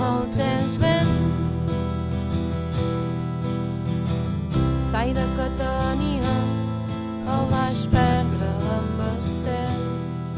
[4.90, 6.30] Saïda que tenia
[7.30, 10.32] el vaig perdre amb els temps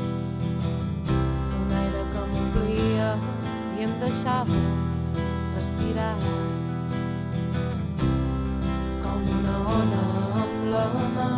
[1.59, 3.07] Un aire que m'omplia
[3.79, 4.59] i em deixava
[5.55, 6.11] respirar
[9.07, 10.05] com una ona
[10.43, 10.85] amb la
[11.17, 11.31] mà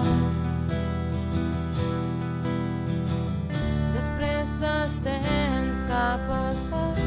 [3.94, 7.02] després dels temps que ha passat.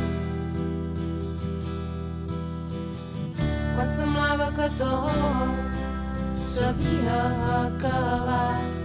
[3.75, 5.56] Quan semblava que tot
[6.57, 7.17] s'havia
[7.69, 8.76] acabat,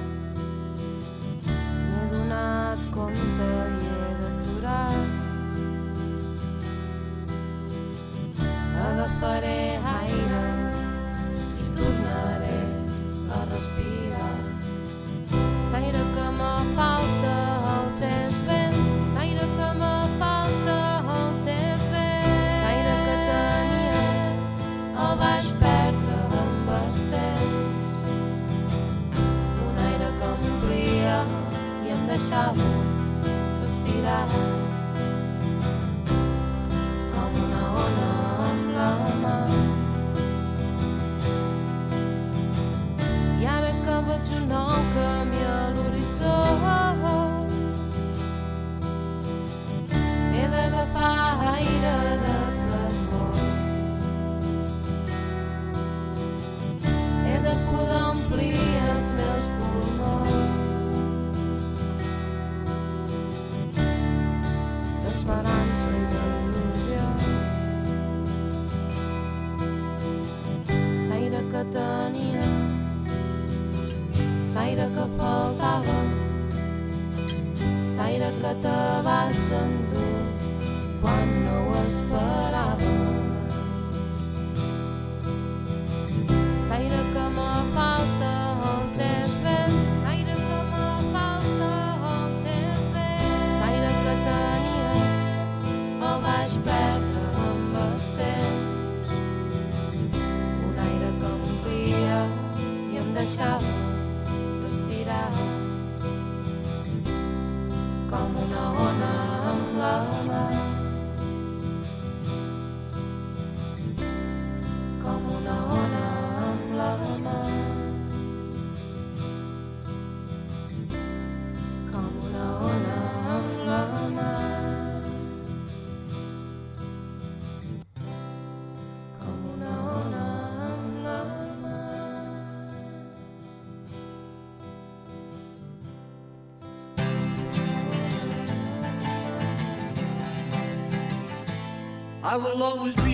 [142.33, 143.12] I will always be